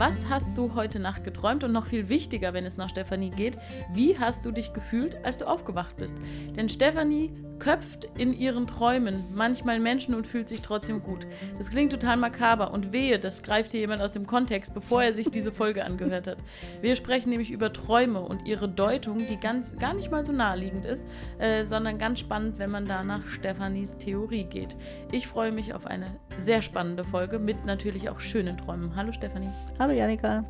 Was 0.00 0.30
hast 0.30 0.56
du 0.56 0.74
heute 0.74 0.98
Nacht 0.98 1.24
geträumt? 1.24 1.62
Und 1.62 1.72
noch 1.72 1.84
viel 1.84 2.08
wichtiger, 2.08 2.54
wenn 2.54 2.64
es 2.64 2.78
nach 2.78 2.88
Stefanie 2.88 3.28
geht, 3.28 3.58
wie 3.92 4.18
hast 4.18 4.46
du 4.46 4.50
dich 4.50 4.72
gefühlt, 4.72 5.22
als 5.26 5.36
du 5.36 5.46
aufgewacht 5.46 5.98
bist? 5.98 6.16
Denn 6.56 6.70
Stefanie 6.70 7.30
köpft 7.60 8.06
in 8.18 8.32
ihren 8.32 8.66
Träumen 8.66 9.24
manchmal 9.32 9.78
Menschen 9.78 10.14
und 10.14 10.26
fühlt 10.26 10.48
sich 10.48 10.62
trotzdem 10.62 11.02
gut. 11.02 11.26
Das 11.58 11.70
klingt 11.70 11.92
total 11.92 12.16
makaber 12.16 12.72
und 12.72 12.92
wehe, 12.92 13.18
das 13.18 13.42
greift 13.42 13.70
hier 13.70 13.80
jemand 13.80 14.02
aus 14.02 14.12
dem 14.12 14.26
Kontext, 14.26 14.74
bevor 14.74 15.02
er 15.04 15.14
sich 15.14 15.30
diese 15.30 15.52
Folge 15.52 15.84
angehört 15.84 16.26
hat. 16.26 16.38
Wir 16.80 16.96
sprechen 16.96 17.30
nämlich 17.30 17.50
über 17.50 17.72
Träume 17.72 18.20
und 18.20 18.48
ihre 18.48 18.68
Deutung, 18.68 19.18
die 19.28 19.36
ganz, 19.36 19.76
gar 19.76 19.94
nicht 19.94 20.10
mal 20.10 20.26
so 20.26 20.32
naheliegend 20.32 20.84
ist, 20.84 21.06
äh, 21.38 21.64
sondern 21.64 21.98
ganz 21.98 22.18
spannend, 22.18 22.58
wenn 22.58 22.70
man 22.70 22.86
da 22.86 23.04
nach 23.04 23.26
Stefanis 23.28 23.96
Theorie 23.98 24.44
geht. 24.44 24.74
Ich 25.12 25.26
freue 25.26 25.52
mich 25.52 25.74
auf 25.74 25.86
eine 25.86 26.06
sehr 26.38 26.62
spannende 26.62 27.04
Folge 27.04 27.38
mit 27.38 27.64
natürlich 27.64 28.08
auch 28.08 28.20
schönen 28.20 28.56
Träumen. 28.56 28.96
Hallo 28.96 29.12
Stefanie. 29.12 29.50
Hallo 29.78 29.92
Janika. 29.92 30.44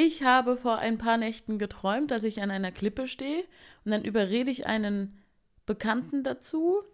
Ich 0.00 0.22
habe 0.22 0.56
vor 0.56 0.78
ein 0.78 0.96
paar 0.96 1.16
Nächten 1.16 1.58
geträumt, 1.58 2.12
dass 2.12 2.22
ich 2.22 2.40
an 2.40 2.52
einer 2.52 2.70
Klippe 2.70 3.08
stehe 3.08 3.42
und 3.84 3.90
dann 3.90 4.04
überrede 4.04 4.48
ich 4.48 4.64
einen 4.64 5.18
Bekannten 5.66 6.22
dazu, 6.22 6.84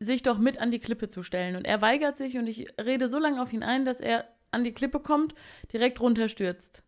sich 0.00 0.22
doch 0.22 0.38
mit 0.38 0.58
an 0.58 0.70
die 0.70 0.78
Klippe 0.78 1.10
zu 1.10 1.22
stellen. 1.22 1.54
Und 1.54 1.66
er 1.66 1.82
weigert 1.82 2.16
sich 2.16 2.38
und 2.38 2.46
ich 2.46 2.66
rede 2.80 3.08
so 3.08 3.18
lange 3.18 3.42
auf 3.42 3.52
ihn 3.52 3.62
ein, 3.62 3.84
dass 3.84 4.00
er 4.00 4.24
an 4.52 4.64
die 4.64 4.72
Klippe 4.72 5.00
kommt, 5.00 5.34
direkt 5.70 6.00
runterstürzt. 6.00 6.82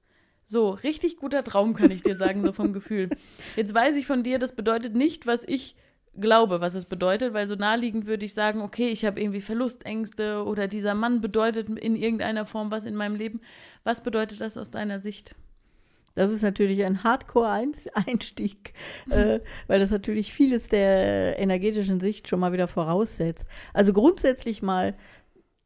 So, 0.47 0.71
richtig 0.71 1.19
guter 1.19 1.45
Traum, 1.45 1.75
kann 1.75 1.91
ich 1.91 2.03
dir 2.03 2.17
sagen, 2.17 2.43
so 2.43 2.55
vom 2.55 2.73
Gefühl. 2.73 3.11
Jetzt 3.57 3.75
weiß 3.75 3.95
ich 3.97 4.07
von 4.07 4.23
dir, 4.23 4.39
das 4.39 4.57
bedeutet 4.57 4.95
nicht, 4.95 5.27
was 5.27 5.45
ich 5.45 5.77
glaube, 6.21 6.61
was 6.61 6.75
es 6.75 6.85
bedeutet, 6.85 7.33
weil 7.33 7.47
so 7.47 7.55
naheliegend 7.55 8.07
würde 8.07 8.25
ich 8.25 8.35
sagen, 8.35 8.61
okay, 8.61 8.89
ich 8.89 9.05
habe 9.05 9.21
irgendwie 9.21 9.41
Verlustängste 9.41 10.45
oder 10.45 10.69
dieser 10.69 10.95
Mann 10.95 11.21
bedeutet 11.21 11.69
in 11.69 11.97
irgendeiner 11.97 12.47
Form 12.47 12.71
was 12.71 12.85
in 12.85 12.95
meinem 12.95 13.17
Leben. 13.17 13.41
Was 13.85 14.03
bedeutet 14.03 14.41
das 14.41 14.57
aus 14.59 14.71
deiner 14.71 14.99
Sicht? 14.99 15.35
Das 16.15 16.33
ist 16.33 16.43
natürlich 16.43 16.85
ein 16.85 17.05
Hardcore-Einstieg, 17.05 18.73
äh, 19.09 19.39
weil 19.69 19.79
das 19.79 19.93
natürlich 19.93 20.33
vieles 20.33 20.69
der 20.69 21.39
energetischen 21.39 22.01
Sicht 22.01 22.27
schon 22.27 22.41
mal 22.41 22.53
wieder 22.53 22.67
voraussetzt. 22.67 23.47
Also 23.73 23.93
grundsätzlich 23.93 24.61
mal, 24.61 24.97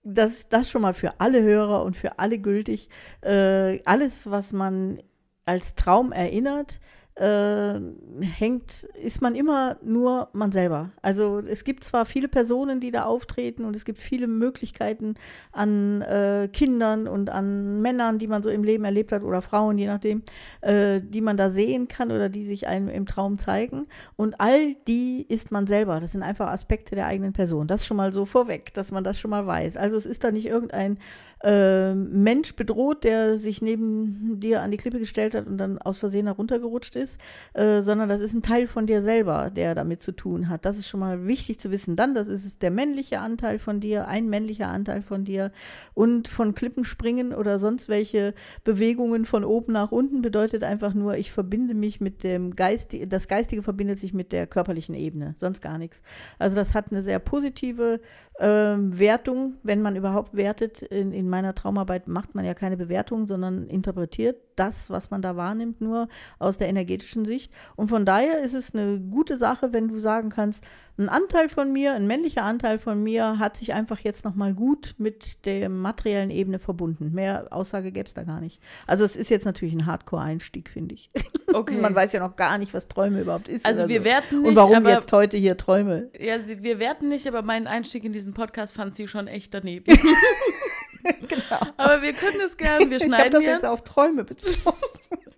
das, 0.05 0.51
das 0.51 0.69
schon 0.69 0.83
mal 0.83 0.93
für 0.93 1.21
alle 1.21 1.43
Hörer 1.43 1.83
und 1.85 1.97
für 1.97 2.19
alle 2.19 2.39
gültig. 2.39 2.91
Äh, 3.23 3.83
alles, 3.85 4.31
was 4.31 4.53
man 4.53 4.99
als 5.47 5.75
Traum 5.75 6.13
erinnert, 6.13 6.81
äh, 7.15 7.79
hängt, 8.21 8.85
ist 8.95 9.21
man 9.21 9.35
immer 9.35 9.77
nur 9.83 10.29
man 10.33 10.51
selber. 10.51 10.91
Also 11.03 11.41
es 11.41 11.65
gibt 11.65 11.85
zwar 11.85 12.07
viele 12.07 12.29
Personen, 12.29 12.81
die 12.81 12.91
da 12.91 13.05
auftreten 13.05 13.65
und 13.65 13.77
es 13.77 13.85
gibt 13.85 13.99
viele 13.99 14.27
Möglichkeiten 14.27 15.15
an 15.53 16.01
äh, 16.03 16.49
Kindern 16.53 17.07
und 17.07 17.29
an 17.29 17.83
Männern, 17.83 18.19
die 18.19 18.29
man 18.29 18.43
so 18.43 18.49
im 18.49 18.65
Leben 18.65 18.85
erlebt 18.85 19.13
hat 19.13 19.23
oder 19.23 19.43
Frauen, 19.43 19.77
je 19.77 19.87
nachdem, 19.87 20.23
äh, 20.63 21.01
die 21.03 21.21
man 21.21 21.37
da 21.37 21.51
sehen 21.51 21.87
kann 21.87 22.11
oder 22.11 22.31
die 22.31 22.47
sich 22.47 22.67
einem 22.67 22.89
im 22.89 23.05
Traum 23.05 23.37
zeigen. 23.37 23.87
Und 24.17 24.41
all 24.41 24.75
die 24.89 25.27
ist 25.29 25.51
man 25.51 25.67
selber. 25.67 26.01
Das 26.01 26.13
sind 26.13 26.23
einfach 26.23 26.49
Aspekte 26.49 26.95
der 26.95 27.07
eigenen 27.07 27.35
Person. 27.35 27.67
Das 27.67 27.85
schon 27.85 27.99
mal 27.99 28.13
so 28.13 28.25
vorweg, 28.25 28.73
dass 28.73 28.91
man 28.91 29.05
das 29.05 29.21
schon 29.21 29.31
mal 29.31 29.47
weiß. 29.47 29.77
Also 29.77 29.99
es 29.99 30.07
ist 30.07 30.25
da 30.25 30.31
nicht 30.31 30.47
irgendein 30.47 30.99
äh, 31.43 31.95
Mensch 31.95 32.55
bedroht, 32.55 33.05
der 33.05 33.39
sich 33.39 33.63
neben 33.63 34.39
dir 34.39 34.63
an 34.63 34.71
die 34.71 34.77
Klippe 34.77 34.99
gestellt 34.99 35.35
hat 35.35 35.47
und 35.47 35.59
dann 35.59 35.79
aus 35.79 35.99
Versehen 35.99 36.27
heruntergerutscht 36.27 36.97
ist, 36.97 37.21
äh, 37.55 37.83
sondern 37.83 38.09
das 38.09 38.21
ist 38.21 38.35
ein 38.35 38.43
Teil 38.43 38.67
von 38.67 38.87
dir 38.87 39.03
selber, 39.03 39.51
der 39.51 39.75
damit 39.75 40.03
zu 40.03 40.13
tun 40.13 40.49
hat. 40.49 40.65
Das 40.65 40.79
ist 40.79 40.89
schon 40.89 41.01
mal 41.01 41.27
wichtig 41.27 41.59
zu 41.59 41.71
wissen. 41.71 41.97
Dann, 41.97 42.15
das 42.15 42.29
ist 42.29 42.63
der 42.63 42.71
männliche 42.71 43.21
Anteil 43.21 43.59
von 43.59 43.81
dir, 43.81 44.07
ein 44.07 44.29
männlicher 44.29 44.69
Anteil 44.69 45.03
von 45.03 45.25
dir 45.25 45.51
und 45.95 46.29
von 46.29 46.55
Klippen 46.55 46.85
springen 46.85 47.35
oder 47.35 47.59
sonst 47.59 47.89
welche 47.89 48.35
Bewegungen 48.65 49.25
von 49.25 49.45
oben 49.45 49.73
nach 49.73 49.93
unten 49.93 50.23
bedeutet 50.23 50.63
einfach 50.63 50.95
nur, 50.95 51.17
ich 51.17 51.33
verbinde 51.33 51.75
mich 51.75 52.01
mit 52.01 52.23
dem 52.23 52.55
Geist, 52.55 52.95
das 53.07 53.29
Geistige 53.29 53.63
verbindet 53.63 53.99
sich 53.99 54.15
mit 54.15 54.33
der 54.33 54.47
körperlichen 54.47 54.95
Ebene, 54.95 55.35
sonst 55.39 55.61
gar 55.61 55.79
nichts. 55.79 56.03
Also 56.39 56.55
das 56.55 56.75
hat 56.75 56.93
eine 56.93 57.03
sehr 57.03 57.19
positive 57.19 58.01
äh, 58.39 58.47
Wertung, 58.47 59.55
wenn 59.63 59.83
man 59.83 59.97
überhaupt 59.97 60.35
wertet 60.35 60.83
in, 60.83 61.13
in 61.13 61.29
meiner 61.33 61.55
Traumarbeit 61.55 62.07
macht 62.07 62.35
man 62.35 62.45
ja 62.45 62.53
keine 62.53 62.77
Bewertung, 62.77 63.27
sondern 63.27 63.67
interpretiert 63.67 64.37
das, 64.55 64.91
was 64.91 65.11
man 65.11 65.23
da 65.23 65.35
wahrnimmt, 65.35 65.81
nur 65.81 66.09
aus 66.39 66.59
der 66.59 66.69
energetischen 66.69 67.25
Sicht. 67.25 67.51
Und 67.75 67.89
von 67.89 68.05
daher 68.05 68.41
ist 68.43 68.55
es 68.55 68.75
eine 68.75 69.01
gute 69.01 69.39
Sache, 69.39 69.73
wenn 69.73 69.89
du 69.89 69.99
sagen 69.99 70.29
kannst, 70.29 70.63
ein 70.99 71.09
Anteil 71.09 71.49
von 71.49 71.73
mir, 71.73 71.95
ein 71.95 72.07
männlicher 72.07 72.43
Anteil 72.43 72.79
von 72.79 73.03
mir 73.03 73.39
hat 73.39 73.57
sich 73.57 73.73
einfach 73.73 74.01
jetzt 74.01 74.27
nochmal 74.27 74.53
gut 74.53 74.95
mit 74.99 75.47
der 75.47 75.71
materiellen 75.71 76.31
Ebene 76.31 76.59
verbunden. 76.59 77.13
Mehr 77.13 77.47
Aussage 77.51 77.93
gäbe 77.93 78.07
es 78.07 78.15
da 78.15 78.25
gar 78.25 78.41
nicht. 78.41 78.61
Also 78.87 79.05
es 79.05 79.17
ist 79.17 79.31
jetzt 79.31 79.47
natürlich 79.47 79.73
ein 79.75 79.87
Hardcore-Einstieg, 79.87 80.69
finde 80.69 80.95
ich. 80.95 81.11
Okay. 81.55 81.77
Man 81.79 81.95
weiß 81.95 82.13
ja 82.13 82.21
noch 82.21 82.37
gar 82.37 82.57
nicht, 82.57 82.73
was 82.73 82.89
Träume 82.89 83.21
überhaupt 83.21 83.47
ist. 83.47 83.67
Also 83.67 83.87
wir 83.87 83.99
so. 83.99 84.05
werten 84.07 84.39
nicht. 84.41 84.49
Und 84.49 84.57
warum 84.57 84.77
aber, 84.77 84.93
jetzt 84.93 85.13
heute 85.13 85.37
hier 85.37 85.59
Träume? 85.59 86.09
Ja, 86.19 86.37
wir 86.47 86.79
werten 86.79 87.11
nicht, 87.11 87.27
aber 87.27 87.43
meinen 87.43 87.67
Einstieg 87.67 88.05
in 88.05 88.13
diesen 88.15 88.33
Podcast 88.33 88.75
fand 88.75 88.97
sie 88.97 89.07
schon 89.07 89.27
echt 89.27 89.53
daneben. 89.53 89.85
genau. 91.29 91.73
Aber 91.77 92.03
wir 92.03 92.13
können 92.13 92.41
es 92.41 92.57
gern, 92.57 92.91
wir 92.91 92.99
schneiden 92.99 93.13
Ich 93.13 93.19
habe 93.19 93.31
das 93.31 93.45
ja. 93.45 93.53
jetzt 93.53 93.65
auf 93.65 93.85
Träume 93.85 94.25
bezogen. 94.25 94.77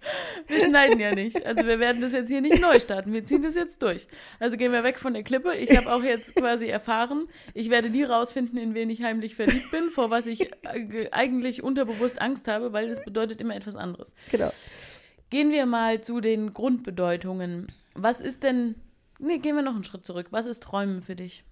Wir 0.49 0.61
schneiden 0.61 1.01
ja 1.01 1.15
nicht. 1.15 1.45
Also 1.47 1.65
wir 1.65 1.79
werden 1.79 2.01
das 2.01 2.13
jetzt 2.13 2.29
hier 2.29 2.41
nicht 2.41 2.61
neu 2.61 2.79
starten. 2.79 3.13
Wir 3.13 3.25
ziehen 3.25 3.43
das 3.43 3.55
jetzt 3.55 3.83
durch. 3.83 4.07
Also 4.39 4.57
gehen 4.57 4.73
wir 4.73 4.85
weg 4.85 4.99
von 4.99 5.15
der 5.15 5.23
Klippe. 5.23 5.55
Ich 5.55 5.75
habe 5.77 5.93
auch 5.93 6.03
jetzt 6.03 6.35
quasi 6.35 6.67
erfahren, 6.67 7.27
ich 7.55 7.71
werde 7.71 7.91
nie 7.91 8.05
rausfinden, 8.05 8.59
in 8.59 8.75
wen 8.75 8.91
ich 8.91 9.03
heimlich 9.03 9.35
verliebt 9.35 9.71
bin, 9.71 9.91
vor 9.91 10.11
was 10.11 10.27
ich 10.27 10.53
äh, 10.65 11.09
eigentlich 11.11 11.63
unterbewusst 11.63 12.21
Angst 12.21 12.49
habe, 12.49 12.73
weil 12.73 12.89
das 12.89 13.03
bedeutet 13.05 13.41
immer 13.41 13.57
etwas 13.57 13.77
anderes. 13.77 14.15
Genau. 14.31 14.53
Gehen 15.31 15.51
wir 15.51 15.67
mal 15.67 16.01
zu 16.01 16.21
den 16.21 16.53
Grundbedeutungen. 16.53 17.73
Was 17.95 18.21
ist 18.21 18.43
denn, 18.43 18.75
nee, 19.19 19.39
gehen 19.39 19.57
wir 19.57 19.63
noch 19.63 19.75
einen 19.75 19.85
Schritt 19.85 20.05
zurück. 20.05 20.27
Was 20.31 20.47
ist 20.47 20.63
Träumen 20.63 21.03
für 21.03 21.17
dich? 21.17 21.45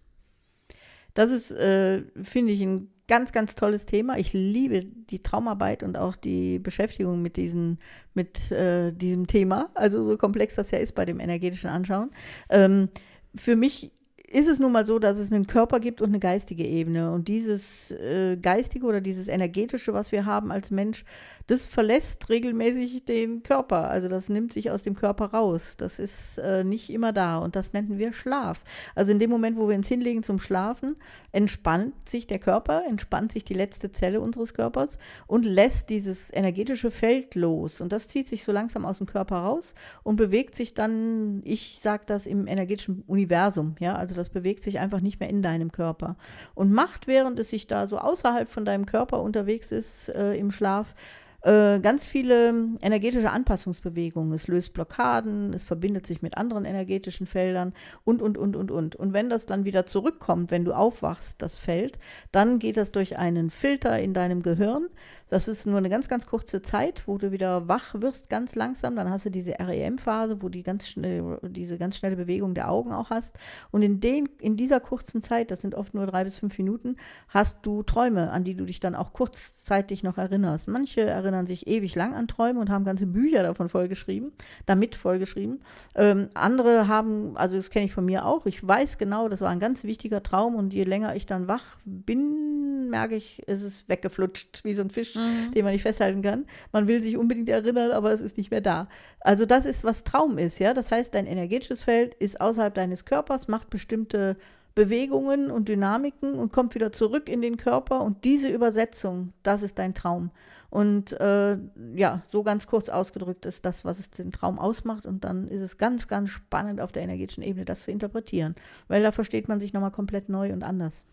Das 1.15 1.31
ist, 1.31 1.51
äh, 1.51 2.03
finde 2.23 2.53
ich, 2.53 2.61
ein 2.63 2.92
ganz, 3.09 3.33
ganz 3.33 3.55
tolles 3.55 3.87
Thema. 3.87 4.19
Ich 4.19 4.33
liebe 4.33 4.85
die 4.85 5.23
Traumarbeit 5.23 5.83
und 5.83 5.97
auch 5.97 6.17
die 6.17 6.59
Beschäftigung 6.59 7.21
mit, 7.23 7.37
diesen, 7.37 7.79
mit 8.15 8.51
äh, 8.51 8.93
diesem 8.93 9.27
Thema. 9.27 9.71
Also 9.75 10.03
so 10.03 10.17
komplex 10.17 10.55
das 10.55 10.71
ja 10.71 10.79
ist 10.79 10.95
bei 10.95 11.05
dem 11.05 11.21
energetischen 11.21 11.71
Anschauen. 11.71 12.11
Ähm, 12.49 12.89
für 13.35 13.57
mich 13.57 13.93
ist 14.33 14.49
es 14.49 14.59
nun 14.59 14.73
mal 14.73 14.87
so, 14.87 14.99
dass 14.99 15.19
es 15.19 15.31
einen 15.31 15.47
Körper 15.47 15.79
gibt 15.79 16.01
und 16.01 16.09
eine 16.09 16.19
geistige 16.19 16.67
Ebene. 16.67 17.13
Und 17.13 17.29
dieses 17.29 17.91
äh, 17.91 18.39
geistige 18.41 18.87
oder 18.87 19.03
dieses 19.03 19.29
energetische, 19.29 19.93
was 19.93 20.11
wir 20.11 20.25
haben 20.25 20.51
als 20.51 20.71
Mensch, 20.71 21.05
das 21.49 21.67
verlässt 21.67 22.31
regelmäßig 22.31 23.05
den 23.05 23.43
Körper. 23.43 23.91
Also 23.91 24.09
das 24.09 24.31
nimmt 24.31 24.55
sich 24.55 24.71
aus 24.71 24.83
dem 24.83 24.95
Körper 24.95 25.27
raus. 25.27 25.77
Das 25.77 25.99
ist 25.99 26.39
äh, 26.39 26.65
nicht 26.65 26.89
immer 26.89 27.13
da. 27.13 27.39
Und 27.39 27.57
das 27.57 27.75
nennen 27.75 27.99
wir 27.99 28.15
Schlaf. 28.15 28.65
Also 28.95 29.13
in 29.13 29.19
dem 29.19 29.29
Moment, 29.29 29.59
wo 29.59 29.69
wir 29.69 29.77
uns 29.77 29.89
hinlegen 29.89 30.23
zum 30.23 30.39
Schlafen, 30.39 30.97
entspannt 31.33 32.09
sich 32.09 32.27
der 32.27 32.39
Körper, 32.39 32.85
entspannt 32.89 33.33
sich 33.33 33.45
die 33.45 33.55
letzte 33.55 33.93
Zelle 33.93 34.23
unseres 34.23 34.55
Körpers 34.55 34.97
und 35.27 35.45
lässt 35.45 35.91
dieses 35.91 36.33
energetische 36.33 36.91
Feld 36.91 37.35
los. 37.35 37.83
Und 37.83 37.93
das 37.93 38.09
zieht 38.09 38.29
sich 38.29 38.45
so 38.45 38.53
langsam 38.53 38.87
aus 38.87 38.97
dem 38.97 39.07
Körper 39.07 39.37
raus 39.37 39.75
und 40.05 40.17
bewegt 40.17 40.55
sich 40.55 40.73
dann, 40.73 41.43
ich 41.45 41.81
sage 41.83 42.05
das 42.07 42.27
im 42.27 42.47
energetischen 42.47 43.03
Universum, 43.07 43.75
ja, 43.79 43.95
also 43.95 44.15
das 44.15 44.22
bewegt 44.31 44.63
sich 44.63 44.79
einfach 44.79 45.01
nicht 45.01 45.21
mehr 45.21 45.31
in 45.31 45.43
deinem 45.43 45.73
Körper. 45.73 46.17
Und 46.55 46.73
macht, 46.73 47.07
während 47.07 47.39
es 47.39 47.51
sich 47.51 47.67
da 47.67 47.87
so 47.87 47.99
außerhalb 47.99 48.49
von 48.49 48.65
deinem 48.65 48.87
Körper 48.87 49.23
unterwegs 49.23 49.73
ist 49.73 50.09
äh, 50.09 50.35
im 50.35 50.51
Schlaf, 50.51 50.95
äh, 51.43 51.81
ganz 51.81 52.07
viele 52.07 52.55
energetische 52.81 53.31
Anpassungsbewegungen. 53.31 54.33
Es 54.33 54.47
löst 54.47 54.73
Blockaden, 54.73 55.53
es 55.53 55.65
verbindet 55.65 56.07
sich 56.07 56.23
mit 56.23 56.37
anderen 56.37 56.65
energetischen 56.65 57.27
Feldern 57.27 57.73
und, 58.05 58.23
und, 58.23 58.39
und, 58.39 58.55
und, 58.55 58.71
und. 58.71 58.95
Und 58.95 59.13
wenn 59.13 59.29
das 59.29 59.45
dann 59.45 59.65
wieder 59.65 59.85
zurückkommt, 59.85 60.53
wenn 60.53 60.65
du 60.65 60.73
aufwachst, 60.73 61.43
das 61.43 61.59
Feld, 61.59 61.99
dann 62.31 62.61
geht 62.61 62.77
das 62.77 62.93
durch 62.93 63.19
einen 63.19 63.51
Filter 63.51 63.99
in 63.99 64.15
deinem 64.15 64.43
Gehirn, 64.43 64.89
das 65.33 65.49
ist 65.49 65.65
nur 65.65 65.79
eine 65.79 65.89
ganz, 65.89 66.11
ganz 66.11 66.27
kurze 66.27 66.61
Zeit, 66.61 67.05
wo 67.09 67.17
du 67.17 67.33
wieder 67.33 67.67
wach 67.67 67.95
wirst, 67.95 68.29
ganz 68.29 68.55
langsam. 68.55 68.97
Dann 68.97 69.09
hast 69.09 69.25
du 69.25 69.31
diese 69.31 69.53
REM-Phase, 69.59 70.43
wo 70.43 70.51
du 70.51 70.63
ganz 70.63 70.87
schnell, 70.87 71.39
diese 71.43 71.79
ganz 71.79 71.97
schnelle 71.97 72.17
Bewegung 72.17 72.53
der 72.53 72.71
Augen 72.71 72.93
auch 72.93 73.09
hast. 73.09 73.39
Und 73.71 73.81
in, 73.81 73.99
den, 73.99 74.29
in 74.41 74.59
dieser 74.59 74.79
kurzen 74.79 75.23
Zeit, 75.23 75.51
das 75.51 75.63
sind 75.63 75.75
oft 75.75 75.95
nur 75.95 76.05
drei 76.05 76.25
bis 76.25 76.37
fünf 76.37 76.59
Minuten, 76.59 76.97
hast 77.29 77.65
du 77.65 77.83
Träume, 77.83 78.31
an 78.31 78.45
die 78.45 78.55
du 78.55 78.67
dich 78.67 78.79
dann 78.79 78.95
auch 78.95 79.15
kurzzeitig 79.15 80.03
noch 80.03 80.19
erinnerst. 80.19 80.69
Manche 80.69 81.01
erinnern 81.01 81.47
sich 81.47 81.67
ewig 81.67 81.95
lang 81.95 82.13
an 82.13 82.29
Träume 82.29 82.61
und 82.61 82.69
haben 82.69 82.85
ganze 82.85 83.07
Bücher 83.07 83.43
davon 83.43 83.71
vollgeschrieben, 83.71 84.33
damit 84.67 84.97
vollgeschrieben. 84.97 85.63
Ähm, 85.95 86.29
andere 86.35 86.89
haben, 86.89 87.39
also 87.39 87.57
das 87.57 87.71
kenne 87.71 87.87
ich 87.87 87.95
von 87.95 88.05
mir 88.05 88.27
auch, 88.27 88.45
ich 88.45 88.69
weiß 88.69 88.99
genau, 88.99 89.31
das 89.31 89.41
war 89.41 89.49
ein 89.49 89.61
ganz 89.61 89.85
wichtiger 89.85 90.23
Traum 90.23 90.57
und 90.57 90.75
je 90.75 90.83
länger 90.83 91.17
ich 91.17 91.25
dann 91.25 91.49
wach 91.49 91.79
bin, 91.87 92.91
merke 92.91 93.15
ich, 93.15 93.43
ist 93.49 93.63
es 93.63 93.89
weggeflutscht 93.89 94.63
wie 94.65 94.75
so 94.75 94.83
ein 94.83 94.91
Fisch 94.91 95.17
mhm. 95.23 95.53
den 95.53 95.65
man 95.65 95.73
nicht 95.73 95.83
festhalten 95.83 96.23
kann. 96.23 96.47
Man 96.73 96.89
will 96.89 97.01
sich 97.01 97.17
unbedingt 97.17 97.49
erinnern, 97.49 97.93
aber 97.93 98.13
es 98.13 98.21
ist 98.21 98.37
nicht 98.37 98.51
mehr 98.51 98.61
da. 98.61 98.89
Also 99.21 99.47
das 99.47 99.67
ist, 99.67 99.85
was 99.85 100.05
Traum 100.05 100.39
ist, 100.39 100.59
ja. 100.59 100.75
Das 100.75 100.91
heißt, 100.91 101.15
dein 101.15 101.27
energetisches 101.27 101.83
Feld 101.83 102.15
ist 102.15 102.41
außerhalb 102.41 102.75
deines 102.75 103.05
Körpers, 103.05 103.49
macht 103.49 103.71
bestimmte 103.71 104.37
Bewegungen 104.75 105.51
und 105.51 105.69
Dynamiken 105.69 106.35
und 106.35 106.53
kommt 106.53 106.75
wieder 106.75 106.93
zurück 106.93 107.29
in 107.29 107.43
den 107.43 107.57
Körper. 107.57 108.01
Und 108.01 108.25
diese 108.25 108.49
Übersetzung, 108.49 109.33
das 109.43 109.63
ist 109.63 109.79
dein 109.79 109.95
Traum. 109.95 110.31
Und 110.71 111.13
äh, 111.21 111.59
ja, 111.95 112.23
so 112.31 112.43
ganz 112.43 112.67
kurz 112.67 112.89
ausgedrückt 112.89 113.45
ist 113.45 113.67
das, 113.67 113.85
was 113.85 113.99
es 113.99 114.11
den 114.11 114.33
Traum 114.33 114.59
ausmacht. 114.59 115.05
Und 115.05 115.25
dann 115.25 115.49
ist 115.49 115.61
es 115.61 115.77
ganz, 115.77 116.09
ganz 116.09 116.31
spannend 116.31 116.81
auf 116.81 116.93
der 116.93 117.03
energetischen 117.03 117.43
Ebene, 117.43 117.67
das 117.67 117.83
zu 117.83 117.91
interpretieren. 117.91 118.55
Weil 118.89 119.03
da 119.03 119.13
versteht 119.13 119.49
man 119.49 119.61
sich 119.61 119.75
nochmal 119.75 119.91
komplett 119.91 120.31
neu 120.31 120.53
und 120.53 120.63
anders. 120.63 121.05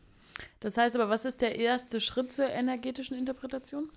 Das 0.60 0.78
heißt 0.78 0.96
aber, 0.96 1.10
was 1.10 1.26
ist 1.26 1.42
der 1.42 1.56
erste 1.56 2.00
Schritt 2.00 2.32
zur 2.32 2.50
energetischen 2.50 3.18
Interpretation? 3.18 3.90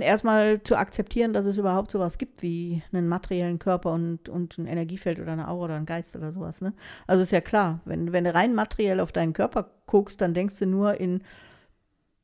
erstmal 0.00 0.62
zu 0.62 0.76
akzeptieren, 0.76 1.32
dass 1.32 1.44
es 1.46 1.58
überhaupt 1.58 1.90
sowas 1.90 2.16
gibt 2.18 2.42
wie 2.42 2.82
einen 2.92 3.08
materiellen 3.08 3.58
Körper 3.58 3.92
und, 3.92 4.28
und 4.28 4.56
ein 4.58 4.66
Energiefeld 4.66 5.20
oder 5.20 5.32
eine 5.32 5.48
Aura 5.48 5.66
oder 5.66 5.74
ein 5.74 5.86
Geist 5.86 6.16
oder 6.16 6.32
sowas. 6.32 6.60
Ne? 6.60 6.72
Also 7.06 7.22
ist 7.22 7.32
ja 7.32 7.40
klar, 7.40 7.80
wenn, 7.84 8.12
wenn 8.12 8.24
du 8.24 8.34
rein 8.34 8.54
materiell 8.54 9.00
auf 9.00 9.12
deinen 9.12 9.34
Körper 9.34 9.70
guckst, 9.86 10.20
dann 10.20 10.32
denkst 10.32 10.58
du 10.58 10.66
nur 10.66 10.98
in 10.98 11.22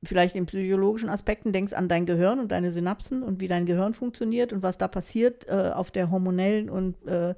vielleicht 0.02 0.34
in 0.34 0.46
psychologischen 0.46 1.10
Aspekten, 1.10 1.52
denkst 1.52 1.74
an 1.74 1.88
dein 1.88 2.06
Gehirn 2.06 2.40
und 2.40 2.52
deine 2.52 2.72
Synapsen 2.72 3.22
und 3.22 3.38
wie 3.40 3.48
dein 3.48 3.66
Gehirn 3.66 3.92
funktioniert 3.92 4.50
und 4.52 4.62
was 4.62 4.78
da 4.78 4.88
passiert 4.88 5.46
äh, 5.46 5.72
auf 5.74 5.90
der 5.90 6.10
hormonellen 6.10 6.70
und 6.70 7.06
äh, 7.06 7.34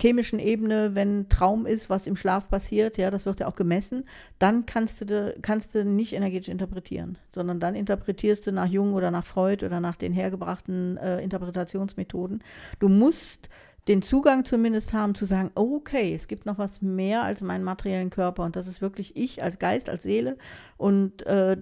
chemischen 0.00 0.38
Ebene, 0.38 0.94
wenn 0.94 1.28
Traum 1.28 1.66
ist, 1.66 1.90
was 1.90 2.06
im 2.06 2.16
Schlaf 2.16 2.48
passiert, 2.48 2.96
ja, 2.98 3.10
das 3.10 3.26
wird 3.26 3.40
ja 3.40 3.46
auch 3.46 3.56
gemessen, 3.56 4.04
dann 4.38 4.66
kannst 4.66 5.00
du, 5.02 5.34
kannst 5.42 5.74
du 5.74 5.84
nicht 5.84 6.14
energetisch 6.14 6.48
interpretieren, 6.48 7.18
sondern 7.34 7.60
dann 7.60 7.74
interpretierst 7.74 8.46
du 8.46 8.52
nach 8.52 8.66
Jung 8.66 8.94
oder 8.94 9.10
nach 9.10 9.24
Freud 9.24 9.64
oder 9.64 9.80
nach 9.80 9.96
den 9.96 10.12
hergebrachten 10.12 10.96
äh, 10.96 11.20
Interpretationsmethoden. 11.20 12.42
Du 12.78 12.88
musst 12.88 13.48
den 13.88 14.02
Zugang 14.02 14.44
zumindest 14.44 14.92
haben 14.92 15.14
zu 15.14 15.24
sagen, 15.24 15.50
okay, 15.54 16.14
es 16.14 16.28
gibt 16.28 16.46
noch 16.46 16.58
was 16.58 16.82
mehr 16.82 17.22
als 17.22 17.40
meinen 17.42 17.64
materiellen 17.64 18.10
Körper 18.10 18.44
und 18.44 18.56
das 18.56 18.66
ist 18.66 18.80
wirklich 18.80 19.16
ich 19.16 19.42
als 19.42 19.58
Geist, 19.58 19.88
als 19.88 20.02
Seele 20.02 20.36
und 20.76 21.26
äh, 21.26 21.56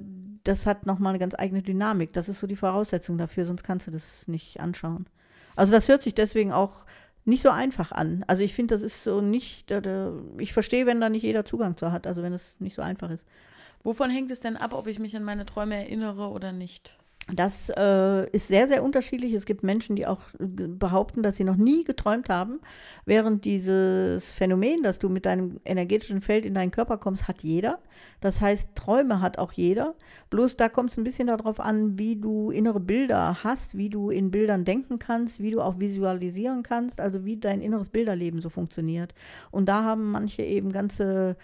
das 0.45 0.67
hat 0.67 0.87
nochmal 0.87 1.11
eine 1.11 1.19
ganz 1.19 1.35
eigene 1.37 1.63
Dynamik. 1.63 2.13
Das 2.13 2.29
ist 2.29 2.41
so 2.41 2.47
die 2.47 2.57
Voraussetzung 2.57 3.19
dafür, 3.19 3.45
sonst 3.45 3.65
kannst 3.65 3.87
du 3.87 3.91
das 3.91 4.27
nicht 4.29 4.61
anschauen. 4.61 5.07
Also 5.57 5.73
das 5.73 5.89
hört 5.89 6.03
sich 6.03 6.15
deswegen 6.15 6.53
auch 6.53 6.85
nicht 7.29 7.43
so 7.43 7.51
einfach 7.51 7.93
an. 7.93 8.25
Also 8.27 8.43
ich 8.43 8.55
finde, 8.55 8.75
das 8.75 8.83
ist 8.83 9.05
so 9.05 9.21
nicht, 9.21 9.71
ich 10.39 10.53
verstehe, 10.53 10.87
wenn 10.87 11.01
da 11.01 11.09
nicht 11.09 11.23
jeder 11.23 11.45
Zugang 11.45 11.77
zu 11.77 11.93
hat, 11.93 12.07
also 12.07 12.23
wenn 12.23 12.33
es 12.33 12.57
nicht 12.59 12.75
so 12.75 12.83
einfach 12.83 13.11
ist. 13.11 13.27
Wovon 13.85 14.11
hängt 14.11 14.31
es 14.31 14.41
denn 14.41 14.57
ab, 14.57 14.73
ob 14.73 14.87
ich 14.87 14.99
mich 14.99 15.15
an 15.17 15.23
meine 15.23 15.47
Träume 15.47 15.77
erinnere 15.77 16.31
oder 16.31 16.53
nicht? 16.53 16.95
Das 17.31 17.71
äh, 17.77 18.31
ist 18.31 18.49
sehr, 18.49 18.69
sehr 18.69 18.83
unterschiedlich. 18.83 19.35
Es 19.35 19.45
gibt 19.45 19.63
Menschen, 19.63 19.97
die 19.97 20.07
auch 20.07 20.21
behaupten, 20.39 21.23
dass 21.23 21.37
sie 21.37 21.45
noch 21.45 21.57
nie 21.57 21.85
geträumt 21.85 22.31
haben, 22.31 22.61
während 23.05 23.45
dieses 23.45 24.33
Phänomen, 24.33 24.83
dass 24.83 24.99
du 24.99 25.11
mit 25.11 25.27
deinem 25.27 25.61
energetischen 25.67 26.23
Feld 26.23 26.47
in 26.47 26.55
deinen 26.55 26.71
Körper 26.71 26.97
kommst, 26.97 27.29
hat 27.29 27.43
jeder. 27.43 27.81
Das 28.23 28.41
heißt, 28.41 28.75
Träume 28.75 29.21
hat 29.21 29.39
auch 29.39 29.53
jeder. 29.53 29.95
Bloß 30.31 30.57
da 30.57 30.71
kommt 30.71 30.91
es 30.91 30.97
ein 30.97 31.05
bisschen 31.05 31.29
darauf 31.29 31.61
an, 31.61 31.99
wie 31.99 32.17
du 32.17 32.51
innere 32.51 32.81
Bilder 32.81 33.45
hast, 33.45 33.77
wie 33.77 33.91
du 33.91 34.09
in 34.09 34.31
Bildern 34.31 34.65
denken 34.65 34.99
kannst, 34.99 35.39
wie 35.39 35.51
du 35.51 35.61
auch 35.61 35.79
visualisieren 35.79 36.63
kannst, 36.63 36.99
also 36.99 37.27
wie 37.27 37.37
dein 37.37 37.61
inneres 37.61 37.91
Bilderleben 37.91 38.41
so 38.41 38.49
funktioniert. 38.49 39.15
Und 39.51 39.69
da 39.69 39.85
haben 39.85 40.11
manche 40.11 40.43
eben 40.43 40.73
ganze 40.73 41.31
äh, 41.31 41.35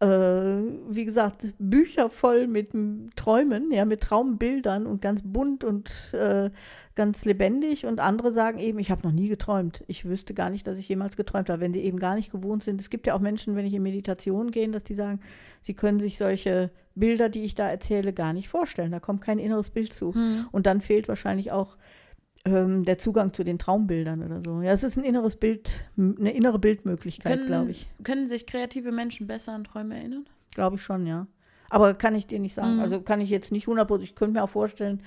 wie 0.00 1.04
gesagt, 1.04 1.54
Bücher 1.58 2.08
voll 2.08 2.46
mit 2.46 2.70
Träumen, 3.16 3.72
ja, 3.72 3.84
mit 3.84 4.00
Traumbildern 4.00 4.86
und 4.86 5.02
ganz 5.02 5.22
bunt 5.24 5.64
und 5.64 5.90
äh, 6.12 6.50
ganz 6.94 7.24
lebendig. 7.24 7.84
Und 7.84 7.98
andere 7.98 8.30
sagen 8.30 8.60
eben, 8.60 8.78
ich 8.78 8.92
habe 8.92 9.02
noch 9.02 9.12
nie 9.12 9.28
geträumt. 9.28 9.82
Ich 9.88 10.04
wüsste 10.04 10.34
gar 10.34 10.50
nicht, 10.50 10.68
dass 10.68 10.78
ich 10.78 10.88
jemals 10.88 11.16
geträumt 11.16 11.50
habe, 11.50 11.60
wenn 11.60 11.72
sie 11.72 11.80
eben 11.80 11.98
gar 11.98 12.14
nicht 12.14 12.30
gewohnt 12.30 12.62
sind. 12.62 12.80
Es 12.80 12.90
gibt 12.90 13.08
ja 13.08 13.14
auch 13.14 13.20
Menschen, 13.20 13.56
wenn 13.56 13.66
ich 13.66 13.74
in 13.74 13.82
Meditation 13.82 14.52
gehe, 14.52 14.68
dass 14.68 14.84
die 14.84 14.94
sagen, 14.94 15.18
sie 15.62 15.74
können 15.74 15.98
sich 15.98 16.16
solche 16.16 16.70
Bilder, 16.94 17.28
die 17.28 17.42
ich 17.42 17.56
da 17.56 17.68
erzähle, 17.68 18.12
gar 18.12 18.32
nicht 18.32 18.48
vorstellen. 18.48 18.92
Da 18.92 19.00
kommt 19.00 19.20
kein 19.20 19.40
inneres 19.40 19.70
Bild 19.70 19.92
zu. 19.92 20.14
Hm. 20.14 20.46
Und 20.52 20.66
dann 20.66 20.80
fehlt 20.80 21.08
wahrscheinlich 21.08 21.50
auch 21.50 21.76
ähm, 22.44 22.84
der 22.84 22.98
Zugang 22.98 23.32
zu 23.32 23.44
den 23.44 23.58
Traumbildern 23.58 24.22
oder 24.22 24.40
so. 24.40 24.62
Ja, 24.62 24.72
es 24.72 24.82
ist 24.82 24.96
ein 24.96 25.04
inneres 25.04 25.36
Bild, 25.36 25.72
eine 25.96 26.32
innere 26.32 26.58
Bildmöglichkeit, 26.58 27.46
glaube 27.46 27.70
ich. 27.70 27.88
Können 28.04 28.26
sich 28.26 28.46
kreative 28.46 28.92
Menschen 28.92 29.26
besser 29.26 29.52
an 29.52 29.64
Träume 29.64 29.96
erinnern? 29.96 30.26
Glaube 30.54 30.76
ich 30.76 30.82
schon, 30.82 31.06
ja. 31.06 31.26
Aber 31.70 31.94
kann 31.94 32.14
ich 32.14 32.26
dir 32.26 32.38
nicht 32.38 32.54
sagen. 32.54 32.76
Mhm. 32.76 32.80
Also 32.80 33.00
kann 33.00 33.20
ich 33.20 33.30
jetzt 33.30 33.52
nicht 33.52 33.66
100%. 33.66 34.00
Ich 34.00 34.14
könnte 34.14 34.34
mir 34.34 34.42
auch 34.42 34.48
vorstellen, 34.48 35.02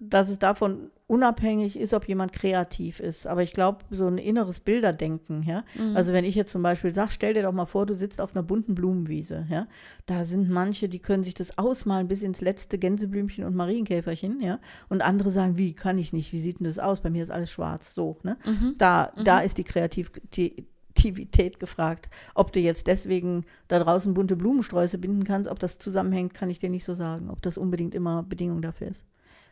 dass 0.00 0.28
es 0.28 0.38
davon 0.38 0.90
unabhängig 1.08 1.78
ist, 1.78 1.92
ob 1.92 2.06
jemand 2.06 2.32
kreativ 2.32 3.00
ist. 3.00 3.26
Aber 3.26 3.42
ich 3.42 3.52
glaube, 3.52 3.78
so 3.90 4.06
ein 4.06 4.18
inneres 4.18 4.60
Bilderdenken, 4.60 5.42
ja. 5.42 5.64
Mhm. 5.74 5.96
Also 5.96 6.12
wenn 6.12 6.24
ich 6.24 6.34
jetzt 6.34 6.52
zum 6.52 6.62
Beispiel 6.62 6.92
sage, 6.92 7.10
stell 7.10 7.34
dir 7.34 7.42
doch 7.42 7.52
mal 7.52 7.66
vor, 7.66 7.86
du 7.86 7.94
sitzt 7.94 8.20
auf 8.20 8.36
einer 8.36 8.44
bunten 8.44 8.74
Blumenwiese, 8.74 9.46
ja. 9.50 9.66
Da 10.06 10.24
sind 10.24 10.50
manche, 10.50 10.88
die 10.88 11.00
können 11.00 11.24
sich 11.24 11.34
das 11.34 11.58
ausmalen 11.58 12.06
bis 12.06 12.22
ins 12.22 12.40
letzte 12.40 12.78
Gänseblümchen 12.78 13.44
und 13.44 13.56
Marienkäferchen, 13.56 14.40
ja. 14.40 14.60
Und 14.88 15.02
andere 15.02 15.30
sagen, 15.30 15.56
wie, 15.56 15.72
kann 15.72 15.98
ich 15.98 16.12
nicht, 16.12 16.32
wie 16.32 16.40
sieht 16.40 16.60
denn 16.60 16.66
das 16.66 16.78
aus? 16.78 17.00
Bei 17.00 17.10
mir 17.10 17.22
ist 17.22 17.30
alles 17.30 17.50
schwarz, 17.50 17.94
so, 17.94 18.18
ne. 18.22 18.36
Mhm. 18.46 18.74
Da, 18.78 19.12
mhm. 19.16 19.24
da 19.24 19.40
ist 19.40 19.58
die 19.58 19.64
Kreativität 19.64 21.58
gefragt. 21.58 22.10
Ob 22.34 22.52
du 22.52 22.60
jetzt 22.60 22.86
deswegen 22.86 23.46
da 23.66 23.80
draußen 23.80 24.14
bunte 24.14 24.36
Blumensträuße 24.36 24.98
binden 24.98 25.24
kannst, 25.24 25.50
ob 25.50 25.58
das 25.58 25.78
zusammenhängt, 25.78 26.34
kann 26.34 26.50
ich 26.50 26.60
dir 26.60 26.70
nicht 26.70 26.84
so 26.84 26.94
sagen. 26.94 27.30
Ob 27.30 27.42
das 27.42 27.58
unbedingt 27.58 27.96
immer 27.96 28.22
Bedingung 28.22 28.62
dafür 28.62 28.88
ist. 28.88 29.04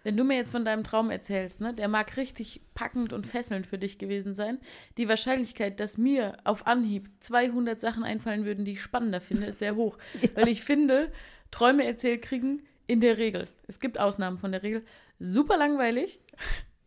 Wenn 0.06 0.16
du 0.16 0.22
mir 0.22 0.36
jetzt 0.36 0.52
von 0.52 0.64
deinem 0.64 0.84
Traum 0.84 1.10
erzählst, 1.10 1.60
ne, 1.60 1.74
der 1.74 1.88
mag 1.88 2.16
richtig 2.16 2.60
packend 2.74 3.12
und 3.12 3.26
fesselnd 3.26 3.66
für 3.66 3.76
dich 3.76 3.98
gewesen 3.98 4.34
sein. 4.34 4.60
Die 4.98 5.08
Wahrscheinlichkeit, 5.08 5.80
dass 5.80 5.98
mir 5.98 6.36
auf 6.44 6.68
Anhieb 6.68 7.10
200 7.18 7.80
Sachen 7.80 8.04
einfallen 8.04 8.44
würden, 8.44 8.64
die 8.64 8.74
ich 8.74 8.82
spannender 8.82 9.20
finde, 9.20 9.46
ist 9.46 9.58
sehr 9.58 9.74
hoch. 9.74 9.98
ja. 10.22 10.28
Weil 10.36 10.46
ich 10.46 10.62
finde, 10.62 11.10
Träume 11.50 11.84
erzählt 11.84 12.22
kriegen 12.22 12.62
in 12.86 13.00
der 13.00 13.18
Regel, 13.18 13.48
es 13.66 13.80
gibt 13.80 13.98
Ausnahmen 13.98 14.38
von 14.38 14.52
der 14.52 14.62
Regel, 14.62 14.84
super 15.18 15.56
langweilig 15.56 16.20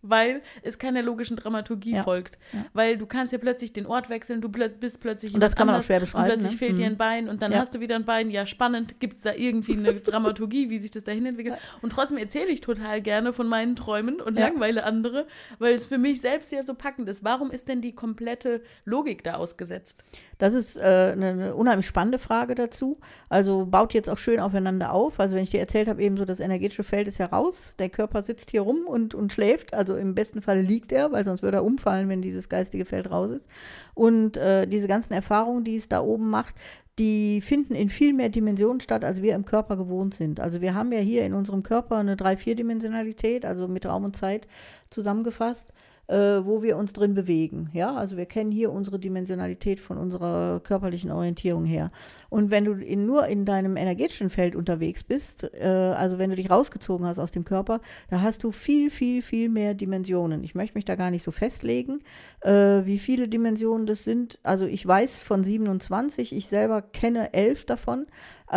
weil 0.02 0.42
es 0.62 0.80
keiner 0.80 1.02
logischen 1.02 1.36
Dramaturgie 1.38 1.96
ja. 1.96 2.04
folgt. 2.04 2.38
Ja. 2.54 2.66
Weil 2.74 2.98
du 2.98 3.06
kannst 3.06 3.34
ja 3.34 3.40
plötzlich 3.40 3.74
den 3.74 3.86
Ort 3.86 4.10
wechseln, 4.10 4.42
du 4.42 4.50
plö 4.50 4.70
bist 4.70 5.00
plötzlich 5.02 5.34
Und 5.34 5.42
das 5.42 5.56
kann 5.56 5.68
man 5.68 5.76
auch 5.76 5.84
schwer 5.84 6.00
beschreiben. 6.00 6.24
Und 6.24 6.30
plötzlich 6.30 6.52
ne? 6.54 6.58
fehlt 6.58 6.74
mhm. 6.74 6.78
dir 6.78 6.86
ein 6.86 6.98
Bein 6.98 7.30
und 7.30 7.42
dann 7.42 7.52
ja. 7.52 7.60
hast 7.60 7.76
du 7.76 7.80
wieder 7.80 7.96
ein 7.96 8.06
Bein. 8.06 8.30
Ja, 8.30 8.46
spannend, 8.46 9.00
gibt 9.00 9.18
es 9.18 9.24
da 9.24 9.34
irgendwie 9.34 9.74
eine 9.74 9.94
Dramaturgie, 10.00 10.70
wie 10.70 10.80
sich 10.80 10.92
das 10.92 11.04
dahin 11.04 11.26
entwickelt. 11.26 11.56
Und 11.82 11.92
trotzdem 11.92 12.18
erzähle 12.18 12.48
ich 12.48 12.62
total 12.62 13.02
gerne 13.02 13.34
von 13.34 13.48
meinen 13.48 13.76
Träumen 13.76 14.22
und 14.22 14.36
langweile 14.36 14.84
andere, 14.84 15.28
weil 15.58 15.74
es 15.74 15.88
für 15.88 15.98
mich 15.98 16.22
selbst 16.22 16.52
ja 16.52 16.64
so 16.64 16.74
packend 16.74 17.10
ist. 17.10 17.24
Warum 17.24 17.52
ist 17.52 17.68
denn 17.68 17.82
die 17.82 17.94
komplette 17.94 18.62
Logik 18.86 19.24
da 19.24 19.36
ausgesetzt? 19.36 20.04
Das 20.40 20.54
ist 20.54 20.78
äh, 20.78 20.80
eine, 20.80 21.28
eine, 21.28 21.56
unheimlich 21.56 21.86
spannende 21.86 22.18
Frage 22.18 22.56
dazu. 22.56 22.98
Also 23.28 23.66
baut 23.66 23.94
jetzt 23.94 24.10
auch 24.10 24.18
schön 24.18 24.40
aufeinander 24.40 24.94
auf. 24.94 25.20
Also 25.20 25.36
wenn 25.36 25.44
ich 25.44 25.52
dir 25.52 25.60
erzählt 25.60 25.90
habe, 25.90 26.02
eben 26.02 26.16
so 26.16 26.24
das 26.24 26.40
energetische 26.40 26.84
Feld 26.84 27.10
ist 27.10 27.18
ja 27.18 27.26
raus, 27.26 27.74
der 27.78 27.90
Körper 27.90 28.22
sitzt 28.22 28.52
hier 28.52 28.62
rum 28.62 28.88
und, 28.88 29.14
und 29.14 29.34
schläft. 29.34 29.74
Also 29.74 29.89
im 29.96 30.16
besten 30.16 30.42
Fall 30.42 30.60
liegt 30.60 30.92
er, 30.92 31.12
weil 31.12 31.26
sonst 31.26 31.44
würde 31.44 31.58
er 31.58 31.64
umfallen, 31.64 32.10
wenn 32.10 32.22
dieses 32.22 32.50
geistige 32.50 32.86
Feld 32.86 33.12
raus 33.12 33.32
ist. 33.32 33.48
Und 33.94 34.38
äh, 34.38 34.68
diese 34.68 34.88
ganzen 34.88 35.14
Erfahrungen, 35.14 35.64
die 35.64 35.76
es 35.76 35.90
da 35.90 36.02
oben 36.02 36.30
macht, 36.30 36.56
die 37.00 37.42
finden 37.42 37.76
in 37.76 37.90
viel 37.90 38.14
mehr 38.14 38.30
Dimensionen 38.30 38.82
statt, 38.82 39.06
als 39.06 39.22
wir 39.22 39.34
im 39.34 39.46
Körper 39.46 39.78
gewohnt 39.78 40.14
sind. 40.14 40.40
Also 40.40 40.60
wir 40.60 40.74
haben 40.76 40.92
ja 40.92 41.00
hier 41.00 41.26
in 41.26 41.34
unserem 41.34 41.64
Körper 41.64 41.96
eine 41.96 42.18
drei-vier-Dimensionalität, 42.18 43.46
also 43.46 43.68
mit 43.68 43.86
Raum 43.86 44.04
und 44.04 44.18
Zeit 44.18 44.48
zusammengefasst 44.90 45.74
äh, 46.10 46.44
wo 46.44 46.64
wir 46.64 46.76
uns 46.76 46.92
drin 46.92 47.14
bewegen. 47.14 47.70
Ja, 47.74 47.94
also 47.94 48.18
wir 48.18 48.26
kennen 48.26 48.52
hier 48.52 48.72
unsere 48.72 48.98
Dimensionalität 48.98 49.80
von 49.80 49.98
unserer 49.98 50.60
körperlichen 50.60 51.12
Orientierung 51.12 51.66
her. 51.66 51.92
Und 52.30 52.50
wenn 52.50 52.66
du 52.66 52.74
in, 52.74 53.06
nur 53.06 53.28
in 53.28 53.46
deinem 53.46 53.78
energetischen 53.78 54.32
Feld 54.32 54.56
unterwegs 54.56 55.04
bist, 55.04 55.52
äh, 55.54 55.66
also 55.66 56.18
wenn 56.18 56.32
du 56.32 56.36
dich 56.36 56.50
rausgezogen 56.50 57.06
hast 57.06 57.20
aus 57.20 57.32
dem 57.32 57.46
Körper, 57.46 57.80
da 58.10 58.22
hast 58.22 58.44
du 58.44 58.52
viel, 58.52 58.90
viel, 58.90 59.22
viel 59.22 59.50
mehr 59.50 59.76
Dimensionen. 59.76 60.44
Ich 60.44 60.56
möchte 60.56 60.78
mich 60.78 60.86
da 60.86 60.96
gar 60.96 61.12
nicht 61.12 61.24
so 61.24 61.32
festlegen, 61.32 62.00
äh, 62.42 62.86
wie 62.86 62.98
viele 62.98 63.28
Dimensionen 63.28 63.86
das 63.86 64.04
sind. 64.04 64.40
Also 64.42 64.66
ich 64.66 64.86
weiß 64.86 65.20
von 65.20 65.44
27, 65.44 66.36
ich 66.36 66.48
selber 66.48 66.82
kenne 66.82 67.34
elf 67.34 67.66
davon 67.66 68.08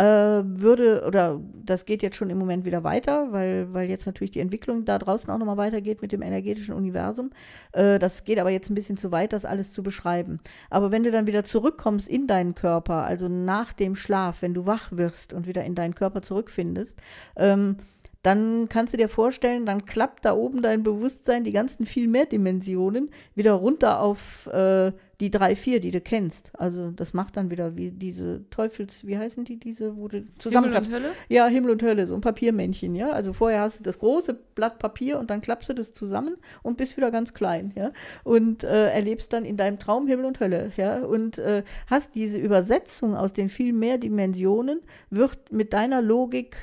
würde, 0.01 1.03
oder 1.05 1.39
das 1.63 1.85
geht 1.85 2.01
jetzt 2.01 2.15
schon 2.15 2.29
im 2.29 2.37
Moment 2.39 2.65
wieder 2.65 2.83
weiter, 2.83 3.31
weil, 3.31 3.71
weil 3.73 3.89
jetzt 3.89 4.05
natürlich 4.05 4.31
die 4.31 4.39
Entwicklung 4.39 4.85
da 4.85 4.97
draußen 4.97 5.29
auch 5.29 5.37
nochmal 5.37 5.57
weitergeht 5.57 6.01
mit 6.01 6.11
dem 6.11 6.21
energetischen 6.21 6.73
Universum. 6.73 7.29
Äh, 7.73 7.99
das 7.99 8.23
geht 8.23 8.39
aber 8.39 8.49
jetzt 8.49 8.69
ein 8.69 8.75
bisschen 8.75 8.97
zu 8.97 9.11
weit, 9.11 9.33
das 9.33 9.45
alles 9.45 9.71
zu 9.71 9.83
beschreiben. 9.83 10.39
Aber 10.69 10.91
wenn 10.91 11.03
du 11.03 11.11
dann 11.11 11.27
wieder 11.27 11.43
zurückkommst 11.43 12.07
in 12.07 12.25
deinen 12.25 12.55
Körper, 12.55 13.05
also 13.05 13.27
nach 13.29 13.73
dem 13.73 13.95
Schlaf, 13.95 14.41
wenn 14.41 14.53
du 14.53 14.65
wach 14.65 14.91
wirst 14.91 15.33
und 15.33 15.45
wieder 15.45 15.63
in 15.63 15.75
deinen 15.75 15.95
Körper 15.95 16.21
zurückfindest, 16.21 16.99
ähm, 17.37 17.77
dann 18.23 18.69
kannst 18.69 18.93
du 18.93 18.97
dir 18.97 19.09
vorstellen, 19.09 19.65
dann 19.65 19.85
klappt 19.85 20.23
da 20.25 20.33
oben 20.33 20.61
dein 20.61 20.81
Bewusstsein 20.81 21.43
die 21.43 21.51
ganzen 21.51 21.85
viel 21.85 22.07
mehr 22.07 22.25
Dimensionen 22.25 23.11
wieder 23.35 23.51
runter 23.53 23.99
auf 23.99 24.47
äh, 24.47 24.93
die 25.23 25.31
drei, 25.31 25.55
vier, 25.55 25.79
die 25.79 25.91
du 25.91 26.01
kennst. 26.01 26.51
Also 26.59 26.91
das 26.91 27.13
macht 27.13 27.37
dann 27.37 27.49
wieder 27.49 27.77
wie 27.77 27.91
diese 27.91 28.43
Teufels, 28.49 29.07
wie 29.07 29.17
heißen 29.17 29.45
die, 29.45 29.57
diese, 29.57 29.95
wo 29.95 30.09
du 30.09 30.27
zusammenklappst. 30.37 30.89
Himmel 30.89 31.03
und 31.03 31.07
Hölle? 31.07 31.15
Ja, 31.29 31.47
Himmel 31.47 31.71
und 31.71 31.81
Hölle, 31.81 32.07
so 32.07 32.13
ein 32.13 32.19
Papiermännchen, 32.19 32.93
ja. 32.93 33.09
Also 33.11 33.31
vorher 33.31 33.61
hast 33.61 33.79
du 33.79 33.83
das 33.83 33.99
große 33.99 34.37
Blatt 34.53 34.79
Papier 34.79 35.19
und 35.19 35.29
dann 35.29 35.39
klappst 35.39 35.69
du 35.69 35.73
das 35.73 35.93
zusammen 35.93 36.35
und 36.61 36.75
bist 36.75 36.97
wieder 36.97 37.09
ganz 37.09 37.33
klein, 37.33 37.71
ja. 37.73 37.91
Und 38.25 38.65
äh, 38.65 38.89
erlebst 38.89 39.31
dann 39.31 39.45
in 39.45 39.55
deinem 39.55 39.79
Traum 39.79 40.07
Himmel 40.07 40.25
und 40.25 40.41
Hölle, 40.41 40.73
ja. 40.75 41.05
Und 41.05 41.37
äh, 41.37 41.63
hast 41.87 42.15
diese 42.15 42.37
Übersetzung 42.37 43.15
aus 43.15 43.31
den 43.31 43.47
viel 43.47 43.71
mehr 43.71 43.97
Dimensionen, 43.97 44.81
wird 45.09 45.53
mit 45.53 45.71
deiner 45.71 46.01
Logik 46.01 46.57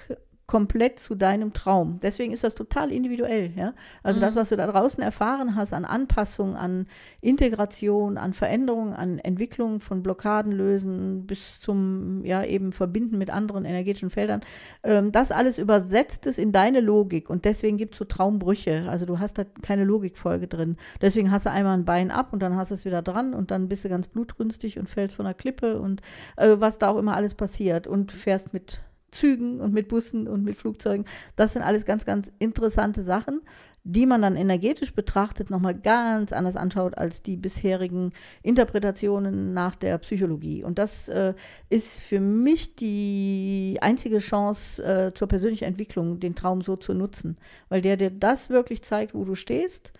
komplett 0.50 0.98
zu 0.98 1.14
deinem 1.14 1.52
Traum. 1.52 2.00
Deswegen 2.02 2.32
ist 2.32 2.42
das 2.42 2.56
total 2.56 2.90
individuell. 2.90 3.52
Ja? 3.54 3.72
Also 4.02 4.18
mhm. 4.18 4.22
das, 4.22 4.34
was 4.34 4.48
du 4.48 4.56
da 4.56 4.66
draußen 4.66 5.00
erfahren 5.00 5.54
hast 5.54 5.72
an 5.72 5.84
Anpassung, 5.84 6.56
an 6.56 6.88
Integration, 7.20 8.18
an 8.18 8.32
Veränderung, 8.32 8.92
an 8.92 9.20
Entwicklung 9.20 9.78
von 9.78 10.02
Blockaden 10.02 10.50
lösen 10.50 11.24
bis 11.24 11.60
zum 11.60 12.24
ja 12.24 12.42
eben 12.42 12.72
Verbinden 12.72 13.16
mit 13.16 13.30
anderen 13.30 13.64
energetischen 13.64 14.10
Feldern, 14.10 14.40
ähm, 14.82 15.12
das 15.12 15.30
alles 15.30 15.56
übersetzt 15.56 16.26
es 16.26 16.36
in 16.36 16.50
deine 16.50 16.80
Logik 16.80 17.30
und 17.30 17.44
deswegen 17.44 17.76
gibt 17.76 17.94
es 17.94 18.00
so 18.00 18.04
Traumbrüche. 18.04 18.86
Also 18.88 19.06
du 19.06 19.20
hast 19.20 19.38
da 19.38 19.44
keine 19.62 19.84
Logikfolge 19.84 20.48
drin. 20.48 20.78
Deswegen 21.00 21.30
hast 21.30 21.46
du 21.46 21.52
einmal 21.52 21.78
ein 21.78 21.84
Bein 21.84 22.10
ab 22.10 22.32
und 22.32 22.42
dann 22.42 22.56
hast 22.56 22.72
du 22.72 22.74
es 22.74 22.84
wieder 22.84 23.02
dran 23.02 23.34
und 23.34 23.52
dann 23.52 23.68
bist 23.68 23.84
du 23.84 23.88
ganz 23.88 24.08
blutrünstig 24.08 24.80
und 24.80 24.88
fällst 24.88 25.14
von 25.14 25.26
der 25.26 25.34
Klippe 25.34 25.80
und 25.80 26.02
äh, 26.36 26.56
was 26.58 26.78
da 26.78 26.88
auch 26.88 26.98
immer 26.98 27.14
alles 27.14 27.34
passiert 27.34 27.86
und 27.86 28.10
fährst 28.10 28.52
mit 28.52 28.80
Zügen 29.12 29.60
und 29.60 29.72
mit 29.72 29.88
Bussen 29.88 30.28
und 30.28 30.44
mit 30.44 30.56
Flugzeugen. 30.56 31.04
Das 31.36 31.52
sind 31.52 31.62
alles 31.62 31.84
ganz, 31.84 32.04
ganz 32.04 32.32
interessante 32.38 33.02
Sachen, 33.02 33.40
die 33.82 34.04
man 34.04 34.20
dann 34.20 34.36
energetisch 34.36 34.94
betrachtet 34.94 35.50
nochmal 35.50 35.74
ganz 35.74 36.32
anders 36.32 36.56
anschaut 36.56 36.98
als 36.98 37.22
die 37.22 37.36
bisherigen 37.36 38.12
Interpretationen 38.42 39.54
nach 39.54 39.74
der 39.74 39.96
Psychologie. 39.98 40.62
Und 40.64 40.78
das 40.78 41.08
äh, 41.08 41.34
ist 41.70 42.00
für 42.00 42.20
mich 42.20 42.76
die 42.76 43.78
einzige 43.80 44.18
Chance 44.18 44.84
äh, 44.84 45.14
zur 45.14 45.28
persönlichen 45.28 45.64
Entwicklung, 45.64 46.20
den 46.20 46.34
Traum 46.34 46.60
so 46.60 46.76
zu 46.76 46.92
nutzen, 46.92 47.38
weil 47.68 47.80
der 47.80 47.96
dir 47.96 48.10
das 48.10 48.50
wirklich 48.50 48.82
zeigt, 48.82 49.14
wo 49.14 49.24
du 49.24 49.34
stehst, 49.34 49.92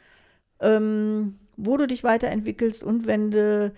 ähm, 0.61 1.37
wo 1.57 1.77
du 1.79 1.87
dich 1.87 2.05
weiterentwickelst 2.05 2.83
und 2.83 3.07
wenn 3.07 3.31
du 3.31 3.73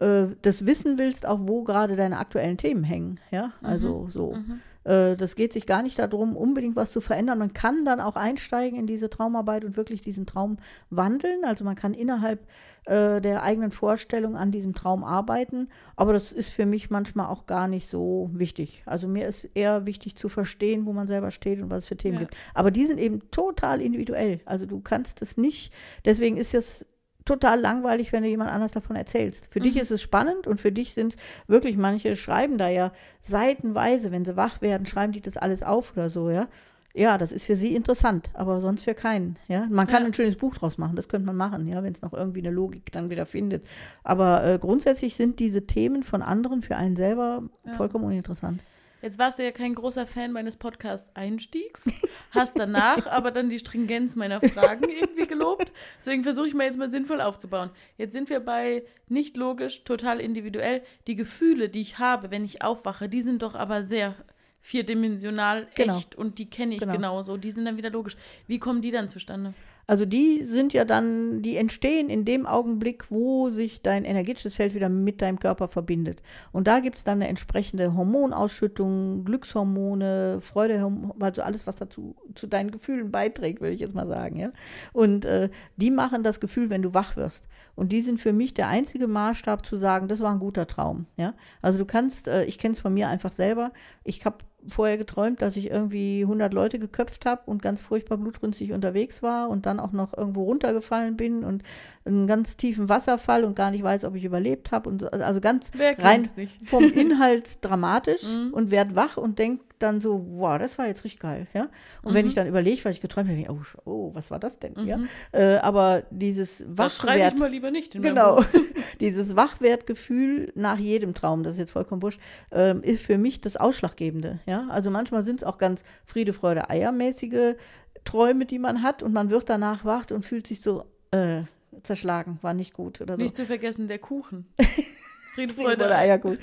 äh, 0.00 0.26
das 0.42 0.66
wissen 0.66 0.98
willst, 0.98 1.26
auch 1.26 1.38
wo 1.42 1.62
gerade 1.62 1.94
deine 1.94 2.18
aktuellen 2.18 2.56
Themen 2.56 2.82
hängen. 2.82 3.20
Ja, 3.30 3.52
also 3.62 4.02
mhm. 4.02 4.10
so. 4.10 4.32
Mhm. 4.34 4.60
Äh, 4.84 5.16
das 5.16 5.34
geht 5.34 5.52
sich 5.52 5.66
gar 5.66 5.82
nicht 5.82 5.98
darum, 5.98 6.36
unbedingt 6.36 6.76
was 6.76 6.92
zu 6.92 7.00
verändern. 7.00 7.38
Man 7.38 7.52
kann 7.52 7.84
dann 7.84 8.00
auch 8.00 8.16
einsteigen 8.16 8.78
in 8.78 8.86
diese 8.86 9.10
Traumarbeit 9.10 9.64
und 9.64 9.76
wirklich 9.76 10.02
diesen 10.02 10.26
Traum 10.26 10.58
wandeln. 10.90 11.44
Also 11.44 11.64
man 11.64 11.74
kann 11.74 11.94
innerhalb 11.94 12.46
äh, 12.84 13.20
der 13.20 13.42
eigenen 13.42 13.70
Vorstellung 13.70 14.36
an 14.36 14.52
diesem 14.52 14.74
Traum 14.74 15.04
arbeiten. 15.04 15.68
Aber 15.96 16.12
das 16.12 16.32
ist 16.32 16.50
für 16.50 16.66
mich 16.66 16.90
manchmal 16.90 17.26
auch 17.26 17.46
gar 17.46 17.66
nicht 17.66 17.88
so 17.90 18.30
wichtig. 18.32 18.82
Also 18.86 19.08
mir 19.08 19.26
ist 19.26 19.48
eher 19.54 19.86
wichtig 19.86 20.16
zu 20.16 20.28
verstehen, 20.28 20.86
wo 20.86 20.92
man 20.92 21.06
selber 21.06 21.30
steht 21.30 21.60
und 21.60 21.70
was 21.70 21.80
es 21.80 21.88
für 21.88 21.96
Themen 21.96 22.14
ja. 22.14 22.20
gibt. 22.20 22.36
Aber 22.52 22.70
die 22.70 22.86
sind 22.86 22.98
eben 22.98 23.30
total 23.30 23.80
individuell. 23.80 24.40
Also 24.44 24.66
du 24.66 24.80
kannst 24.80 25.22
es 25.22 25.36
nicht. 25.36 25.72
Deswegen 26.04 26.36
ist 26.36 26.54
es 26.54 26.86
total 27.24 27.60
langweilig, 27.60 28.12
wenn 28.12 28.22
du 28.22 28.28
jemand 28.28 28.50
anders 28.50 28.72
davon 28.72 28.96
erzählst. 28.96 29.46
Für 29.50 29.60
mhm. 29.60 29.64
dich 29.64 29.76
ist 29.76 29.90
es 29.90 30.02
spannend 30.02 30.46
und 30.46 30.60
für 30.60 30.72
dich 30.72 30.94
sind 30.94 31.14
es 31.14 31.18
wirklich, 31.46 31.76
manche 31.76 32.16
schreiben 32.16 32.58
da 32.58 32.68
ja 32.68 32.92
seitenweise, 33.22 34.12
wenn 34.12 34.24
sie 34.24 34.36
wach 34.36 34.60
werden, 34.60 34.86
schreiben 34.86 35.12
die 35.12 35.20
das 35.20 35.36
alles 35.36 35.62
auf 35.62 35.92
oder 35.92 36.10
so, 36.10 36.30
ja. 36.30 36.48
Ja, 36.96 37.18
das 37.18 37.32
ist 37.32 37.44
für 37.44 37.56
sie 37.56 37.74
interessant, 37.74 38.30
aber 38.34 38.60
sonst 38.60 38.84
für 38.84 38.94
keinen. 38.94 39.36
Ja, 39.48 39.66
man 39.68 39.88
kann 39.88 40.02
ja. 40.02 40.06
ein 40.06 40.14
schönes 40.14 40.36
Buch 40.36 40.54
draus 40.54 40.78
machen, 40.78 40.94
das 40.94 41.08
könnte 41.08 41.26
man 41.26 41.36
machen, 41.36 41.66
ja, 41.66 41.82
wenn 41.82 41.92
es 41.92 42.02
noch 42.02 42.12
irgendwie 42.12 42.38
eine 42.38 42.52
Logik 42.52 42.92
dann 42.92 43.10
wieder 43.10 43.26
findet. 43.26 43.66
Aber 44.04 44.44
äh, 44.44 44.58
grundsätzlich 44.60 45.16
sind 45.16 45.40
diese 45.40 45.66
Themen 45.66 46.04
von 46.04 46.22
anderen 46.22 46.62
für 46.62 46.76
einen 46.76 46.94
selber 46.94 47.42
ja. 47.66 47.72
vollkommen 47.72 48.04
uninteressant. 48.04 48.62
Jetzt 49.04 49.18
warst 49.18 49.38
du 49.38 49.44
ja 49.44 49.52
kein 49.52 49.74
großer 49.74 50.06
Fan 50.06 50.32
meines 50.32 50.56
Podcast-Einstiegs, 50.56 51.84
hast 52.30 52.58
danach 52.58 53.06
aber 53.10 53.32
dann 53.32 53.50
die 53.50 53.58
Stringenz 53.58 54.16
meiner 54.16 54.40
Fragen 54.40 54.88
irgendwie 54.88 55.26
gelobt. 55.26 55.72
Deswegen 56.00 56.22
versuche 56.22 56.48
ich 56.48 56.54
mal 56.54 56.64
jetzt 56.64 56.78
mal 56.78 56.90
sinnvoll 56.90 57.20
aufzubauen. 57.20 57.68
Jetzt 57.98 58.14
sind 58.14 58.30
wir 58.30 58.40
bei 58.40 58.82
nicht 59.06 59.36
logisch, 59.36 59.84
total 59.84 60.20
individuell. 60.20 60.80
Die 61.06 61.16
Gefühle, 61.16 61.68
die 61.68 61.82
ich 61.82 61.98
habe, 61.98 62.30
wenn 62.30 62.46
ich 62.46 62.62
aufwache, 62.62 63.10
die 63.10 63.20
sind 63.20 63.42
doch 63.42 63.54
aber 63.54 63.82
sehr 63.82 64.14
vierdimensional 64.62 65.68
genau. 65.74 65.98
echt 65.98 66.16
und 66.16 66.38
die 66.38 66.48
kenne 66.48 66.72
ich 66.72 66.80
genau. 66.80 66.94
genauso. 66.94 67.36
Die 67.36 67.50
sind 67.50 67.66
dann 67.66 67.76
wieder 67.76 67.90
logisch. 67.90 68.16
Wie 68.46 68.58
kommen 68.58 68.80
die 68.80 68.90
dann 68.90 69.10
zustande? 69.10 69.52
Also 69.86 70.04
die 70.06 70.44
sind 70.44 70.72
ja 70.72 70.84
dann, 70.84 71.42
die 71.42 71.56
entstehen 71.56 72.08
in 72.08 72.24
dem 72.24 72.46
Augenblick, 72.46 73.10
wo 73.10 73.50
sich 73.50 73.82
dein 73.82 74.04
energetisches 74.04 74.54
Feld 74.54 74.74
wieder 74.74 74.88
mit 74.88 75.20
deinem 75.20 75.38
Körper 75.38 75.68
verbindet. 75.68 76.22
Und 76.52 76.66
da 76.66 76.80
gibt 76.80 76.96
es 76.96 77.04
dann 77.04 77.18
eine 77.18 77.28
entsprechende 77.28 77.94
Hormonausschüttung, 77.94 79.24
Glückshormone, 79.24 80.40
Freudehormone, 80.40 81.14
also 81.20 81.42
alles, 81.42 81.66
was 81.66 81.76
dazu 81.76 82.16
zu 82.34 82.46
deinen 82.46 82.70
Gefühlen 82.70 83.10
beiträgt, 83.10 83.60
würde 83.60 83.74
ich 83.74 83.80
jetzt 83.80 83.94
mal 83.94 84.06
sagen. 84.06 84.38
Ja? 84.38 84.52
Und 84.92 85.24
äh, 85.24 85.50
die 85.76 85.90
machen 85.90 86.22
das 86.22 86.40
Gefühl, 86.40 86.70
wenn 86.70 86.82
du 86.82 86.94
wach 86.94 87.16
wirst. 87.16 87.48
Und 87.74 87.92
die 87.92 88.02
sind 88.02 88.20
für 88.20 88.32
mich 88.32 88.54
der 88.54 88.68
einzige 88.68 89.08
Maßstab 89.08 89.66
zu 89.66 89.76
sagen, 89.76 90.08
das 90.08 90.20
war 90.20 90.32
ein 90.32 90.38
guter 90.38 90.66
Traum. 90.66 91.06
Ja? 91.16 91.34
Also 91.60 91.78
du 91.78 91.84
kannst, 91.84 92.28
äh, 92.28 92.44
ich 92.44 92.58
kenne 92.58 92.72
es 92.72 92.80
von 92.80 92.94
mir 92.94 93.08
einfach 93.08 93.32
selber, 93.32 93.72
ich 94.04 94.24
habe 94.24 94.38
vorher 94.68 94.98
geträumt, 94.98 95.42
dass 95.42 95.56
ich 95.56 95.70
irgendwie 95.70 96.22
100 96.22 96.52
Leute 96.52 96.78
geköpft 96.78 97.26
habe 97.26 97.42
und 97.46 97.62
ganz 97.62 97.80
furchtbar 97.80 98.18
blutrünstig 98.18 98.72
unterwegs 98.72 99.22
war 99.22 99.48
und 99.48 99.66
dann 99.66 99.80
auch 99.80 99.92
noch 99.92 100.16
irgendwo 100.16 100.44
runtergefallen 100.44 101.16
bin 101.16 101.44
und 101.44 101.62
einen 102.04 102.26
ganz 102.26 102.56
tiefen 102.56 102.88
Wasserfall 102.88 103.44
und 103.44 103.56
gar 103.56 103.70
nicht 103.70 103.82
weiß, 103.82 104.04
ob 104.04 104.14
ich 104.14 104.24
überlebt 104.24 104.72
habe 104.72 104.88
und 104.88 105.12
also 105.12 105.40
ganz 105.40 105.70
rein 105.98 106.28
vom 106.64 106.84
Inhalt 106.92 107.58
dramatisch 107.64 108.22
mhm. 108.22 108.52
und 108.52 108.70
werd 108.70 108.94
wach 108.94 109.16
und 109.16 109.38
denk 109.38 109.60
dann 109.78 110.00
so, 110.00 110.24
wow, 110.28 110.58
das 110.58 110.78
war 110.78 110.86
jetzt 110.86 111.04
richtig 111.04 111.20
geil, 111.20 111.46
ja. 111.52 111.68
Und 112.02 112.12
mhm. 112.12 112.14
wenn 112.14 112.26
ich 112.26 112.34
dann 112.34 112.46
überlege, 112.46 112.84
was 112.84 112.94
ich 112.94 113.00
geträumt 113.00 113.28
habe, 113.28 113.36
denke 113.36 113.52
ich, 113.52 113.78
oh, 113.84 113.90
oh, 113.90 114.14
was 114.14 114.30
war 114.30 114.38
das 114.38 114.58
denn, 114.58 114.74
mhm. 114.74 114.86
ja. 114.86 114.98
Äh, 115.32 115.56
aber 115.56 116.04
dieses 116.10 116.62
Wachwert. 116.62 116.78
Das 116.78 116.96
schreibe 116.96 117.34
ich 117.34 117.40
mal 117.40 117.50
lieber 117.50 117.70
nicht 117.70 117.94
in 117.94 118.02
Genau. 118.02 118.42
dieses 119.00 119.36
Wachwertgefühl 119.36 120.52
nach 120.54 120.78
jedem 120.78 121.14
Traum, 121.14 121.42
das 121.42 121.54
ist 121.54 121.58
jetzt 121.58 121.72
vollkommen 121.72 122.02
wurscht, 122.02 122.20
äh, 122.50 122.78
ist 122.80 123.02
für 123.02 123.18
mich 123.18 123.40
das 123.40 123.56
Ausschlaggebende, 123.56 124.40
ja. 124.46 124.66
Also 124.68 124.90
manchmal 124.90 125.22
sind 125.24 125.40
es 125.40 125.44
auch 125.44 125.58
ganz 125.58 125.82
Friede, 126.04 126.32
Freude, 126.32 126.70
Eiermäßige 126.70 127.56
Träume, 128.04 128.44
die 128.44 128.58
man 128.58 128.82
hat 128.82 129.02
und 129.02 129.12
man 129.12 129.30
wird 129.30 129.48
danach 129.48 129.84
wach 129.84 130.10
und 130.10 130.24
fühlt 130.24 130.46
sich 130.46 130.60
so, 130.60 130.84
äh, 131.10 131.42
zerschlagen, 131.82 132.38
war 132.42 132.54
nicht 132.54 132.72
gut 132.72 133.00
oder 133.00 133.14
so. 133.16 133.22
Nicht 133.22 133.36
zu 133.36 133.44
vergessen, 133.44 133.88
der 133.88 133.98
Kuchen. 133.98 134.46
Friede, 135.34 135.52
Freude, 135.52 135.82
Freude 135.82 135.96
Eierkuchen. 135.96 136.38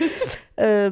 äh, 0.58 0.92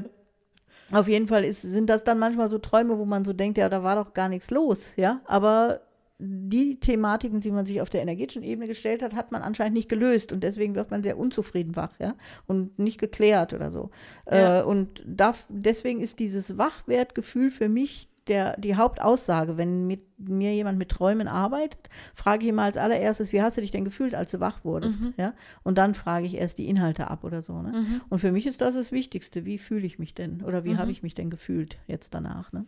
auf 0.92 1.08
jeden 1.08 1.28
Fall 1.28 1.44
ist, 1.44 1.62
sind 1.62 1.90
das 1.90 2.04
dann 2.04 2.20
manchmal 2.20 2.50
so 2.50 2.58
Träume, 2.58 2.98
wo 2.98 3.06
man 3.06 3.26
so 3.26 3.34
denkt, 3.34 3.58
ja, 3.58 3.70
da 3.70 3.84
war 3.84 3.96
doch 3.96 4.14
gar 4.14 4.30
nichts 4.30 4.50
los, 4.50 4.92
ja. 4.96 5.22
Aber 5.26 5.82
die 6.22 6.80
Thematiken, 6.82 7.40
die 7.40 7.52
man 7.52 7.66
sich 7.66 7.80
auf 7.82 7.90
der 7.90 8.02
energetischen 8.02 8.44
Ebene 8.44 8.68
gestellt 8.68 9.02
hat, 9.02 9.16
hat 9.16 9.32
man 9.32 9.42
anscheinend 9.42 9.76
nicht 9.76 9.88
gelöst 9.88 10.34
und 10.34 10.44
deswegen 10.44 10.76
wird 10.76 10.92
man 10.92 11.02
sehr 11.02 11.18
unzufrieden 11.18 11.78
wach, 11.78 11.94
ja, 12.00 12.16
und 12.46 12.78
nicht 12.78 13.00
geklärt 13.00 13.54
oder 13.54 13.72
so. 13.72 13.90
Ja. 14.30 14.60
Äh, 14.60 14.64
und 14.64 15.02
da, 15.06 15.34
deswegen 15.48 16.02
ist 16.02 16.20
dieses 16.20 16.58
Wachwertgefühl 16.58 17.52
für 17.52 17.70
mich 17.70 18.10
der, 18.30 18.58
die 18.58 18.76
Hauptaussage, 18.76 19.58
wenn 19.58 19.88
mit 19.88 20.02
mir 20.18 20.54
jemand 20.54 20.78
mit 20.78 20.90
Träumen 20.90 21.28
arbeitet, 21.28 21.90
frage 22.14 22.44
ich 22.44 22.50
immer 22.50 22.64
als 22.64 22.78
allererstes, 22.78 23.34
wie 23.34 23.42
hast 23.42 23.58
du 23.58 23.62
dich 23.62 23.72
denn 23.72 23.86
gefühlt, 23.86 24.16
als 24.16 24.32
du 24.32 24.40
wach 24.40 24.64
wurdest? 24.64 25.02
Mhm. 25.02 25.14
Ja? 25.18 25.34
Und 25.64 25.78
dann 25.78 25.96
frage 25.96 26.26
ich 26.26 26.36
erst 26.36 26.58
die 26.58 26.68
Inhalte 26.68 27.10
ab 27.10 27.24
oder 27.24 27.42
so. 27.42 27.62
Ne? 27.62 27.72
Mhm. 27.72 28.02
Und 28.10 28.20
für 28.20 28.32
mich 28.32 28.46
ist 28.46 28.62
das 28.62 28.76
das 28.76 28.92
Wichtigste. 28.92 29.46
Wie 29.46 29.58
fühle 29.58 29.86
ich 29.86 30.00
mich 30.00 30.14
denn? 30.14 30.44
Oder 30.44 30.64
wie 30.64 30.74
mhm. 30.74 30.78
habe 30.78 30.92
ich 30.92 31.04
mich 31.04 31.16
denn 31.16 31.30
gefühlt 31.30 31.78
jetzt 31.88 32.14
danach? 32.14 32.52
Ne? 32.52 32.66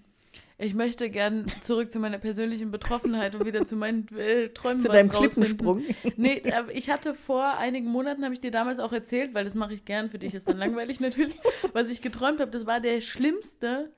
Ich 0.58 0.76
möchte 0.76 1.10
gern 1.10 1.46
zurück 1.62 1.92
zu 1.92 2.00
meiner 2.00 2.20
persönlichen 2.20 2.70
Betroffenheit 2.70 3.34
und 3.34 3.46
wieder 3.46 3.66
zu 3.66 3.76
meinen 3.76 4.08
äh, 4.16 4.50
Träumen 4.50 4.80
zu 4.82 4.90
deinem 4.90 5.10
Klippensprung. 5.10 5.82
Nee, 6.18 6.44
ich 6.74 6.92
hatte 6.92 7.16
vor 7.16 7.58
einigen 7.58 7.88
Monaten, 7.88 8.24
habe 8.24 8.34
ich 8.34 8.40
dir 8.40 8.52
damals 8.52 8.80
auch 8.80 8.94
erzählt, 8.94 9.34
weil 9.34 9.44
das 9.44 9.56
mache 9.56 9.74
ich 9.74 9.86
gern, 9.86 10.10
für 10.10 10.20
dich 10.20 10.36
ist 10.36 10.48
dann 10.48 10.58
langweilig 10.58 11.00
natürlich, 11.02 11.36
was 11.74 11.90
ich 11.90 12.02
geträumt 12.02 12.40
habe, 12.40 12.52
das 12.52 12.68
war 12.68 12.80
der 12.80 13.02
schlimmste 13.02 13.92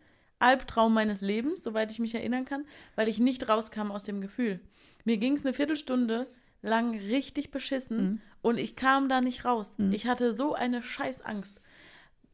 Albtraum 0.43 0.93
meines 0.93 1.21
Lebens, 1.21 1.63
soweit 1.63 1.91
ich 1.91 1.99
mich 1.99 2.13
erinnern 2.13 2.45
kann, 2.45 2.65
weil 2.95 3.07
ich 3.07 3.19
nicht 3.19 3.47
rauskam 3.47 3.91
aus 3.91 4.03
dem 4.03 4.21
Gefühl. 4.21 4.59
Mir 5.05 5.17
ging 5.17 5.33
es 5.33 5.45
eine 5.45 5.53
Viertelstunde 5.53 6.27
lang 6.61 6.97
richtig 6.97 7.51
beschissen 7.51 7.97
mhm. 7.97 8.21
und 8.41 8.57
ich 8.57 8.75
kam 8.75 9.09
da 9.09 9.21
nicht 9.21 9.45
raus. 9.45 9.77
Mhm. 9.77 9.91
Ich 9.93 10.05
hatte 10.07 10.31
so 10.31 10.53
eine 10.53 10.83
Scheißangst. 10.83 11.59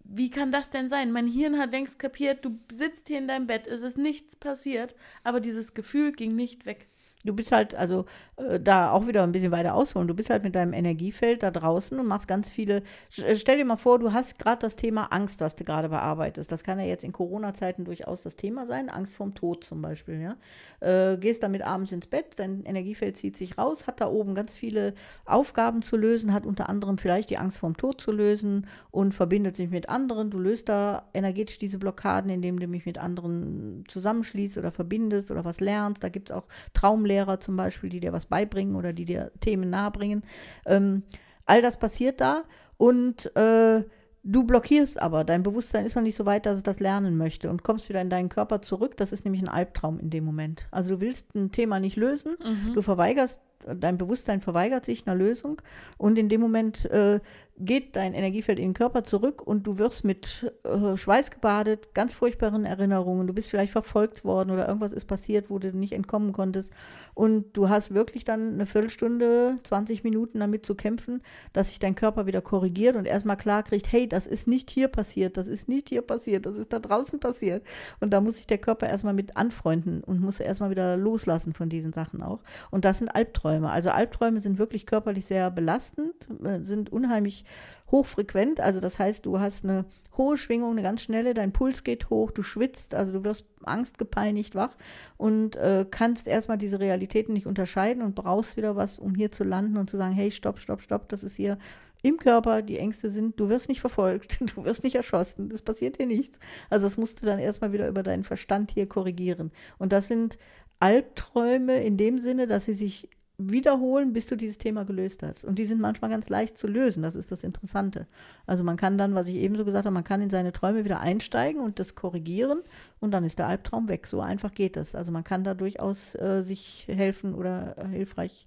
Wie 0.04 0.32
kann 0.32 0.52
das 0.52 0.72
denn 0.72 0.90
sein? 0.90 1.12
Mein 1.12 1.28
Hirn 1.28 1.60
hat 1.60 1.72
längst 1.72 2.00
kapiert, 2.00 2.44
du 2.44 2.60
sitzt 2.72 3.08
hier 3.10 3.20
in 3.20 3.28
deinem 3.28 3.46
Bett, 3.46 3.68
es 3.68 3.84
ist 3.84 3.98
nichts 3.98 4.36
passiert, 4.36 4.96
aber 5.24 5.40
dieses 5.40 5.76
Gefühl 5.76 6.12
ging 6.12 6.36
nicht 6.36 6.66
weg. 6.66 6.88
Du 7.26 7.36
bist 7.36 7.52
halt, 7.52 7.76
also 7.76 8.06
äh, 8.38 8.62
da 8.62 8.92
auch 8.92 9.06
wieder 9.06 9.24
ein 9.24 9.34
bisschen 9.34 9.52
weiter 9.52 9.76
ausholen. 9.76 10.08
Du 10.08 10.14
bist 10.14 10.30
halt 10.30 10.44
mit 10.44 10.56
deinem 10.56 10.72
Energiefeld 10.72 11.44
da 11.44 11.52
draußen 11.52 12.00
und 12.00 12.08
machst 12.08 12.30
ganz 12.30 12.50
viele. 12.50 12.82
Äh, 13.18 13.36
stell 13.36 13.58
dir 13.58 13.66
mal 13.66 13.76
vor, 13.76 14.00
du 14.00 14.14
hast 14.14 14.40
gerade 14.40 14.62
das 14.62 14.78
Thema 14.78 15.12
Angst, 15.12 15.42
was 15.42 15.56
du 15.56 15.66
gerade 15.66 15.90
bearbeitest. 15.90 16.50
Das 16.50 16.64
kann 16.64 16.80
ja 16.80 16.86
jetzt 16.86 17.04
in 17.04 17.12
Corona-Zeiten 17.12 17.84
durchaus 17.84 18.24
das 18.24 18.38
Thema 18.38 18.66
sein. 18.68 18.88
Angst 18.88 19.14
vorm 19.16 19.36
Tod 19.36 19.66
zum 19.66 19.82
Beispiel, 19.82 20.22
ja. 20.22 20.38
Äh, 20.80 21.18
gehst 21.18 21.44
damit 21.44 21.62
abends 21.62 21.92
ins 21.92 22.08
Bett, 22.08 22.36
dein 22.38 22.64
Energiefeld 22.64 23.18
zieht 23.18 23.36
sich 23.36 23.58
raus, 23.58 23.86
hat 23.86 24.00
da 24.00 24.08
oben 24.08 24.34
ganz 24.34 24.56
viele 24.56 24.94
Aufgaben 25.26 25.82
zu 25.82 25.98
lösen, 25.98 26.32
hat 26.32 26.46
unter 26.46 26.70
anderem 26.70 26.98
vielleicht 26.98 27.30
die 27.30 27.38
Angst 27.38 27.58
vorm 27.58 27.76
Tod 27.76 28.00
zu 28.00 28.14
lösen 28.14 28.66
und 28.92 29.14
verbindet 29.14 29.58
sich 29.58 29.70
mit 29.70 29.90
anderen. 29.90 30.30
Du 30.30 30.40
löst 30.40 30.70
da 30.70 31.10
energetisch 31.14 31.60
diese 31.60 31.80
Blockaden, 31.80 32.32
indem 32.32 32.62
du 32.62 32.68
mich 32.68 32.86
mit 32.86 32.98
anderen 32.98 33.84
zusammenschließt 33.90 34.58
oder 34.58 34.72
verbindest 34.72 35.32
oder 35.32 35.44
was 35.44 35.60
lernst. 35.60 36.02
Da 36.02 36.08
gibt 36.08 36.30
es 36.30 36.36
auch 36.36 36.48
Traum 36.74 37.09
Lehrer 37.10 37.40
zum 37.40 37.58
Beispiel, 37.58 37.90
die 37.90 38.00
dir 38.00 38.14
was 38.14 38.26
beibringen 38.26 38.76
oder 38.76 38.94
die 38.94 39.06
dir 39.06 39.32
Themen 39.42 39.70
nahebringen. 39.70 40.24
Ähm, 40.66 41.04
all 41.46 41.62
das 41.62 41.78
passiert 41.78 42.22
da 42.22 42.44
und 42.78 43.36
äh, 43.36 43.84
du 44.24 44.44
blockierst 44.44 45.02
aber. 45.02 45.24
Dein 45.24 45.44
Bewusstsein 45.44 45.86
ist 45.86 45.96
noch 45.96 46.04
nicht 46.04 46.16
so 46.16 46.26
weit, 46.26 46.46
dass 46.46 46.58
es 46.58 46.64
das 46.64 46.80
lernen 46.80 47.18
möchte 47.18 47.50
und 47.50 47.64
kommst 47.64 47.90
wieder 47.90 48.02
in 48.02 48.10
deinen 48.10 48.30
Körper 48.30 48.62
zurück. 48.62 48.98
Das 48.98 49.12
ist 49.12 49.26
nämlich 49.26 49.42
ein 49.42 49.50
Albtraum 49.50 50.00
in 50.00 50.10
dem 50.10 50.24
Moment. 50.24 50.68
Also 50.72 50.92
du 50.92 51.02
willst 51.02 51.36
ein 51.36 51.52
Thema 51.52 51.80
nicht 51.80 51.96
lösen, 51.96 52.38
mhm. 52.44 52.74
du 52.74 52.82
verweigerst 52.82 53.42
dein 53.66 53.98
Bewusstsein 53.98 54.42
verweigert 54.42 54.86
sich 54.86 55.06
einer 55.06 55.16
Lösung 55.16 55.62
und 55.98 56.18
in 56.18 56.30
dem 56.30 56.42
Moment 56.42 56.86
äh, 56.86 57.20
geht 57.60 57.98
dein 57.98 58.14
Energiefeld 58.14 58.58
in 58.58 58.70
den 58.70 58.74
Körper 58.74 59.04
zurück 59.04 59.42
und 59.46 59.64
du 59.64 59.78
wirst 59.78 60.06
mit 60.06 60.54
äh, 60.64 60.96
Schweiß 60.96 61.30
gebadet, 61.30 61.94
ganz 61.94 62.14
furchtbaren 62.14 62.64
Erinnerungen. 62.64 63.28
Du 63.28 63.34
bist 63.34 63.50
vielleicht 63.50 63.74
verfolgt 63.74 64.24
worden 64.24 64.52
oder 64.52 64.66
irgendwas 64.68 64.94
ist 64.94 65.06
passiert, 65.06 65.50
wo 65.50 65.60
du 65.60 65.76
nicht 65.76 65.92
entkommen 65.92 66.32
konntest. 66.32 66.72
Und 67.14 67.58
du 67.58 67.68
hast 67.68 67.94
wirklich 67.94 68.24
dann 68.24 68.54
eine 68.54 68.66
Viertelstunde, 68.66 69.60
20 69.64 70.06
Minuten 70.06 70.40
damit 70.40 70.66
zu 70.66 70.74
kämpfen, 70.74 71.22
dass 71.52 71.68
sich 71.68 71.80
dein 71.80 71.96
Körper 71.96 72.28
wieder 72.28 72.42
korrigiert 72.42 72.96
und 72.96 73.06
erstmal 73.06 73.36
klar 73.36 73.64
kriegt, 73.64 73.92
hey, 73.92 74.08
das 74.08 74.26
ist 74.26 74.48
nicht 74.48 74.70
hier 74.70 74.88
passiert, 74.88 75.36
das 75.36 75.50
ist 75.50 75.68
nicht 75.68 75.90
hier 75.90 76.02
passiert, 76.02 76.46
das 76.46 76.56
ist 76.56 76.72
da 76.72 76.80
draußen 76.80 77.20
passiert. 77.20 77.64
Und 78.00 78.12
da 78.12 78.22
muss 78.22 78.38
sich 78.38 78.48
der 78.48 78.58
Körper 78.58 78.88
erstmal 78.88 79.14
mit 79.14 79.36
anfreunden 79.36 80.02
und 80.02 80.22
muss 80.22 80.40
erstmal 80.40 80.70
wieder 80.70 80.96
loslassen 80.96 81.52
von 81.52 81.68
diesen 81.68 81.92
Sachen 81.92 82.24
auch. 82.24 82.40
Und 82.72 82.86
das 82.86 83.00
sind 83.00 83.10
Albträume. 83.10 83.49
Also 83.58 83.90
Albträume 83.90 84.40
sind 84.40 84.58
wirklich 84.58 84.86
körperlich 84.86 85.26
sehr 85.26 85.50
belastend, 85.52 86.14
äh, 86.44 86.60
sind 86.62 86.92
unheimlich 86.92 87.46
hochfrequent. 87.92 88.60
Also 88.60 88.80
das 88.80 89.00
heißt, 89.00 89.26
du 89.26 89.40
hast 89.40 89.64
eine 89.64 89.86
hohe 90.18 90.38
Schwingung, 90.38 90.72
eine 90.72 90.84
ganz 90.84 91.02
schnelle, 91.02 91.34
dein 91.34 91.52
Puls 91.52 91.84
geht 91.84 92.10
hoch, 92.10 92.32
du 92.32 92.44
schwitzt, 92.44 92.94
also 92.94 93.14
du 93.14 93.24
wirst 93.24 93.46
angstgepeinigt 93.64 94.56
wach 94.56 94.76
und 95.18 95.56
äh, 95.56 95.86
kannst 95.90 96.28
erstmal 96.28 96.58
diese 96.58 96.80
Realitäten 96.80 97.34
nicht 97.34 97.48
unterscheiden 97.48 98.04
und 98.04 98.16
brauchst 98.16 98.58
wieder 98.58 98.76
was, 98.76 99.00
um 99.00 99.16
hier 99.16 99.32
zu 99.32 99.44
landen 99.44 99.78
und 99.78 99.90
zu 99.90 99.98
sagen, 99.98 100.14
hey, 100.14 100.32
stopp, 100.32 100.60
stopp, 100.60 100.82
stopp, 100.82 101.10
das 101.10 101.24
ist 101.24 101.36
hier 101.36 101.58
im 102.02 102.18
Körper, 102.18 102.62
die 102.62 102.78
Ängste 102.78 103.10
sind, 103.10 103.40
du 103.40 103.50
wirst 103.50 103.68
nicht 103.68 103.82
verfolgt, 103.82 104.40
du 104.56 104.64
wirst 104.64 104.84
nicht 104.84 104.96
erschossen, 104.96 105.50
das 105.50 105.62
passiert 105.62 105.98
hier 105.98 106.08
nichts. 106.08 106.40
Also 106.70 106.86
das 106.86 106.98
musst 106.98 107.22
du 107.22 107.26
dann 107.26 107.40
erstmal 107.40 107.74
wieder 107.74 107.88
über 107.88 108.04
deinen 108.04 108.24
Verstand 108.24 108.72
hier 108.72 108.88
korrigieren. 108.88 109.52
Und 109.78 109.92
das 109.92 110.08
sind 110.08 110.38
Albträume 110.80 111.84
in 111.84 111.98
dem 111.98 112.20
Sinne, 112.20 112.48
dass 112.48 112.66
sie 112.66 112.74
sich 112.74 113.10
wiederholen, 113.40 114.14
bis 114.14 114.28
du 114.28 114.36
dieses 114.36 114.58
Thema 114.58 114.84
gelöst 114.84 115.24
hast. 115.24 115.46
Und 115.46 115.58
die 115.58 115.66
sind 115.66 115.80
manchmal 115.80 116.12
ganz 116.12 116.30
leicht 116.30 116.58
zu 116.58 116.68
lösen. 116.68 117.02
Das 117.02 117.16
ist 117.16 117.32
das 117.32 117.44
Interessante. 117.44 118.06
Also 118.46 118.64
man 118.64 118.76
kann 118.76 118.98
dann, 118.98 119.16
was 119.16 119.28
ich 119.28 119.36
eben 119.36 119.56
so 119.56 119.66
gesagt 119.66 119.86
habe, 119.86 119.94
man 119.94 120.04
kann 120.04 120.22
in 120.22 120.30
seine 120.30 120.52
Träume 120.52 120.84
wieder 120.84 121.00
einsteigen 121.00 121.62
und 121.62 121.80
das 121.80 121.96
korrigieren 121.96 122.60
und 123.00 123.12
dann 123.12 123.24
ist 123.24 123.40
der 123.40 123.48
Albtraum 123.48 123.88
weg. 123.88 124.08
So 124.08 124.20
einfach 124.20 124.54
geht 124.54 124.76
das. 124.76 124.94
Also 124.94 125.12
man 125.12 125.24
kann 125.24 125.44
da 125.44 125.54
durchaus 125.54 126.16
äh, 126.16 126.44
sich 126.44 126.86
helfen 126.88 127.34
oder 127.34 127.78
äh, 127.78 127.88
hilfreich 127.88 128.46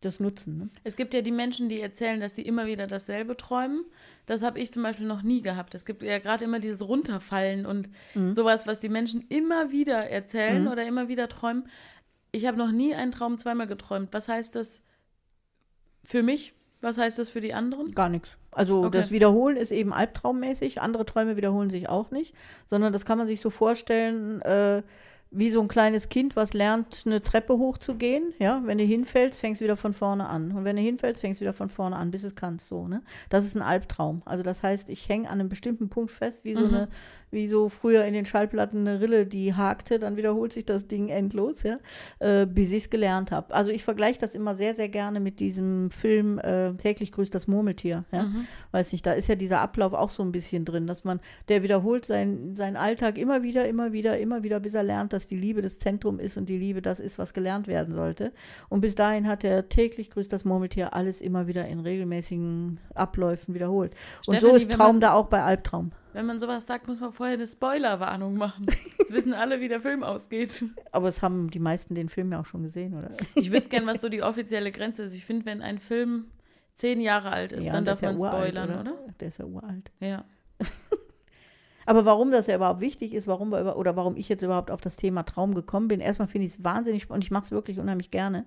das 0.00 0.20
nutzen. 0.20 0.58
Ne? 0.58 0.68
Es 0.84 0.94
gibt 0.94 1.12
ja 1.12 1.22
die 1.22 1.32
Menschen, 1.32 1.68
die 1.68 1.80
erzählen, 1.80 2.20
dass 2.20 2.36
sie 2.36 2.42
immer 2.42 2.66
wieder 2.66 2.86
dasselbe 2.86 3.36
träumen. 3.36 3.84
Das 4.26 4.42
habe 4.42 4.60
ich 4.60 4.70
zum 4.70 4.82
Beispiel 4.82 5.06
noch 5.06 5.22
nie 5.22 5.42
gehabt. 5.42 5.74
Es 5.74 5.84
gibt 5.84 6.02
ja 6.02 6.18
gerade 6.18 6.44
immer 6.44 6.60
dieses 6.60 6.86
Runterfallen 6.86 7.66
und 7.66 7.88
mhm. 8.14 8.32
sowas, 8.32 8.66
was 8.66 8.78
die 8.78 8.88
Menschen 8.88 9.24
immer 9.28 9.72
wieder 9.72 10.08
erzählen 10.08 10.62
mhm. 10.62 10.68
oder 10.68 10.86
immer 10.86 11.08
wieder 11.08 11.28
träumen. 11.28 11.64
Ich 12.32 12.46
habe 12.46 12.58
noch 12.58 12.70
nie 12.70 12.94
einen 12.94 13.12
Traum 13.12 13.38
zweimal 13.38 13.66
geträumt. 13.66 14.08
Was 14.12 14.28
heißt 14.28 14.54
das 14.54 14.82
für 16.04 16.22
mich? 16.22 16.54
Was 16.80 16.98
heißt 16.98 17.18
das 17.18 17.28
für 17.28 17.40
die 17.40 17.54
anderen? 17.54 17.92
Gar 17.92 18.08
nichts. 18.08 18.28
Also 18.50 18.84
okay. 18.84 18.98
das 18.98 19.10
Wiederholen 19.10 19.56
ist 19.56 19.72
eben 19.72 19.92
albtraummäßig. 19.92 20.80
Andere 20.80 21.04
Träume 21.06 21.36
wiederholen 21.36 21.70
sich 21.70 21.88
auch 21.88 22.10
nicht, 22.10 22.34
sondern 22.66 22.92
das 22.92 23.04
kann 23.04 23.18
man 23.18 23.26
sich 23.26 23.40
so 23.40 23.50
vorstellen. 23.50 24.40
Äh, 24.42 24.82
wie 25.30 25.50
so 25.50 25.60
ein 25.60 25.68
kleines 25.68 26.08
Kind, 26.08 26.36
was 26.36 26.54
lernt, 26.54 27.02
eine 27.04 27.22
Treppe 27.22 27.58
hochzugehen. 27.58 28.32
Ja, 28.38 28.62
wenn 28.64 28.78
du 28.78 28.84
hinfällst, 28.84 29.40
fängst 29.40 29.60
du 29.60 29.64
wieder 29.64 29.76
von 29.76 29.92
vorne 29.92 30.26
an. 30.26 30.52
Und 30.52 30.64
wenn 30.64 30.76
du 30.76 30.82
hinfällst, 30.82 31.20
fängst 31.20 31.40
du 31.40 31.42
wieder 31.42 31.52
von 31.52 31.68
vorne 31.68 31.96
an, 31.96 32.10
bis 32.10 32.24
es 32.24 32.34
kannst. 32.34 32.68
So, 32.68 32.88
ne? 32.88 33.02
Das 33.28 33.44
ist 33.44 33.54
ein 33.54 33.62
Albtraum. 33.62 34.22
Also 34.24 34.42
das 34.42 34.62
heißt, 34.62 34.88
ich 34.88 35.08
hänge 35.08 35.28
an 35.28 35.40
einem 35.40 35.50
bestimmten 35.50 35.90
Punkt 35.90 36.10
fest, 36.10 36.44
wie 36.44 36.54
so 36.54 36.60
mhm. 36.60 36.74
eine, 36.74 36.88
wie 37.30 37.48
so 37.48 37.68
früher 37.68 38.04
in 38.06 38.14
den 38.14 38.24
Schallplatten 38.24 38.86
eine 38.86 39.00
Rille, 39.00 39.26
die 39.26 39.52
hakte, 39.52 39.98
dann 39.98 40.16
wiederholt 40.16 40.52
sich 40.52 40.64
das 40.64 40.86
Ding 40.86 41.08
endlos, 41.08 41.62
ja, 41.62 41.78
äh, 42.20 42.46
bis 42.46 42.72
ich 42.72 42.84
es 42.84 42.90
gelernt 42.90 43.30
habe. 43.30 43.54
Also 43.54 43.70
ich 43.70 43.84
vergleiche 43.84 44.18
das 44.18 44.34
immer 44.34 44.56
sehr, 44.56 44.74
sehr 44.74 44.88
gerne 44.88 45.20
mit 45.20 45.40
diesem 45.40 45.90
Film 45.90 46.38
äh, 46.38 46.72
Täglich 46.74 47.12
grüßt 47.12 47.34
das 47.34 47.46
Murmeltier. 47.46 48.04
Ja? 48.12 48.22
Mhm. 48.22 48.46
Weiß 48.70 48.92
nicht, 48.92 49.04
da 49.04 49.12
ist 49.12 49.28
ja 49.28 49.34
dieser 49.34 49.60
Ablauf 49.60 49.92
auch 49.92 50.10
so 50.10 50.22
ein 50.22 50.32
bisschen 50.32 50.64
drin, 50.64 50.86
dass 50.86 51.04
man, 51.04 51.20
der 51.48 51.62
wiederholt 51.62 52.06
sein, 52.06 52.56
seinen 52.56 52.76
Alltag 52.76 53.18
immer 53.18 53.42
wieder, 53.42 53.68
immer 53.68 53.92
wieder, 53.92 54.18
immer 54.18 54.42
wieder, 54.42 54.60
bis 54.60 54.72
er 54.72 54.82
lernt, 54.82 55.12
dass 55.18 55.26
die 55.26 55.36
Liebe 55.36 55.62
das 55.62 55.80
Zentrum 55.80 56.20
ist 56.20 56.36
und 56.36 56.48
die 56.48 56.58
Liebe 56.58 56.80
das 56.80 57.00
ist, 57.00 57.18
was 57.18 57.34
gelernt 57.34 57.66
werden 57.66 57.92
sollte. 57.92 58.32
Und 58.68 58.82
bis 58.82 58.94
dahin 58.94 59.26
hat 59.26 59.42
er 59.42 59.68
täglich 59.68 60.10
grüßt 60.10 60.32
das 60.32 60.44
Murmeltier 60.44 60.94
alles 60.94 61.20
immer 61.20 61.48
wieder 61.48 61.66
in 61.66 61.80
regelmäßigen 61.80 62.78
Abläufen 62.94 63.52
wiederholt. 63.52 63.92
Und 64.28 64.40
so 64.40 64.54
ist 64.54 64.70
Traum 64.70 65.00
da 65.00 65.14
auch 65.14 65.26
bei 65.26 65.42
Albtraum. 65.42 65.90
Wenn 66.12 66.26
man 66.26 66.38
sowas 66.38 66.66
sagt, 66.66 66.86
muss 66.86 67.00
man 67.00 67.10
vorher 67.10 67.34
eine 67.34 67.48
Spoilerwarnung 67.48 68.36
machen. 68.36 68.66
Jetzt 69.00 69.12
wissen 69.12 69.34
alle, 69.34 69.60
wie 69.60 69.66
der 69.66 69.80
Film 69.80 70.04
ausgeht. 70.04 70.64
Aber 70.92 71.08
es 71.08 71.20
haben 71.20 71.50
die 71.50 71.58
meisten 71.58 71.96
den 71.96 72.08
Film 72.08 72.30
ja 72.30 72.38
auch 72.38 72.46
schon 72.46 72.62
gesehen, 72.62 72.94
oder? 72.94 73.08
Ich 73.34 73.50
wüsste 73.50 73.70
gern, 73.70 73.86
was 73.86 74.00
so 74.00 74.08
die 74.08 74.22
offizielle 74.22 74.70
Grenze 74.70 75.02
ist. 75.02 75.16
Ich 75.16 75.24
finde, 75.24 75.46
wenn 75.46 75.62
ein 75.62 75.80
Film 75.80 76.26
zehn 76.74 77.00
Jahre 77.00 77.32
alt 77.32 77.50
ist, 77.50 77.64
ja, 77.64 77.72
dann 77.72 77.84
darf 77.84 78.02
man 78.02 78.16
ja 78.16 78.28
spoilern, 78.28 78.70
oder? 78.70 78.80
oder? 78.82 79.14
Der 79.18 79.28
ist 79.28 79.38
ja 79.38 79.46
uralt. 79.46 79.90
Ja. 79.98 80.24
Aber 81.88 82.04
warum 82.04 82.30
das 82.30 82.48
ja 82.48 82.56
überhaupt 82.56 82.82
wichtig 82.82 83.14
ist, 83.14 83.26
warum 83.26 83.50
wir 83.50 83.78
oder 83.78 83.96
warum 83.96 84.14
ich 84.14 84.28
jetzt 84.28 84.42
überhaupt 84.42 84.70
auf 84.70 84.82
das 84.82 84.96
Thema 84.96 85.22
Traum 85.22 85.54
gekommen 85.54 85.88
bin, 85.88 86.00
erstmal 86.00 86.28
finde 86.28 86.46
ich 86.46 86.52
es 86.52 86.62
wahnsinnig 86.62 87.04
spannend 87.04 87.22
und 87.22 87.24
ich 87.24 87.30
mache 87.30 87.46
es 87.46 87.50
wirklich 87.50 87.80
unheimlich 87.80 88.10
gerne, 88.10 88.44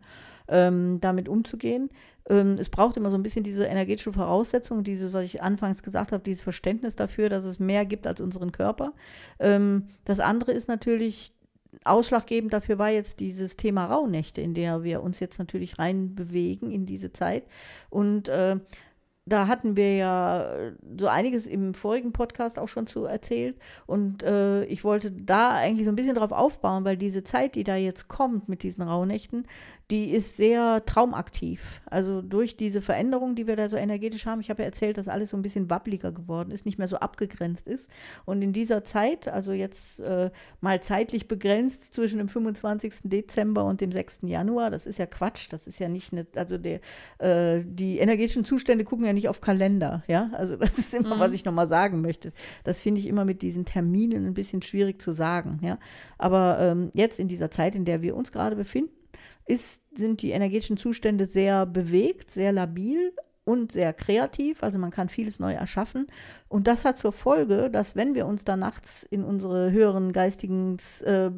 ähm, 0.47 0.99
damit 1.01 1.27
umzugehen. 1.27 1.89
Ähm, 2.29 2.57
es 2.59 2.69
braucht 2.69 2.97
immer 2.97 3.09
so 3.09 3.15
ein 3.15 3.23
bisschen 3.23 3.43
diese 3.43 3.65
energetische 3.65 4.13
Voraussetzung, 4.13 4.83
dieses, 4.83 5.11
was 5.11 5.23
ich 5.23 5.41
anfangs 5.41 5.81
gesagt 5.81 6.11
habe, 6.11 6.21
dieses 6.21 6.43
Verständnis 6.43 6.95
dafür, 6.95 7.29
dass 7.29 7.45
es 7.45 7.57
mehr 7.57 7.83
gibt 7.87 8.05
als 8.05 8.21
unseren 8.21 8.51
Körper. 8.51 8.93
Ähm, 9.39 9.87
das 10.05 10.19
andere 10.19 10.51
ist 10.51 10.67
natürlich 10.67 11.33
ausschlaggebend 11.83 12.53
dafür 12.53 12.77
war 12.77 12.89
jetzt 12.89 13.19
dieses 13.21 13.57
Thema 13.57 13.85
Rauhnächte, 13.85 14.41
in 14.41 14.53
der 14.53 14.83
wir 14.83 15.01
uns 15.01 15.19
jetzt 15.19 15.39
natürlich 15.39 15.79
reinbewegen 15.79 16.69
in 16.69 16.85
diese 16.85 17.11
Zeit. 17.11 17.45
Und 17.89 18.27
äh, 18.27 18.57
da 19.25 19.47
hatten 19.47 19.75
wir 19.75 19.95
ja 19.95 20.55
äh, 20.55 20.71
so 20.99 21.07
einiges 21.07 21.45
im 21.45 21.75
vorigen 21.75 22.11
Podcast 22.11 22.57
auch 22.57 22.67
schon 22.67 22.87
zu 22.87 23.05
erzählt. 23.05 23.57
Und 23.85 24.23
äh, 24.23 24.65
ich 24.65 24.83
wollte 24.83 25.11
da 25.11 25.51
eigentlich 25.51 25.85
so 25.85 25.91
ein 25.91 25.95
bisschen 25.95 26.15
drauf 26.15 26.31
aufbauen, 26.31 26.85
weil 26.85 26.97
diese 26.97 27.23
Zeit, 27.23 27.53
die 27.53 27.63
da 27.63 27.75
jetzt 27.75 28.07
kommt 28.07 28.49
mit 28.49 28.63
diesen 28.63 28.81
Rauhnächten, 28.81 29.45
die 29.91 30.11
ist 30.11 30.37
sehr 30.37 30.83
traumaktiv. 30.85 31.81
Also 31.85 32.21
durch 32.21 32.55
diese 32.55 32.81
Veränderung, 32.81 33.35
die 33.35 33.45
wir 33.45 33.57
da 33.57 33.69
so 33.69 33.75
energetisch 33.75 34.25
haben, 34.25 34.39
ich 34.39 34.49
habe 34.49 34.63
ja 34.63 34.67
erzählt, 34.67 34.97
dass 34.97 35.07
alles 35.07 35.29
so 35.29 35.37
ein 35.37 35.41
bisschen 35.41 35.69
wabbliger 35.69 36.11
geworden 36.11 36.49
ist, 36.51 36.65
nicht 36.65 36.77
mehr 36.77 36.87
so 36.87 36.95
abgegrenzt 36.95 37.67
ist. 37.67 37.87
Und 38.25 38.41
in 38.41 38.53
dieser 38.53 38.83
Zeit, 38.83 39.27
also 39.27 39.51
jetzt 39.51 39.99
äh, 39.99 40.31
mal 40.61 40.81
zeitlich 40.81 41.27
begrenzt 41.27 41.93
zwischen 41.93 42.19
dem 42.19 42.29
25. 42.29 43.01
Dezember 43.03 43.65
und 43.65 43.81
dem 43.81 43.91
6. 43.91 44.19
Januar, 44.23 44.71
das 44.71 44.87
ist 44.87 44.97
ja 44.97 45.05
Quatsch, 45.05 45.47
das 45.51 45.67
ist 45.67 45.79
ja 45.79 45.89
nicht 45.89 46.13
eine, 46.13 46.25
also 46.35 46.57
der, 46.57 46.79
äh, 47.19 47.61
die 47.65 47.99
energetischen 47.99 48.45
Zustände 48.45 48.85
gucken 48.85 49.05
ja 49.05 49.10
nicht 49.13 49.29
auf 49.29 49.41
Kalender, 49.41 50.03
ja. 50.07 50.29
Also 50.33 50.55
das 50.57 50.77
ist 50.77 50.93
immer, 50.93 51.15
mhm. 51.15 51.19
was 51.19 51.33
ich 51.33 51.45
nochmal 51.45 51.69
sagen 51.69 52.01
möchte. 52.01 52.33
Das 52.63 52.81
finde 52.81 52.99
ich 52.99 53.07
immer 53.07 53.25
mit 53.25 53.41
diesen 53.41 53.65
Terminen 53.65 54.25
ein 54.25 54.33
bisschen 54.33 54.61
schwierig 54.61 55.01
zu 55.01 55.11
sagen, 55.11 55.59
ja. 55.61 55.79
Aber 56.17 56.59
ähm, 56.59 56.91
jetzt 56.93 57.19
in 57.19 57.27
dieser 57.27 57.51
Zeit, 57.51 57.75
in 57.75 57.85
der 57.85 58.01
wir 58.01 58.15
uns 58.15 58.31
gerade 58.31 58.55
befinden, 58.55 58.91
ist, 59.45 59.81
sind 59.97 60.21
die 60.21 60.31
energetischen 60.31 60.77
Zustände 60.77 61.25
sehr 61.25 61.65
bewegt, 61.65 62.31
sehr 62.31 62.51
labil 62.51 63.13
und 63.51 63.73
sehr 63.73 63.91
kreativ. 63.91 64.63
Also 64.63 64.79
man 64.79 64.91
kann 64.91 65.09
vieles 65.09 65.39
neu 65.39 65.53
erschaffen. 65.53 66.07
Und 66.47 66.67
das 66.67 66.85
hat 66.85 66.97
zur 66.97 67.11
Folge, 67.11 67.69
dass 67.69 67.97
wenn 67.97 68.15
wir 68.15 68.25
uns 68.25 68.45
da 68.45 68.55
nachts 68.55 69.03
in 69.03 69.25
unsere 69.25 69.71
höheren 69.71 70.13
geistigen 70.13 70.77
äh, 71.03 71.29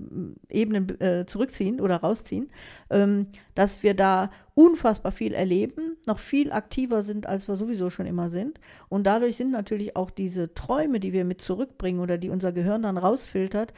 Ebenen 0.50 1.02
äh, 1.02 1.26
zurückziehen 1.26 1.82
oder 1.82 1.98
rausziehen, 1.98 2.52
ähm, 2.92 3.28
dass 3.56 3.82
wir 3.82 3.96
da 3.96 4.30
unfassbar 4.54 5.12
viel 5.12 5.34
erleben, 5.34 5.98
noch 6.06 6.20
viel 6.20 6.52
aktiver 6.52 7.02
sind, 7.02 7.26
als 7.26 7.48
wir 7.48 7.56
sowieso 7.56 7.90
schon 7.90 8.06
immer 8.06 8.30
sind. 8.30 8.60
Und 8.90 9.06
dadurch 9.06 9.36
sind 9.36 9.50
natürlich 9.50 9.96
auch 9.96 10.12
diese 10.12 10.54
Träume, 10.54 11.00
die 11.00 11.14
wir 11.14 11.26
mit 11.26 11.42
zurückbringen 11.42 12.00
oder 12.00 12.20
die 12.20 12.30
unser 12.30 12.52
Gehirn 12.52 12.84
dann 12.84 13.00
rausfiltert, 13.00 13.74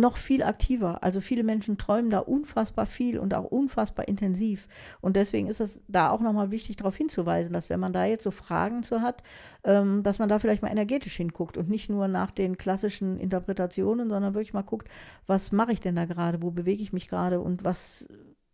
noch 0.00 0.16
viel 0.16 0.42
aktiver. 0.42 1.02
Also 1.02 1.20
viele 1.20 1.42
Menschen 1.42 1.78
träumen 1.78 2.10
da 2.10 2.18
unfassbar 2.18 2.86
viel 2.86 3.18
und 3.18 3.34
auch 3.34 3.44
unfassbar 3.44 4.08
intensiv. 4.08 4.68
Und 5.00 5.16
deswegen 5.16 5.48
ist 5.48 5.60
es 5.60 5.80
da 5.88 6.10
auch 6.10 6.20
nochmal 6.20 6.50
wichtig, 6.50 6.76
darauf 6.76 6.96
hinzuweisen, 6.96 7.52
dass 7.52 7.70
wenn 7.70 7.80
man 7.80 7.92
da 7.92 8.04
jetzt 8.04 8.24
so 8.24 8.30
Fragen 8.30 8.82
zu 8.82 9.00
hat, 9.00 9.22
ähm, 9.64 10.02
dass 10.02 10.18
man 10.18 10.28
da 10.28 10.38
vielleicht 10.38 10.62
mal 10.62 10.70
energetisch 10.70 11.16
hinguckt 11.16 11.56
und 11.56 11.68
nicht 11.68 11.88
nur 11.88 12.08
nach 12.08 12.30
den 12.30 12.58
klassischen 12.58 13.18
Interpretationen, 13.18 14.10
sondern 14.10 14.34
wirklich 14.34 14.54
mal 14.54 14.62
guckt, 14.62 14.88
was 15.26 15.52
mache 15.52 15.72
ich 15.72 15.80
denn 15.80 15.96
da 15.96 16.04
gerade, 16.04 16.42
wo 16.42 16.50
bewege 16.50 16.82
ich 16.82 16.92
mich 16.92 17.08
gerade 17.08 17.40
und 17.40 17.64
was 17.64 18.06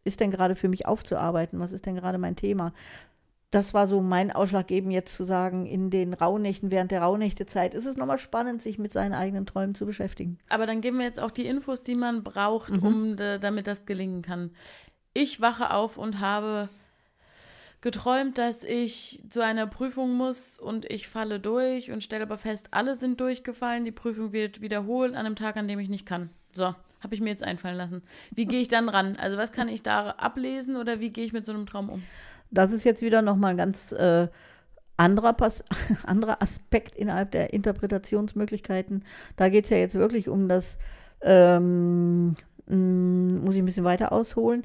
ist 0.05 0.21
denn 0.21 0.31
gerade 0.31 0.57
für 0.57 0.69
mich 0.69 0.87
aufzuarbeiten, 0.87 1.61
was 1.61 1.73
ist 1.73 1.87
denn 1.87 1.95
gerade 1.95 2.19
mein 2.19 2.37
Thema 2.37 2.73
das 3.51 3.75
war 3.75 3.89
so 3.89 4.01
mein 4.01 4.31
Ausschlaggebend 4.31 4.93
jetzt 4.93 5.15
zu 5.15 5.25
sagen, 5.25 5.67
in 5.67 5.91
den 5.91 6.15
Rauhnächten, 6.15 6.71
während 6.71 6.93
der 6.93 7.03
Rauhnächtezeit 7.03 7.75
ist 7.75 7.85
es 7.85 7.97
nochmal 7.97 8.19
spannend, 8.19 8.63
sich 8.63 8.79
mit 8.79 8.93
seinen 8.93 9.13
eigenen 9.13 9.45
Träumen 9.45 9.75
zu 9.75 9.87
beschäftigen. 9.87 10.39
Aber 10.49 10.67
dann 10.67 10.81
geben 10.81 10.99
wir 10.99 11.05
jetzt 11.05 11.19
auch 11.19 11.33
die 11.33 11.47
Infos, 11.47 11.83
die 11.83 11.97
man 11.97 12.23
braucht, 12.23 12.71
mhm. 12.71 12.83
um 12.83 13.17
damit 13.17 13.67
das 13.67 13.87
gelingen 13.87 14.23
kann. 14.23 14.53
Ich 15.15 15.41
wache 15.41 15.73
auf 15.73 15.99
und 15.99 16.21
habe 16.21 16.69
geträumt, 17.81 18.39
dass 18.39 18.63
ich 18.63 19.23
zu 19.31 19.43
einer 19.43 19.67
Prüfung 19.67 20.17
muss 20.17 20.57
und 20.59 20.85
ich 20.89 21.09
falle 21.09 21.41
durch 21.41 21.91
und 21.91 22.05
stelle 22.05 22.23
aber 22.23 22.39
fest, 22.39 22.69
alle 22.71 22.95
sind 22.95 23.21
durchgefallen, 23.21 23.85
die 23.85 23.91
Prüfung 23.91 24.33
wird 24.33 24.61
wiederholt 24.61 25.15
an 25.15 25.27
einem 25.27 25.37
Tag, 25.37 25.57
an 25.57 25.67
dem 25.67 25.79
ich 25.81 25.89
nicht 25.89 26.07
kann. 26.07 26.31
So, 26.53 26.75
habe 27.01 27.15
ich 27.15 27.21
mir 27.21 27.31
jetzt 27.31 27.43
einfallen 27.43 27.77
lassen. 27.77 28.03
Wie 28.33 28.45
gehe 28.45 28.61
ich 28.61 28.69
dann 28.69 28.89
ran? 28.89 29.17
Also 29.17 29.39
was 29.39 29.51
kann 29.51 29.69
ich 29.69 29.83
da 29.83 30.11
ablesen 30.11 30.77
oder 30.77 31.01
wie 31.01 31.11
gehe 31.11 31.25
ich 31.25 31.33
mit 31.33 31.47
so 31.47 31.53
einem 31.53 31.67
Traum 31.67 31.89
um? 31.89 32.03
Das 32.51 32.73
ist 32.73 32.85
jetzt 32.85 33.03
wieder 33.03 33.23
nochmal 33.23 33.53
ein 33.53 33.57
ganz 33.57 33.93
äh, 33.93 34.29
anderer, 34.97 35.33
Pas 35.33 35.65
anderer 36.05 36.43
Aspekt 36.43 36.97
innerhalb 36.97 37.31
der 37.31 37.53
Interpretationsmöglichkeiten. 37.53 39.05
Da 39.37 39.49
geht 39.49 39.65
es 39.65 39.71
ja 39.71 39.79
jetzt 39.79 39.95
wirklich 39.95 40.29
um 40.29 40.49
das, 40.49 40.79
ähm, 41.23 42.37
muss 42.67 43.55
ich 43.55 43.63
ein 43.63 43.67
bisschen 43.67 43.85
weiter 43.85 44.13
ausholen. 44.13 44.65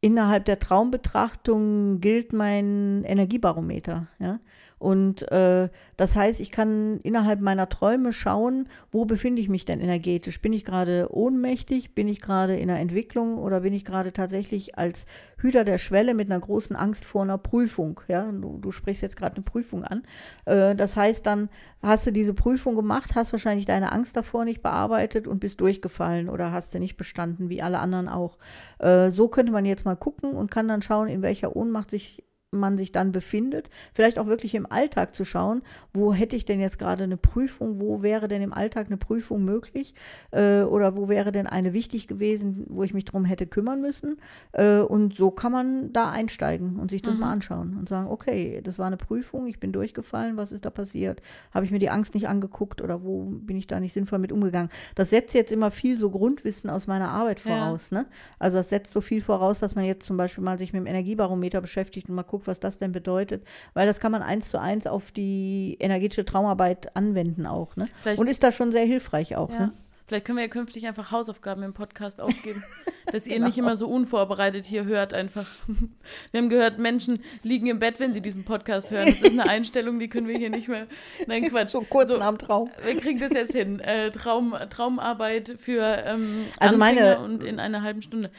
Innerhalb 0.00 0.44
der 0.44 0.60
Traumbetrachtung 0.60 2.00
gilt 2.00 2.32
mein 2.32 3.04
Energiebarometer. 3.04 4.06
Ja? 4.18 4.40
Und 4.78 5.30
äh, 5.32 5.68
das 5.96 6.14
heißt, 6.14 6.40
ich 6.40 6.50
kann 6.50 7.00
innerhalb 7.02 7.40
meiner 7.40 7.68
Träume 7.68 8.12
schauen, 8.12 8.68
wo 8.92 9.04
befinde 9.04 9.42
ich 9.42 9.48
mich 9.48 9.64
denn 9.64 9.80
energetisch? 9.80 10.40
Bin 10.40 10.52
ich 10.52 10.64
gerade 10.64 11.08
ohnmächtig? 11.10 11.94
Bin 11.94 12.08
ich 12.08 12.20
gerade 12.20 12.56
in 12.56 12.70
einer 12.70 12.78
Entwicklung 12.78 13.38
oder 13.38 13.60
bin 13.60 13.72
ich 13.72 13.84
gerade 13.84 14.12
tatsächlich 14.12 14.78
als 14.78 15.06
Hüter 15.36 15.64
der 15.64 15.78
Schwelle 15.78 16.14
mit 16.14 16.30
einer 16.30 16.40
großen 16.40 16.76
Angst 16.76 17.04
vor 17.04 17.22
einer 17.22 17.38
Prüfung? 17.38 18.00
Ja, 18.06 18.30
du, 18.30 18.58
du 18.58 18.70
sprichst 18.70 19.02
jetzt 19.02 19.16
gerade 19.16 19.36
eine 19.36 19.44
Prüfung 19.44 19.82
an. 19.82 20.04
Äh, 20.44 20.76
das 20.76 20.96
heißt, 20.96 21.26
dann 21.26 21.48
hast 21.82 22.06
du 22.06 22.12
diese 22.12 22.34
Prüfung 22.34 22.76
gemacht, 22.76 23.16
hast 23.16 23.32
wahrscheinlich 23.32 23.66
deine 23.66 23.90
Angst 23.90 24.16
davor 24.16 24.44
nicht 24.44 24.62
bearbeitet 24.62 25.26
und 25.26 25.40
bist 25.40 25.60
durchgefallen 25.60 26.28
oder 26.28 26.52
hast 26.52 26.74
du 26.74 26.78
nicht 26.78 26.96
bestanden, 26.96 27.48
wie 27.48 27.62
alle 27.62 27.80
anderen 27.80 28.08
auch. 28.08 28.38
Äh, 28.78 29.10
so 29.10 29.28
könnte 29.28 29.52
man 29.52 29.64
jetzt 29.64 29.84
mal 29.84 29.96
gucken 29.96 30.32
und 30.32 30.50
kann 30.50 30.68
dann 30.68 30.82
schauen, 30.82 31.08
in 31.08 31.22
welcher 31.22 31.56
Ohnmacht 31.56 31.90
sich 31.90 32.22
man 32.50 32.78
sich 32.78 32.92
dann 32.92 33.12
befindet, 33.12 33.68
vielleicht 33.92 34.18
auch 34.18 34.26
wirklich 34.26 34.54
im 34.54 34.70
Alltag 34.70 35.14
zu 35.14 35.24
schauen, 35.24 35.60
wo 35.92 36.14
hätte 36.14 36.34
ich 36.34 36.46
denn 36.46 36.60
jetzt 36.60 36.78
gerade 36.78 37.04
eine 37.04 37.18
Prüfung, 37.18 37.78
wo 37.78 38.02
wäre 38.02 38.26
denn 38.26 38.40
im 38.40 38.54
Alltag 38.54 38.86
eine 38.86 38.96
Prüfung 38.96 39.44
möglich 39.44 39.94
äh, 40.30 40.62
oder 40.62 40.96
wo 40.96 41.10
wäre 41.10 41.30
denn 41.30 41.46
eine 41.46 41.74
wichtig 41.74 42.08
gewesen, 42.08 42.64
wo 42.68 42.82
ich 42.82 42.94
mich 42.94 43.04
darum 43.04 43.26
hätte 43.26 43.46
kümmern 43.46 43.82
müssen. 43.82 44.18
Äh, 44.52 44.80
und 44.80 45.14
so 45.14 45.30
kann 45.30 45.52
man 45.52 45.92
da 45.92 46.10
einsteigen 46.10 46.78
und 46.78 46.90
sich 46.90 47.02
das 47.02 47.14
mhm. 47.14 47.20
mal 47.20 47.32
anschauen 47.32 47.76
und 47.76 47.88
sagen, 47.88 48.08
okay, 48.08 48.62
das 48.64 48.78
war 48.78 48.86
eine 48.86 48.96
Prüfung, 48.96 49.46
ich 49.46 49.60
bin 49.60 49.72
durchgefallen, 49.72 50.38
was 50.38 50.50
ist 50.50 50.64
da 50.64 50.70
passiert? 50.70 51.20
Habe 51.52 51.66
ich 51.66 51.70
mir 51.70 51.78
die 51.78 51.90
Angst 51.90 52.14
nicht 52.14 52.28
angeguckt 52.28 52.80
oder 52.80 53.02
wo 53.04 53.24
bin 53.24 53.58
ich 53.58 53.66
da 53.66 53.78
nicht 53.78 53.92
sinnvoll 53.92 54.20
mit 54.20 54.32
umgegangen? 54.32 54.70
Das 54.94 55.10
setzt 55.10 55.34
jetzt 55.34 55.52
immer 55.52 55.70
viel 55.70 55.98
so 55.98 56.08
Grundwissen 56.08 56.70
aus 56.70 56.86
meiner 56.86 57.10
Arbeit 57.10 57.40
voraus. 57.40 57.90
Ja. 57.90 57.98
Ne? 57.98 58.06
Also 58.38 58.56
das 58.56 58.70
setzt 58.70 58.94
so 58.94 59.02
viel 59.02 59.20
voraus, 59.20 59.58
dass 59.58 59.74
man 59.74 59.84
jetzt 59.84 60.06
zum 60.06 60.16
Beispiel 60.16 60.42
mal 60.42 60.58
sich 60.58 60.72
mit 60.72 60.80
dem 60.80 60.86
Energiebarometer 60.86 61.60
beschäftigt 61.60 62.08
und 62.08 62.14
mal 62.14 62.22
guckt, 62.22 62.37
guckt, 62.38 62.46
was 62.46 62.60
das 62.60 62.78
denn 62.78 62.92
bedeutet, 62.92 63.44
weil 63.74 63.86
das 63.86 64.00
kann 64.00 64.12
man 64.12 64.22
eins 64.22 64.50
zu 64.50 64.60
eins 64.60 64.86
auf 64.86 65.10
die 65.10 65.76
energetische 65.80 66.24
Traumarbeit 66.24 66.96
anwenden 66.96 67.46
auch. 67.46 67.74
Ne? 67.76 67.88
Und 68.16 68.28
ist 68.28 68.42
da 68.42 68.52
schon 68.52 68.70
sehr 68.72 68.84
hilfreich 68.84 69.36
auch. 69.36 69.50
Ja. 69.50 69.58
Ne? 69.58 69.72
Vielleicht 70.06 70.24
können 70.24 70.38
wir 70.38 70.44
ja 70.44 70.48
künftig 70.48 70.86
einfach 70.86 71.10
Hausaufgaben 71.12 71.62
im 71.62 71.74
Podcast 71.74 72.22
aufgeben, 72.22 72.64
dass 73.12 73.26
ihr 73.26 73.34
genau. 73.34 73.46
nicht 73.46 73.58
immer 73.58 73.76
so 73.76 73.88
unvorbereitet 73.88 74.64
hier 74.64 74.86
hört 74.86 75.12
einfach. 75.12 75.46
Wir 76.30 76.40
haben 76.40 76.48
gehört, 76.48 76.78
Menschen 76.78 77.22
liegen 77.42 77.66
im 77.66 77.78
Bett, 77.78 78.00
wenn 78.00 78.14
sie 78.14 78.22
diesen 78.22 78.44
Podcast 78.44 78.90
hören. 78.90 79.08
Das 79.08 79.20
ist 79.20 79.32
eine 79.32 79.46
Einstellung, 79.50 79.98
die 79.98 80.08
können 80.08 80.26
wir 80.26 80.38
hier 80.38 80.48
nicht 80.48 80.66
mehr. 80.66 80.86
Nein, 81.26 81.46
Quatsch. 81.48 81.70
So 81.70 81.82
kurz 81.82 82.10
so, 82.10 82.18
dem 82.18 82.38
Traum. 82.38 82.70
Wir 82.82 82.96
kriegen 82.96 83.20
das 83.20 83.34
jetzt 83.34 83.52
hin. 83.52 83.80
Äh, 83.80 84.10
Traum, 84.10 84.54
Traumarbeit 84.70 85.56
für 85.58 85.82
ähm, 85.82 86.46
also 86.58 86.78
meine 86.78 87.20
und 87.20 87.42
in 87.42 87.60
einer 87.60 87.82
halben 87.82 88.00
Stunde 88.00 88.30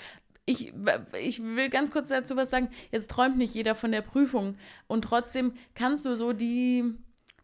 ich, 0.50 0.74
ich 1.22 1.44
will 1.44 1.70
ganz 1.70 1.92
kurz 1.92 2.10
dazu 2.10 2.36
was 2.36 2.50
sagen. 2.50 2.70
Jetzt 2.92 3.12
träumt 3.12 3.38
nicht 3.38 3.54
jeder 3.54 3.76
von 3.76 3.92
der 3.92 4.02
Prüfung. 4.02 4.56
Und 4.88 5.04
trotzdem 5.04 5.54
kannst 5.76 6.06
du 6.06 6.16
so 6.16 6.34
die 6.34 6.96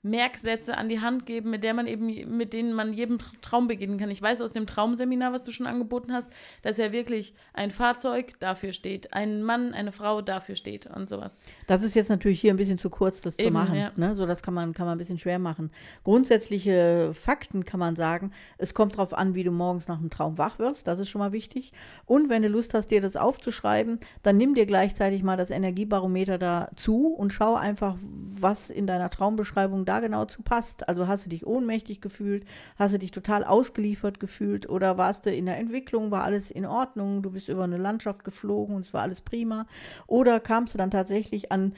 Merksätze 0.05 0.77
an 0.77 0.87
die 0.87 1.01
Hand 1.01 1.25
geben, 1.25 1.49
mit 1.49 1.63
der 1.63 1.73
man 1.73 1.87
eben, 1.87 2.37
mit 2.37 2.53
denen 2.53 2.73
man 2.73 2.93
jedem 2.93 3.17
Traum 3.41 3.67
beginnen 3.67 3.97
kann. 3.97 4.11
Ich 4.11 4.21
weiß 4.21 4.39
aus 4.39 4.51
dem 4.51 4.67
Traumseminar, 4.67 5.33
was 5.33 5.43
du 5.43 5.51
schon 5.51 5.65
angeboten 5.65 6.13
hast, 6.13 6.31
dass 6.61 6.77
ja 6.77 6.91
wirklich 6.91 7.33
ein 7.53 7.71
Fahrzeug 7.71 8.39
dafür 8.39 8.73
steht, 8.73 9.13
ein 9.13 9.41
Mann, 9.41 9.73
eine 9.73 9.91
Frau 9.91 10.21
dafür 10.21 10.55
steht 10.55 10.85
und 10.85 11.09
sowas. 11.09 11.39
Das 11.65 11.83
ist 11.83 11.95
jetzt 11.95 12.09
natürlich 12.09 12.39
hier 12.39 12.53
ein 12.53 12.57
bisschen 12.57 12.77
zu 12.77 12.91
kurz, 12.91 13.21
das 13.21 13.39
eben, 13.39 13.47
zu 13.47 13.53
machen. 13.53 13.75
Ja. 13.75 13.91
Ne? 13.95 14.15
So, 14.15 14.27
das 14.27 14.43
kann 14.43 14.53
man, 14.53 14.73
kann 14.73 14.85
man 14.85 14.95
ein 14.95 14.99
bisschen 14.99 15.17
schwer 15.17 15.39
machen. 15.39 15.71
Grundsätzliche 16.03 17.11
Fakten 17.15 17.65
kann 17.65 17.79
man 17.79 17.95
sagen, 17.95 18.31
es 18.59 18.75
kommt 18.75 18.93
darauf 18.93 19.11
an, 19.11 19.33
wie 19.33 19.43
du 19.43 19.49
morgens 19.49 19.87
nach 19.87 19.97
dem 19.97 20.11
Traum 20.11 20.37
wach 20.37 20.59
wirst, 20.59 20.85
das 20.85 20.99
ist 20.99 21.09
schon 21.09 21.19
mal 21.19 21.31
wichtig. 21.31 21.71
Und 22.05 22.29
wenn 22.29 22.43
du 22.43 22.47
Lust 22.47 22.75
hast, 22.75 22.91
dir 22.91 23.01
das 23.01 23.15
aufzuschreiben, 23.15 23.99
dann 24.21 24.37
nimm 24.37 24.53
dir 24.53 24.67
gleichzeitig 24.67 25.23
mal 25.23 25.35
das 25.35 25.49
Energiebarometer 25.49 26.37
dazu 26.37 27.07
und 27.07 27.33
schau 27.33 27.55
einfach, 27.55 27.97
was 28.01 28.69
in 28.69 28.85
deiner 28.85 29.09
Traumbeschreibung 29.09 29.85
da 29.85 29.94
genau 29.99 30.25
zu 30.25 30.41
passt. 30.41 30.87
Also 30.87 31.07
hast 31.07 31.25
du 31.25 31.29
dich 31.29 31.45
ohnmächtig 31.45 32.01
gefühlt, 32.01 32.45
hast 32.77 32.93
du 32.93 32.99
dich 32.99 33.11
total 33.11 33.43
ausgeliefert 33.43 34.19
gefühlt 34.19 34.69
oder 34.69 34.97
warst 34.97 35.25
du 35.25 35.33
in 35.33 35.45
der 35.45 35.57
Entwicklung, 35.57 36.11
war 36.11 36.23
alles 36.23 36.51
in 36.51 36.65
Ordnung, 36.65 37.21
du 37.21 37.31
bist 37.31 37.49
über 37.49 37.63
eine 37.63 37.77
Landschaft 37.77 38.23
geflogen 38.23 38.75
und 38.75 38.85
es 38.85 38.93
war 38.93 39.01
alles 39.01 39.21
prima. 39.21 39.67
Oder 40.07 40.39
kamst 40.39 40.73
du 40.73 40.77
dann 40.77 40.91
tatsächlich 40.91 41.51
an 41.51 41.73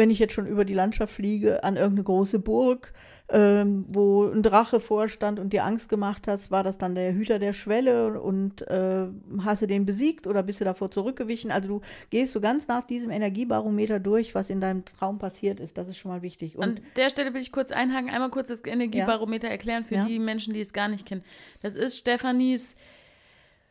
wenn 0.00 0.08
ich 0.08 0.18
jetzt 0.18 0.32
schon 0.32 0.46
über 0.46 0.64
die 0.64 0.72
Landschaft 0.72 1.12
fliege, 1.12 1.62
an 1.62 1.76
irgendeine 1.76 2.04
große 2.04 2.38
Burg, 2.38 2.94
ähm, 3.28 3.84
wo 3.86 4.24
ein 4.24 4.42
Drache 4.42 4.80
vorstand 4.80 5.38
und 5.38 5.52
dir 5.52 5.62
Angst 5.64 5.90
gemacht 5.90 6.26
hast, 6.26 6.50
war 6.50 6.62
das 6.62 6.78
dann 6.78 6.94
der 6.94 7.12
Hüter 7.12 7.38
der 7.38 7.52
Schwelle 7.52 8.18
und 8.18 8.66
äh, 8.68 9.08
hast 9.44 9.60
du 9.60 9.66
den 9.66 9.84
besiegt 9.84 10.26
oder 10.26 10.42
bist 10.42 10.58
du 10.58 10.64
davor 10.64 10.90
zurückgewichen? 10.90 11.50
Also 11.50 11.68
du 11.68 11.80
gehst 12.08 12.32
so 12.32 12.40
ganz 12.40 12.66
nach 12.66 12.82
diesem 12.82 13.10
Energiebarometer 13.10 14.00
durch, 14.00 14.34
was 14.34 14.48
in 14.48 14.62
deinem 14.62 14.86
Traum 14.86 15.18
passiert 15.18 15.60
ist. 15.60 15.76
Das 15.76 15.86
ist 15.86 15.98
schon 15.98 16.10
mal 16.10 16.22
wichtig. 16.22 16.56
Und 16.56 16.64
An 16.64 16.80
der 16.96 17.10
Stelle 17.10 17.34
will 17.34 17.42
ich 17.42 17.52
kurz 17.52 17.70
einhaken, 17.70 18.08
einmal 18.08 18.30
kurz 18.30 18.48
das 18.48 18.64
Energiebarometer 18.64 19.48
ja. 19.48 19.52
erklären 19.52 19.84
für 19.84 19.96
ja. 19.96 20.06
die 20.06 20.18
Menschen, 20.18 20.54
die 20.54 20.60
es 20.60 20.72
gar 20.72 20.88
nicht 20.88 21.04
kennen. 21.04 21.22
Das 21.60 21.76
ist 21.76 21.98
Stephanies 21.98 22.74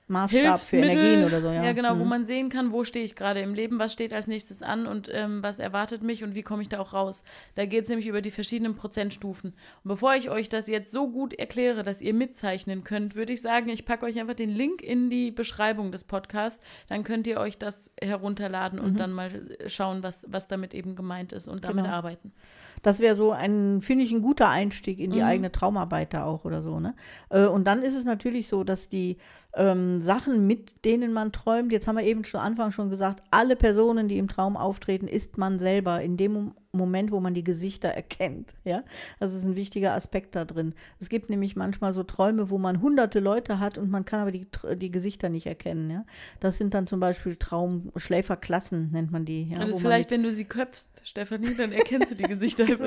Maßstab 0.09 0.59
für 0.59 0.77
Energien 0.77 1.25
oder 1.25 1.41
so, 1.41 1.47
ja. 1.47 1.63
Ja, 1.63 1.73
genau, 1.73 1.95
mhm. 1.95 1.99
wo 1.99 2.05
man 2.05 2.25
sehen 2.25 2.49
kann, 2.49 2.71
wo 2.71 2.83
stehe 2.83 3.05
ich 3.05 3.15
gerade 3.15 3.41
im 3.41 3.53
Leben, 3.53 3.79
was 3.79 3.93
steht 3.93 4.11
als 4.13 4.27
nächstes 4.27 4.61
an 4.61 4.87
und 4.87 5.09
ähm, 5.13 5.43
was 5.43 5.59
erwartet 5.59 6.01
mich 6.03 6.23
und 6.23 6.35
wie 6.35 6.41
komme 6.41 6.61
ich 6.61 6.69
da 6.69 6.79
auch 6.79 6.93
raus. 6.93 7.23
Da 7.55 7.65
geht 7.65 7.83
es 7.83 7.89
nämlich 7.89 8.07
über 8.07 8.21
die 8.21 8.31
verschiedenen 8.31 8.75
Prozentstufen. 8.75 9.51
Und 9.83 9.87
bevor 9.87 10.15
ich 10.15 10.29
euch 10.29 10.49
das 10.49 10.67
jetzt 10.67 10.91
so 10.91 11.09
gut 11.09 11.33
erkläre, 11.33 11.83
dass 11.83 12.01
ihr 12.01 12.13
mitzeichnen 12.13 12.83
könnt, 12.83 13.15
würde 13.15 13.33
ich 13.33 13.41
sagen, 13.41 13.69
ich 13.69 13.85
packe 13.85 14.05
euch 14.05 14.19
einfach 14.19 14.33
den 14.33 14.49
Link 14.49 14.81
in 14.81 15.09
die 15.09 15.31
Beschreibung 15.31 15.91
des 15.91 16.03
Podcasts. 16.03 16.63
Dann 16.87 17.03
könnt 17.03 17.27
ihr 17.27 17.39
euch 17.39 17.57
das 17.57 17.91
herunterladen 18.01 18.79
und 18.79 18.93
mhm. 18.93 18.97
dann 18.97 19.13
mal 19.13 19.29
schauen, 19.67 20.03
was, 20.03 20.25
was 20.29 20.47
damit 20.47 20.73
eben 20.73 20.95
gemeint 20.95 21.33
ist 21.33 21.47
und 21.47 21.63
damit 21.63 21.85
genau. 21.85 21.95
arbeiten. 21.95 22.33
Das 22.81 22.99
wäre 22.99 23.15
so 23.15 23.31
ein, 23.31 23.81
finde 23.81 24.03
ich, 24.03 24.11
ein 24.11 24.21
guter 24.21 24.49
Einstieg 24.49 24.99
in 24.99 25.11
die 25.11 25.19
mhm. 25.19 25.25
eigene 25.25 25.51
Traumarbeit 25.51 26.13
da 26.13 26.25
auch 26.25 26.45
oder 26.45 26.61
so. 26.61 26.79
Ne? 26.79 26.95
Äh, 27.29 27.45
und 27.45 27.65
dann 27.65 27.81
ist 27.81 27.95
es 27.95 28.05
natürlich 28.05 28.47
so, 28.47 28.63
dass 28.63 28.89
die 28.89 29.17
ähm, 29.55 29.99
Sachen, 30.01 30.45
mit 30.47 30.85
denen 30.85 31.11
man 31.11 31.31
träumt. 31.31 31.71
Jetzt 31.71 31.87
haben 31.87 31.97
wir 31.97 32.05
eben 32.05 32.23
schon 32.23 32.39
Anfang 32.39 32.71
schon 32.71 32.89
gesagt, 32.89 33.23
alle 33.31 33.55
Personen, 33.55 34.07
die 34.07 34.17
im 34.17 34.27
Traum 34.27 34.57
auftreten, 34.57 35.07
ist 35.07 35.37
man 35.37 35.59
selber 35.59 36.01
in 36.01 36.17
dem 36.17 36.53
Moment, 36.71 37.11
wo 37.11 37.19
man 37.19 37.33
die 37.33 37.43
Gesichter 37.43 37.89
erkennt. 37.95 38.53
Ja, 38.63 38.83
das 39.19 39.33
ist 39.33 39.43
ein 39.43 39.55
wichtiger 39.55 39.93
Aspekt 39.93 40.35
da 40.35 40.45
drin. 40.45 40.73
Es 40.99 41.09
gibt 41.09 41.29
nämlich 41.29 41.55
manchmal 41.55 41.93
so 41.93 42.03
Träume, 42.03 42.49
wo 42.49 42.57
man 42.57 42.81
hunderte 42.81 43.19
Leute 43.19 43.59
hat 43.59 43.77
und 43.77 43.89
man 43.89 44.05
kann 44.05 44.21
aber 44.21 44.31
die, 44.31 44.47
die 44.75 44.91
Gesichter 44.91 45.29
nicht 45.29 45.47
erkennen. 45.47 45.89
Ja, 45.89 46.05
das 46.39 46.57
sind 46.57 46.73
dann 46.73 46.87
zum 46.87 46.99
Beispiel 46.99 47.35
Traumschläferklassen 47.35 48.91
nennt 48.91 49.11
man 49.11 49.25
die. 49.25 49.49
Ja, 49.49 49.59
also 49.59 49.77
vielleicht, 49.77 50.11
wenn 50.11 50.23
du 50.23 50.31
sie 50.31 50.45
köpfst, 50.45 51.01
Stefanie, 51.03 51.55
dann 51.55 51.71
erkennst 51.71 52.11
du 52.11 52.15
die 52.15 52.23
Gesichter. 52.23 52.65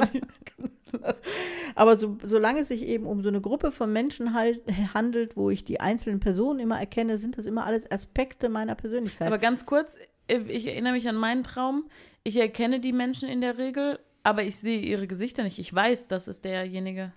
Aber 1.74 1.98
so, 1.98 2.18
solange 2.24 2.60
es 2.60 2.68
sich 2.68 2.82
eben 2.86 3.06
um 3.06 3.22
so 3.22 3.28
eine 3.28 3.40
Gruppe 3.40 3.72
von 3.72 3.92
Menschen 3.92 4.34
halt, 4.34 4.60
handelt, 4.94 5.36
wo 5.36 5.50
ich 5.50 5.64
die 5.64 5.80
einzelnen 5.80 6.20
Personen 6.20 6.60
immer 6.60 6.78
erkenne, 6.78 7.18
sind 7.18 7.38
das 7.38 7.46
immer 7.46 7.64
alles 7.64 7.90
Aspekte 7.90 8.48
meiner 8.48 8.74
Persönlichkeit. 8.74 9.26
Aber 9.26 9.38
ganz 9.38 9.66
kurz, 9.66 9.96
äh, 10.28 10.38
ich 10.48 10.66
erinnere 10.66 10.92
mich 10.92 11.08
an 11.08 11.16
meinen 11.16 11.42
Traum. 11.42 11.84
Ich 12.24 12.36
erkenne 12.38 12.80
die 12.80 12.92
Menschen 12.92 13.28
in 13.28 13.40
der 13.40 13.58
Regel, 13.58 13.98
aber 14.22 14.42
ich 14.44 14.56
sehe 14.56 14.80
ihre 14.80 15.06
Gesichter 15.06 15.42
nicht. 15.42 15.58
Ich 15.58 15.74
weiß, 15.74 16.06
das 16.08 16.28
ist 16.28 16.44
derjenige. 16.44 17.12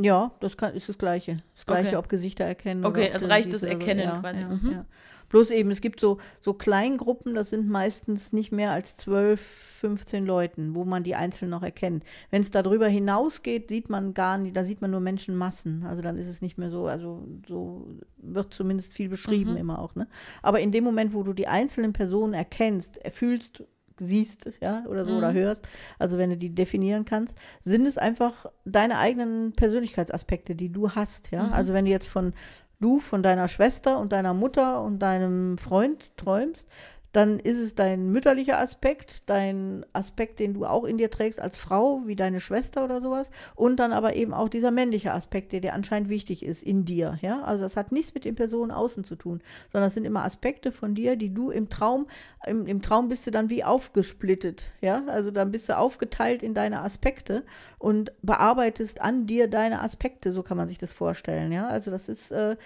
Ja, 0.00 0.32
das 0.40 0.56
kann, 0.56 0.74
ist 0.74 0.88
das 0.88 0.96
Gleiche. 0.98 1.42
Das 1.54 1.66
Gleiche, 1.66 1.88
Okay. 1.88 1.96
ob 1.96 2.08
Gesichter 2.08 2.44
erkennen. 2.44 2.84
Okay, 2.84 3.10
es 3.12 3.22
du 3.22 3.28
reicht 3.28 3.52
das 3.52 3.62
Erkennen 3.62 4.00
ja, 4.00 4.18
quasi. 4.20 4.42
Ja, 4.42 4.48
Mhm. 4.48 4.70
ja. 4.72 4.84
Bloß 5.28 5.50
eben, 5.50 5.70
es 5.70 5.80
gibt 5.80 5.98
so, 5.98 6.18
so 6.42 6.52
Kleingruppen, 6.52 7.34
das 7.34 7.50
sind 7.50 7.66
meistens 7.68 8.34
nicht 8.34 8.52
mehr 8.52 8.70
als 8.70 8.96
12, 8.98 9.40
15 9.40 10.26
Leuten, 10.26 10.74
wo 10.74 10.84
man 10.84 11.04
die 11.04 11.14
einzeln 11.14 11.48
noch 11.50 11.62
erkennt. 11.62 12.04
Wenn 12.30 12.42
es 12.42 12.50
darüber 12.50 12.86
hinausgeht, 12.86 13.68
sieht 13.70 13.88
man 13.88 14.12
gar 14.12 14.36
nicht, 14.36 14.54
da 14.56 14.62
sieht 14.64 14.82
man 14.82 14.90
nur 14.90 15.00
Menschenmassen. 15.00 15.84
Also 15.86 16.02
dann 16.02 16.18
ist 16.18 16.26
es 16.28 16.42
nicht 16.42 16.58
mehr 16.58 16.68
so, 16.68 16.86
also 16.86 17.26
so 17.48 17.88
wird 18.18 18.52
zumindest 18.52 18.92
viel 18.92 19.08
beschrieben 19.08 19.52
Mhm. 19.52 19.56
immer 19.56 19.78
auch. 19.78 19.94
Ne? 19.94 20.06
Aber 20.42 20.60
in 20.60 20.70
dem 20.70 20.84
Moment, 20.84 21.14
wo 21.14 21.22
du 21.22 21.32
die 21.32 21.48
einzelnen 21.48 21.94
Personen 21.94 22.34
erkennst, 22.34 22.98
erfühlst, 22.98 23.62
siehst, 23.98 24.50
ja, 24.60 24.84
oder 24.88 25.04
so, 25.04 25.12
Mhm. 25.12 25.18
oder 25.18 25.32
hörst, 25.32 25.66
also 25.98 26.18
wenn 26.18 26.30
du 26.30 26.36
die 26.36 26.54
definieren 26.54 27.04
kannst, 27.04 27.36
sind 27.62 27.86
es 27.86 27.98
einfach 27.98 28.46
deine 28.64 28.98
eigenen 28.98 29.52
Persönlichkeitsaspekte, 29.52 30.54
die 30.54 30.70
du 30.70 30.90
hast, 30.90 31.30
ja. 31.30 31.44
Mhm. 31.44 31.52
Also 31.52 31.72
wenn 31.72 31.84
du 31.84 31.90
jetzt 31.90 32.08
von 32.08 32.32
du 32.80 32.98
von 32.98 33.22
deiner 33.22 33.46
Schwester 33.46 33.98
und 33.98 34.12
deiner 34.12 34.34
Mutter 34.34 34.82
und 34.82 34.98
deinem 34.98 35.56
Freund 35.56 36.16
träumst, 36.16 36.68
dann 37.12 37.38
ist 37.38 37.58
es 37.58 37.74
dein 37.74 38.10
mütterlicher 38.10 38.58
Aspekt, 38.58 39.28
dein 39.28 39.84
Aspekt, 39.92 40.38
den 40.38 40.54
du 40.54 40.64
auch 40.64 40.84
in 40.84 40.96
dir 40.96 41.10
trägst 41.10 41.40
als 41.40 41.58
Frau, 41.58 42.02
wie 42.06 42.16
deine 42.16 42.40
Schwester 42.40 42.84
oder 42.84 43.00
sowas, 43.00 43.30
und 43.54 43.76
dann 43.76 43.92
aber 43.92 44.16
eben 44.16 44.32
auch 44.32 44.48
dieser 44.48 44.70
männliche 44.70 45.12
Aspekt, 45.12 45.52
der 45.52 45.60
dir 45.60 45.74
anscheinend 45.74 46.08
wichtig 46.08 46.44
ist 46.44 46.62
in 46.62 46.84
dir, 46.84 47.18
ja. 47.20 47.42
Also 47.42 47.64
das 47.64 47.76
hat 47.76 47.92
nichts 47.92 48.14
mit 48.14 48.24
den 48.24 48.34
Personen 48.34 48.70
außen 48.70 49.04
zu 49.04 49.16
tun, 49.16 49.42
sondern 49.70 49.88
es 49.88 49.94
sind 49.94 50.04
immer 50.04 50.24
Aspekte 50.24 50.72
von 50.72 50.94
dir, 50.94 51.16
die 51.16 51.32
du 51.32 51.50
im 51.50 51.68
Traum, 51.68 52.06
im, 52.46 52.66
im 52.66 52.80
Traum 52.80 53.08
bist 53.08 53.26
du 53.26 53.30
dann 53.30 53.50
wie 53.50 53.62
aufgesplittet, 53.62 54.70
ja. 54.80 55.02
Also 55.06 55.30
dann 55.30 55.52
bist 55.52 55.68
du 55.68 55.76
aufgeteilt 55.76 56.42
in 56.42 56.54
deine 56.54 56.80
Aspekte 56.80 57.44
und 57.78 58.12
bearbeitest 58.22 59.02
an 59.02 59.26
dir 59.26 59.48
deine 59.48 59.82
Aspekte, 59.82 60.32
so 60.32 60.42
kann 60.42 60.56
man 60.56 60.68
sich 60.68 60.78
das 60.78 60.92
vorstellen, 60.92 61.52
ja. 61.52 61.66
Also 61.68 61.90
das 61.90 62.08
ist 62.08 62.32
äh, 62.32 62.56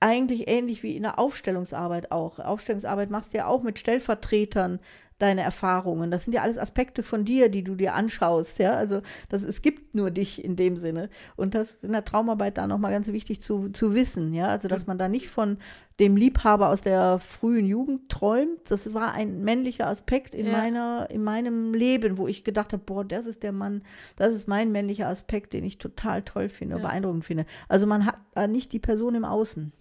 eigentlich 0.00 0.48
ähnlich 0.48 0.82
wie 0.82 0.96
in 0.96 1.02
der 1.04 1.18
Aufstellungsarbeit 1.18 2.12
auch. 2.12 2.38
Aufstellungsarbeit 2.38 3.10
machst 3.10 3.32
du 3.32 3.38
ja 3.38 3.46
auch 3.46 3.62
mit 3.62 3.78
Stellvertretern 3.78 4.78
deine 5.18 5.40
Erfahrungen. 5.40 6.10
Das 6.10 6.24
sind 6.24 6.34
ja 6.34 6.42
alles 6.42 6.58
Aspekte 6.58 7.02
von 7.02 7.24
dir, 7.24 7.48
die 7.48 7.64
du 7.64 7.74
dir 7.74 7.94
anschaust, 7.94 8.58
ja. 8.58 8.74
Also 8.74 9.00
das, 9.30 9.42
es 9.42 9.62
gibt 9.62 9.94
nur 9.94 10.10
dich 10.10 10.44
in 10.44 10.56
dem 10.56 10.76
Sinne. 10.76 11.08
Und 11.36 11.54
das 11.54 11.70
ist 11.72 11.84
in 11.84 11.92
der 11.92 12.04
Traumarbeit 12.04 12.58
da 12.58 12.66
nochmal 12.66 12.92
ganz 12.92 13.08
wichtig 13.08 13.40
zu, 13.40 13.70
zu 13.70 13.94
wissen, 13.94 14.34
ja. 14.34 14.48
Also 14.48 14.68
dass 14.68 14.86
man 14.86 14.98
da 14.98 15.08
nicht 15.08 15.30
von 15.30 15.56
dem 16.00 16.18
Liebhaber 16.18 16.68
aus 16.68 16.82
der 16.82 17.18
frühen 17.18 17.64
Jugend 17.64 18.10
träumt. 18.10 18.70
Das 18.70 18.92
war 18.92 19.14
ein 19.14 19.40
männlicher 19.42 19.86
Aspekt 19.86 20.34
in 20.34 20.44
Ja. 20.46 20.52
meiner, 20.52 21.08
in 21.10 21.24
meinem 21.24 21.72
Leben, 21.72 22.18
wo 22.18 22.28
ich 22.28 22.44
gedacht 22.44 22.74
habe, 22.74 22.82
boah, 22.84 23.02
das 23.02 23.24
ist 23.24 23.42
der 23.42 23.52
Mann, 23.52 23.82
das 24.16 24.34
ist 24.34 24.46
mein 24.46 24.70
männlicher 24.70 25.08
Aspekt, 25.08 25.54
den 25.54 25.64
ich 25.64 25.78
total 25.78 26.20
toll 26.20 26.50
finde, 26.50 26.76
Ja. 26.76 26.82
beeindruckend 26.82 27.24
finde. 27.24 27.46
Also 27.70 27.86
man 27.86 28.04
hat 28.04 28.18
da 28.34 28.46
nicht 28.46 28.70
die 28.74 28.78
Person 28.80 29.14
im 29.14 29.24
Außen. 29.24 29.72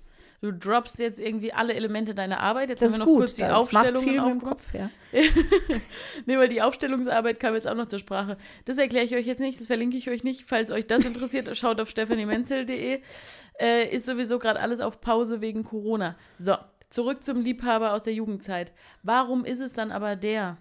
Du 0.42 0.52
droppst 0.52 1.00
jetzt 1.00 1.20
irgendwie 1.20 1.54
alle 1.54 1.74
Elemente 1.74 2.14
deiner 2.14 2.40
Arbeit. 2.40 2.70
Jetzt 2.70 2.82
Das 2.82 2.90
haben 2.92 2.96
wir 2.96 3.00
noch 3.00 3.06
gut. 3.06 3.18
kurz 3.20 3.36
die 3.36 3.46
Aufstellungen 3.46 4.06
dem 4.08 4.20
aufgemacht. 4.20 4.48
Kopf, 4.50 4.74
ja. 4.74 4.90
Nee, 6.26 6.38
weil 6.38 6.50
die 6.50 6.62
Aufstellungsarbeit 6.62 7.40
kam 7.40 7.54
jetzt 7.56 7.68
auch 7.68 7.76
noch 7.76 7.88
zur 7.88 8.00
Sprache. 8.00 8.38
Das 8.66 8.78
erkläre 8.78 9.06
ich 9.06 9.16
euch 9.16 9.26
jetzt 9.26 9.40
nicht, 9.40 9.60
das 9.60 9.68
verlinke 9.68 9.98
ich 9.98 10.10
euch 10.10 10.24
nicht. 10.24 10.44
Falls 10.48 10.72
euch 10.72 10.88
das 10.88 11.06
interessiert, 11.06 11.56
schaut 11.58 11.80
auf 11.80 11.90
stephaniemenzel.de. 11.90 13.02
Äh, 13.60 13.90
ist 13.96 14.06
sowieso 14.06 14.38
gerade 14.40 14.60
alles 14.60 14.82
auf 14.82 15.02
Pause 15.02 15.42
wegen 15.42 15.64
Corona. 15.64 16.16
So, 16.38 16.56
zurück 16.90 17.24
zum 17.24 17.42
Liebhaber 17.42 17.94
aus 17.94 18.04
der 18.04 18.14
Jugendzeit. 18.14 18.74
Warum 19.04 19.46
ist 19.46 19.62
es 19.62 19.74
dann 19.74 19.92
aber 19.92 20.16
der? 20.16 20.58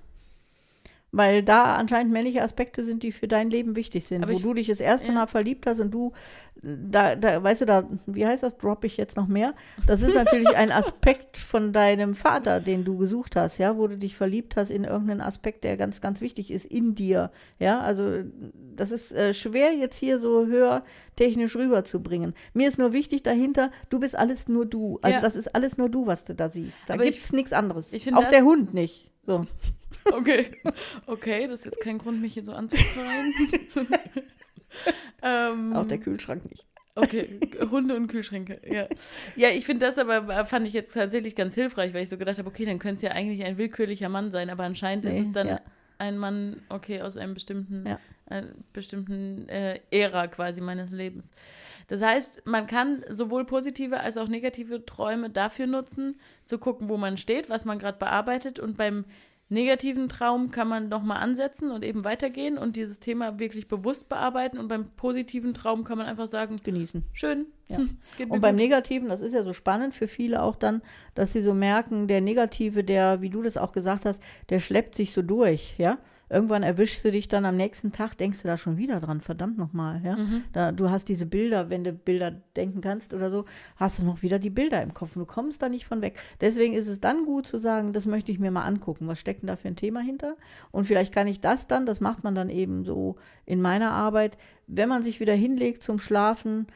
Weil 1.17 1.45
da 1.45 1.77
anscheinend 1.77 2.13
männliche 2.13 2.43
Aspekte 2.43 2.83
sind, 2.83 3.05
die 3.05 3.13
für 3.13 3.29
dein 3.29 3.49
Leben 3.49 3.77
wichtig 3.77 4.05
sind. 4.07 4.25
Aber 4.25 4.33
wo 4.33 4.37
ich- 4.37 4.43
du 4.43 4.55
dich 4.55 4.67
das 4.67 4.81
erste 4.81 5.09
ja. 5.09 5.15
Mal 5.15 5.27
verliebt 5.29 5.65
hast 5.67 5.79
und 5.79 5.93
du, 5.93 6.13
da, 6.63 7.15
da, 7.15 7.41
weißt 7.43 7.61
du, 7.63 7.67
da, 7.67 7.89
wie 8.07 8.27
heißt 8.27 8.43
das, 8.43 8.57
droppe 8.59 8.87
ich 8.89 8.97
jetzt 8.97 9.17
noch 9.17 9.29
mehr? 9.29 9.55
Das 9.87 10.03
ist 10.03 10.15
natürlich 10.15 10.57
ein 10.57 10.73
Aspekt 10.73 11.37
von 11.37 11.73
deinem 11.73 12.15
Vater, 12.17 12.61
den 12.61 12.85
du 12.85 12.97
gesucht 12.97 13.37
hast, 13.37 13.59
ja, 13.59 13.77
wo 13.77 13.87
du 13.87 13.97
dich 13.97 14.17
verliebt 14.17 14.57
hast 14.57 14.71
in 14.71 14.83
irgendeinen 14.83 15.21
Aspekt, 15.21 15.63
der 15.63 15.77
ganz, 15.77 16.01
ganz 16.01 16.21
wichtig 16.21 16.51
ist 16.51 16.65
in 16.67 16.95
dir, 16.97 17.31
ja. 17.61 17.81
Also 17.81 18.23
das 18.75 18.91
ist 18.91 19.13
äh, 19.13 19.35
schwer 19.35 19.73
jetzt 19.73 19.97
hier 19.99 20.19
so 20.19 20.47
hörtechnisch 20.47 21.55
rüberzubringen. 21.55 22.35
Mir 22.55 22.67
ist 22.69 22.79
nur 22.79 22.93
wichtig 22.93 23.23
dahinter, 23.23 23.71
du 23.89 24.01
bist 24.01 24.17
alles 24.17 24.49
nur 24.49 24.67
du. 24.67 24.99
Also 25.03 25.15
Ja. 25.17 25.21
das 25.21 25.37
ist 25.37 25.55
alles 25.55 25.79
nur 25.79 25.89
du, 25.89 26.07
was 26.07 26.25
du 26.25 26.35
da 26.35 26.49
siehst. 26.49 26.81
Da 26.87 26.97
gibt 26.97 27.17
es 27.17 27.33
nichts 27.33 27.53
anderes. 27.53 27.93
Auch 28.13 28.21
das- 28.23 28.31
der 28.31 28.43
Hund 28.43 28.75
nicht. 28.75 29.13
So. 29.27 29.47
Okay. 30.13 30.51
Okay, 31.07 31.47
das 31.47 31.61
ist 31.61 31.65
jetzt 31.67 31.81
kein 31.81 31.99
Grund, 31.99 32.21
mich 32.21 32.35
hier 32.35 32.45
so 32.45 32.53
anzuschreien. 32.53 33.33
ähm, 35.23 35.73
Auch 35.75 35.87
der 35.87 35.99
Kühlschrank 35.99 36.45
nicht. 36.51 36.67
Okay, 36.97 37.41
Hunde 37.71 37.97
und 37.97 38.07
Kühlschränke, 38.07 38.61
ja. 38.71 38.87
Ja, 39.35 39.49
ich 39.49 39.67
finde 39.67 39.85
das 39.87 39.99
aber, 39.99 40.29
äh, 40.29 40.47
fand 40.47 40.67
ich 40.67 40.73
jetzt 40.73 40.95
tatsächlich 40.95 41.35
ganz 41.35 41.55
hilfreich, 41.55 41.93
weil 41.93 42.05
ich 42.05 42.09
so 42.09 42.17
gedacht 42.17 42.39
habe, 42.39 42.49
okay, 42.49 42.65
dann 42.65 42.79
könnte 42.79 42.97
es 42.97 43.03
ja 43.03 43.11
eigentlich 43.11 43.45
ein 43.45 43.59
willkürlicher 43.59 44.09
Mann 44.09 44.31
sein, 44.31 44.49
aber 44.49 44.63
anscheinend 44.65 45.05
ist 45.05 45.15
Nee, 45.15 45.21
es 45.21 45.33
dann 45.33 45.49
ja. 45.49 45.61
Ein 46.05 46.19
Mann, 46.19 46.63
okay, 46.69 47.03
aus 47.03 47.17
einem 47.17 47.35
bestimmten, 47.35 47.87
Ja. 47.87 47.99
einer 48.27 48.49
bestimmten 48.73 49.49
äh, 49.49 49.81
Ära 49.91 50.27
quasi 50.29 50.61
meines 50.61 50.93
Lebens. 50.93 51.31
Das 51.89 52.03
heißt, 52.03 52.47
man 52.47 52.67
kann 52.67 53.05
sowohl 53.11 53.45
positive 53.45 54.01
als 54.01 54.17
auch 54.17 54.29
negative 54.29 54.85
Träume 54.87 55.31
dafür 55.31 55.67
nutzen, 55.67 56.19
zu 56.45 56.59
gucken, 56.59 56.89
wo 56.89 56.97
man 56.97 57.17
steht, 57.17 57.51
was 57.51 57.65
man 57.65 57.79
gerade 57.79 57.99
bearbeitet 57.99 58.59
und 58.59 58.77
beim 58.77 59.05
negativen 59.55 60.09
Traum 60.09 60.51
kann 60.51 60.69
man 60.69 60.89
nochmal 60.89 61.23
ansetzen 61.23 61.71
und 61.71 61.83
eben 61.85 62.05
weitergehen 62.05 62.59
und 62.59 62.77
dieses 62.77 63.01
Thema 63.01 63.39
wirklich 63.39 63.69
bewusst 63.69 64.09
bearbeiten 64.09 64.59
und 64.59 64.69
beim 64.69 64.91
positiven 64.97 65.55
Traum 65.55 65.85
kann 65.85 65.97
man 65.97 66.07
einfach 66.07 66.27
sagen, 66.27 66.61
Genießen. 66.63 67.03
schön, 67.13 67.47
Ja. 67.69 67.79
hm, 67.79 67.97
Und 68.29 68.41
beim. 68.43 68.57
Negativen, 68.57 69.09
das 69.09 69.23
ist 69.23 69.33
ja 69.33 69.43
so 69.43 69.53
spannend 69.53 69.95
für 69.95 70.07
viele 70.09 70.43
auch 70.43 70.57
dann, 70.57 70.83
dass 71.15 71.33
sie 71.33 71.41
so 71.41 71.55
merken, 71.55 72.07
der 72.09 72.21
Negative, 72.21 72.85
der, 72.85 73.23
wie 73.23 73.31
du 73.31 73.41
das 73.43 73.57
auch 73.57 73.73
gesagt 73.73 74.05
hast, 74.05 74.23
der 74.51 74.59
schleppt 74.61 74.95
sich 74.95 75.13
so 75.13 75.23
durch, 75.23 75.75
ja. 75.79 75.99
Irgendwann 76.35 76.65
erwischst 76.65 77.05
du 77.05 77.13
dich 77.13 77.29
dann 77.29 77.45
am 77.45 77.57
nächsten 77.57 77.93
Tag, 77.93 78.17
denkst 78.17 78.43
du 78.43 78.49
da 78.49 78.57
schon 78.57 78.77
wieder 78.77 78.99
dran, 78.99 79.21
verdammt 79.21 79.57
nochmal, 79.57 80.01
ja. 80.05 80.17
Mhm. 80.17 80.43
Da, 80.53 80.73
du 80.73 80.91
hast 80.91 81.09
diese 81.09 81.27
Bilder, 81.27 81.71
wenn 81.71 81.85
du 81.85 81.93
Bilder 81.93 82.33
denken 82.57 82.81
kannst 82.81 83.15
oder 83.15 83.31
so, 83.31 83.45
hast 83.77 84.01
du 84.01 84.05
noch 84.05 84.23
wieder 84.23 84.41
die 84.41 84.51
Bilder 84.51 84.83
im 84.83 84.95
Kopf. 84.95 85.15
Du 85.15 85.27
kommst 85.27 85.63
da 85.63 85.69
nicht 85.69 85.87
von 85.87 86.03
weg. 86.03 86.19
Deswegen 86.41 86.75
ist 86.75 86.89
es 86.89 86.99
dann 86.99 87.25
gut 87.25 87.47
zu 87.47 87.59
sagen, 87.59 87.93
das 87.93 88.05
möchte 88.05 88.33
ich 88.33 88.41
mir 88.41 88.51
mal 88.51 88.65
angucken. 88.65 89.07
Was 89.07 89.21
steckt 89.21 89.43
denn 89.43 89.47
da 89.47 89.55
für 89.55 89.69
ein 89.69 89.77
Thema 89.77 90.01
hinter? 90.01 90.35
Und 90.73 90.87
vielleicht 90.87 91.15
kann 91.15 91.29
ich 91.29 91.41
das 91.41 91.69
dann, 91.69 91.87
das 91.87 92.01
macht 92.01 92.25
man 92.25 92.35
dann 92.35 92.51
eben 92.51 92.85
so 92.85 93.15
in 93.47 93.63
meiner 93.63 93.93
Arbeit, 93.93 94.37
wenn 94.67 94.89
man 94.89 95.05
sich 95.05 95.21
wieder 95.21 95.35
hinlegt 95.35 95.85
zum 95.85 96.01
Schlafen, 96.01 96.67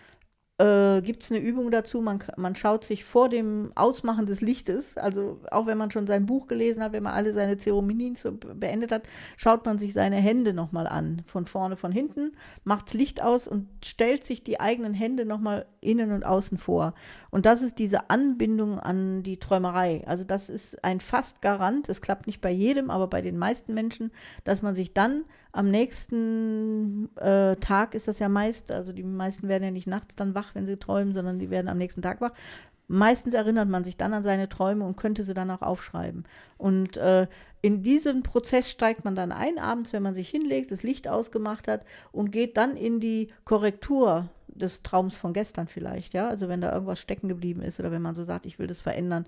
äh, 0.59 1.03
gibt 1.03 1.23
es 1.23 1.31
eine 1.31 1.40
Übung 1.40 1.71
dazu. 1.71 2.01
Man, 2.01 2.23
man 2.37 2.57
schaut 2.57 2.85
sich 2.85 3.05
vor 3.05 3.29
dem 3.29 3.71
Ausmachen 3.77 4.27
des 4.27 4.40
Lichtes, 4.40 4.97
also 4.97 5.40
auch 5.51 5.66
wenn 5.66 5.79
man 5.79 5.90
schon 5.90 6.07
sein 6.07 6.27
Buch 6.27 6.49
gelesen 6.49 6.83
hat, 6.83 6.92
wenn 6.92 7.05
man 7.05 7.14
alle 7.14 7.33
seine 7.33 7.57
Zeremonien 7.57 8.16
zu, 8.16 8.33
beendet 8.33 8.90
hat, 8.90 9.03
schaut 9.37 9.64
man 9.64 9.79
sich 9.79 9.92
seine 9.92 10.16
Hände 10.16 10.53
nochmal 10.53 10.88
an. 10.88 11.23
Von 11.27 11.47
vorne, 11.47 11.77
von 11.77 11.92
hinten, 11.92 12.33
macht 12.64 12.88
das 12.88 12.94
Licht 12.94 13.23
aus 13.23 13.47
und 13.47 13.68
stellt 13.85 14.25
sich 14.25 14.42
die 14.42 14.59
eigenen 14.59 14.94
Hände 14.94 15.25
nochmal 15.25 15.66
innen 15.81 16.11
und 16.11 16.25
außen 16.25 16.59
vor. 16.59 16.94
Und 17.31 17.47
das 17.47 17.62
ist 17.62 17.79
diese 17.79 18.11
Anbindung 18.11 18.81
an 18.81 19.23
die 19.23 19.38
Träumerei. 19.38 20.03
Also 20.07 20.25
das 20.25 20.49
ist 20.49 20.83
ein 20.83 20.99
fast 20.99 21.40
Garant. 21.40 21.88
Es 21.88 22.01
klappt 22.01 22.27
nicht 22.27 22.40
bei 22.40 22.51
jedem, 22.51 22.90
aber 22.90 23.07
bei 23.07 23.23
den 23.23 23.38
meisten 23.38 23.75
Menschen, 23.75 24.11
dass 24.42 24.62
man 24.62 24.75
sich 24.75 24.92
dann 24.92 25.25
am 25.53 25.71
nächsten 25.71 27.14
äh, 27.16 27.57
Tag 27.57 27.94
ist 27.94 28.07
das 28.07 28.18
ja 28.18 28.29
meist, 28.29 28.71
also 28.71 28.92
die 28.92 29.03
meisten 29.03 29.49
werden 29.49 29.64
ja 29.64 29.71
nicht 29.71 29.87
nachts 29.87 30.14
dann 30.14 30.35
wach, 30.35 30.48
wenn 30.55 30.67
sie 30.67 30.77
träumen, 30.77 31.15
sondern 31.15 31.39
die 31.39 31.51
werden 31.51 31.69
am 31.69 31.79
nächsten 31.79 32.03
Tag 32.03 32.21
wach. 32.21 32.33
Meistens 32.91 33.35
erinnert 33.35 33.69
man 33.69 33.85
sich 33.85 33.99
dann 33.99 34.15
an 34.15 34.23
seine 34.23 34.49
Träume 34.49 34.87
und 34.87 34.97
könnte 34.97 35.23
sie 35.23 35.35
dann 35.35 35.51
auch 35.51 35.61
aufschreiben. 35.61 36.25
Und 36.57 36.97
äh, 36.97 37.27
in 37.61 37.83
diesen 37.83 38.23
Prozess 38.23 38.71
steigt 38.71 39.05
man 39.05 39.15
dann 39.15 39.31
ein, 39.31 39.59
abends, 39.59 39.93
wenn 39.93 40.03
man 40.03 40.15
sich 40.15 40.31
hinlegt, 40.31 40.71
das 40.73 40.83
Licht 40.83 41.07
ausgemacht 41.07 41.69
hat 41.69 41.85
und 42.13 42.31
geht 42.31 42.57
dann 42.57 42.77
in 42.77 42.99
die 42.99 43.29
Korrektur 43.45 44.31
des 44.47 44.83
Traums 44.83 45.17
von 45.17 45.35
gestern 45.35 45.69
vielleicht, 45.69 46.15
ja. 46.15 46.29
Also 46.29 46.49
wenn 46.49 46.63
da 46.63 46.73
irgendwas 46.73 46.99
stecken 46.99 47.29
geblieben 47.29 47.61
ist 47.63 47.79
oder 47.79 47.93
wenn 47.93 48.03
man 48.03 48.15
so 48.15 48.25
sagt, 48.25 48.47
ich 48.47 48.59
will 48.59 48.67
das 48.67 48.81
verändern. 48.81 49.27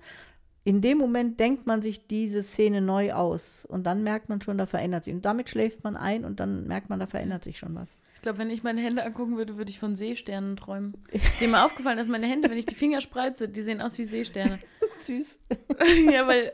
In 0.63 0.81
dem 0.81 0.97
Moment 0.97 1.39
denkt 1.39 1.65
man 1.65 1.81
sich 1.81 2.07
diese 2.07 2.43
Szene 2.43 2.81
neu 2.81 3.13
aus 3.13 3.65
und 3.65 3.83
dann 3.83 4.03
merkt 4.03 4.29
man 4.29 4.41
schon, 4.41 4.57
da 4.57 4.65
verändert 4.65 5.03
sich. 5.03 5.13
Und 5.13 5.25
damit 5.25 5.49
schläft 5.49 5.83
man 5.83 5.97
ein 5.97 6.23
und 6.23 6.39
dann 6.39 6.67
merkt 6.67 6.89
man, 6.89 6.99
da 6.99 7.07
verändert 7.07 7.43
sich 7.43 7.57
schon 7.57 7.75
was. 7.75 7.97
Ich 8.21 8.23
glaube, 8.23 8.37
wenn 8.37 8.51
ich 8.51 8.61
meine 8.61 8.79
Hände 8.81 9.03
angucken 9.03 9.35
würde, 9.35 9.57
würde 9.57 9.71
ich 9.71 9.79
von 9.79 9.95
Seesternen 9.95 10.55
träumen. 10.55 10.93
Ist 11.11 11.41
dir 11.41 11.47
mal 11.47 11.65
aufgefallen, 11.65 11.97
dass 11.97 12.07
meine 12.07 12.27
Hände, 12.27 12.51
wenn 12.51 12.57
ich 12.59 12.67
die 12.67 12.75
Finger 12.75 13.01
spreize, 13.01 13.49
die 13.49 13.61
sehen 13.61 13.81
aus 13.81 13.97
wie 13.97 14.03
Seesterne. 14.03 14.59
Süß. 15.01 15.39
ja, 16.11 16.27
weil 16.27 16.51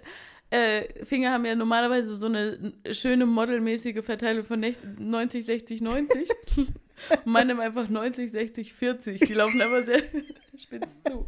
äh, 0.50 1.04
Finger 1.04 1.34
haben 1.34 1.44
ja 1.44 1.56
normalerweise 1.56 2.16
so 2.16 2.28
eine 2.28 2.72
schöne 2.92 3.26
modelmäßige 3.26 4.02
Verteilung 4.02 4.46
von 4.46 4.64
nech- 4.64 4.78
90, 4.98 5.44
60, 5.46 5.82
90. 5.82 6.30
Und 6.56 6.72
meine 7.26 7.52
haben 7.52 7.60
einfach 7.60 7.90
90, 7.90 8.32
60, 8.32 8.74
40. 8.74 9.20
Die 9.20 9.34
laufen 9.34 9.62
einfach 9.62 9.84
sehr 9.84 10.04
spitz 10.58 11.02
zu. 11.04 11.26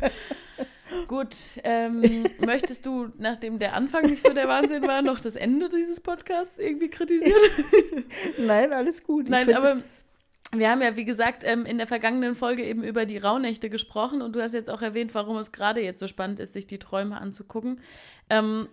Gut, 1.10 1.36
ähm, 1.66 2.28
möchtest 2.46 2.86
du, 2.86 3.10
nachdem 3.18 3.60
der 3.60 3.74
Anfang 3.74 4.06
nicht 4.06 4.22
so 4.22 4.32
der 4.32 4.48
Wahnsinn 4.48 4.84
war, 4.88 5.02
noch 5.02 5.20
das 5.20 5.36
Ende 5.36 5.68
dieses 5.68 6.00
Podcasts 6.00 6.58
irgendwie 6.58 6.90
kritisieren? 6.90 7.36
Nein, 8.38 8.72
alles 8.72 9.04
gut. 9.04 9.28
Nein, 9.28 9.54
aber 9.54 9.84
wir 10.52 10.70
haben 10.70 10.82
ja, 10.82 10.96
wie 10.96 11.06
gesagt, 11.06 11.44
ähm, 11.46 11.66
in 11.66 11.78
der 11.78 11.88
vergangenen 11.88 12.36
Folge 12.36 12.64
eben 12.64 12.84
über 12.84 13.06
die 13.06 13.18
Rauhnächte 13.18 13.70
gesprochen 13.70 14.22
und 14.22 14.36
du 14.36 14.42
hast 14.42 14.54
jetzt 14.54 14.70
auch 14.70 14.82
erwähnt, 14.82 15.14
warum 15.14 15.38
es 15.38 15.52
gerade 15.52 15.82
jetzt 15.82 16.00
so 16.00 16.08
spannend 16.08 16.40
ist, 16.40 16.54
sich 16.54 16.66
die 16.66 16.80
Träume 16.80 17.20
anzugucken. 17.22 17.82
Ähm, 18.30 18.68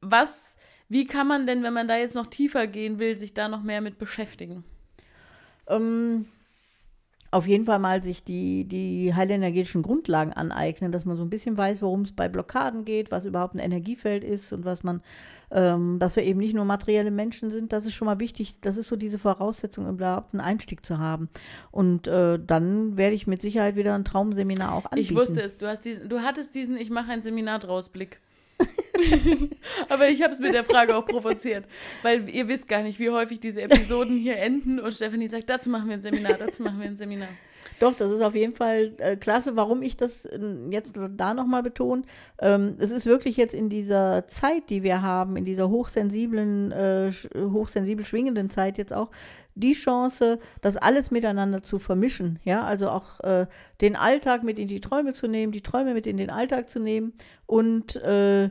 was, 0.00 0.56
wie 0.88 1.06
kann 1.06 1.26
man 1.26 1.46
denn, 1.46 1.62
wenn 1.62 1.74
man 1.74 1.88
da 1.88 1.96
jetzt 1.96 2.14
noch 2.14 2.26
tiefer 2.26 2.66
gehen 2.66 2.98
will, 2.98 3.18
sich 3.18 3.34
da 3.34 3.48
noch 3.48 3.62
mehr 3.62 3.80
mit 3.80 3.98
beschäftigen? 3.98 4.64
Ähm, 5.66 6.26
auf 7.34 7.48
jeden 7.48 7.66
Fall 7.66 7.80
mal 7.80 8.00
sich 8.00 8.22
die, 8.22 8.64
die 8.64 9.12
heilenergetischen 9.12 9.82
Grundlagen 9.82 10.32
aneignen, 10.32 10.92
dass 10.92 11.04
man 11.04 11.16
so 11.16 11.24
ein 11.24 11.30
bisschen 11.30 11.56
weiß, 11.56 11.82
worum 11.82 12.02
es 12.02 12.12
bei 12.12 12.28
Blockaden 12.28 12.84
geht, 12.84 13.10
was 13.10 13.24
überhaupt 13.24 13.56
ein 13.56 13.58
Energiefeld 13.58 14.22
ist 14.22 14.52
und 14.52 14.64
was 14.64 14.84
man, 14.84 15.02
ähm, 15.50 15.98
dass 15.98 16.14
wir 16.14 16.22
eben 16.22 16.38
nicht 16.38 16.54
nur 16.54 16.64
materielle 16.64 17.10
Menschen 17.10 17.50
sind, 17.50 17.72
das 17.72 17.86
ist 17.86 17.94
schon 17.94 18.06
mal 18.06 18.20
wichtig. 18.20 18.60
Das 18.60 18.76
ist 18.76 18.86
so 18.86 18.94
diese 18.94 19.18
Voraussetzung, 19.18 19.88
überhaupt 19.88 20.32
einen 20.32 20.40
Einstieg 20.40 20.86
zu 20.86 20.98
haben. 20.98 21.28
Und 21.72 22.06
äh, 22.06 22.38
dann 22.38 22.96
werde 22.96 23.16
ich 23.16 23.26
mit 23.26 23.42
Sicherheit 23.42 23.74
wieder 23.74 23.96
ein 23.96 24.04
Traumseminar 24.04 24.72
auch 24.72 24.84
anbieten. 24.84 25.00
Ich 25.00 25.16
wusste 25.16 25.42
es, 25.42 25.56
du, 25.56 25.66
hast 25.66 25.84
diesen, 25.84 26.08
du 26.08 26.20
hattest 26.20 26.54
diesen 26.54 26.76
Ich 26.76 26.90
mache 26.90 27.10
ein 27.10 27.22
Seminar 27.22 27.58
draus 27.58 27.88
Blick. 27.88 28.20
Aber 29.88 30.08
ich 30.08 30.22
habe 30.22 30.32
es 30.32 30.38
mit 30.38 30.54
der 30.54 30.64
Frage 30.64 30.96
auch 30.96 31.06
provoziert, 31.06 31.64
weil 32.02 32.28
ihr 32.28 32.48
wisst 32.48 32.68
gar 32.68 32.82
nicht, 32.82 32.98
wie 32.98 33.10
häufig 33.10 33.40
diese 33.40 33.62
Episoden 33.62 34.16
hier 34.16 34.38
enden 34.38 34.78
und 34.78 34.92
Stephanie 34.92 35.28
sagt, 35.28 35.50
dazu 35.50 35.70
machen 35.70 35.88
wir 35.88 35.94
ein 35.94 36.02
Seminar, 36.02 36.34
dazu 36.34 36.62
machen 36.62 36.80
wir 36.80 36.86
ein 36.86 36.96
Seminar. 36.96 37.28
Doch, 37.80 37.94
das 37.94 38.12
ist 38.12 38.22
auf 38.22 38.34
jeden 38.34 38.52
Fall 38.52 38.92
äh, 38.98 39.16
klasse. 39.16 39.56
Warum 39.56 39.82
ich 39.82 39.96
das 39.96 40.24
äh, 40.24 40.38
jetzt 40.70 40.98
da 41.16 41.34
nochmal 41.34 41.62
betone, 41.62 42.02
ähm, 42.38 42.76
es 42.78 42.90
ist 42.90 43.06
wirklich 43.06 43.36
jetzt 43.36 43.54
in 43.54 43.68
dieser 43.68 44.26
Zeit, 44.26 44.70
die 44.70 44.82
wir 44.82 45.02
haben, 45.02 45.36
in 45.36 45.44
dieser 45.44 45.68
hochsensiblen, 45.70 46.72
äh, 46.72 47.10
hochsensibel 47.36 48.04
schwingenden 48.04 48.50
Zeit 48.50 48.78
jetzt 48.78 48.92
auch, 48.92 49.10
die 49.56 49.74
Chance, 49.74 50.40
das 50.60 50.76
alles 50.76 51.10
miteinander 51.10 51.62
zu 51.62 51.78
vermischen. 51.78 52.38
Ja, 52.44 52.64
also 52.64 52.90
auch 52.90 53.20
äh, 53.20 53.46
den 53.80 53.96
Alltag 53.96 54.42
mit 54.42 54.58
in 54.58 54.68
die 54.68 54.80
Träume 54.80 55.12
zu 55.12 55.28
nehmen, 55.28 55.52
die 55.52 55.62
Träume 55.62 55.94
mit 55.94 56.06
in 56.06 56.16
den 56.16 56.30
Alltag 56.30 56.68
zu 56.68 56.80
nehmen 56.80 57.12
und 57.46 57.96
äh, 57.96 58.50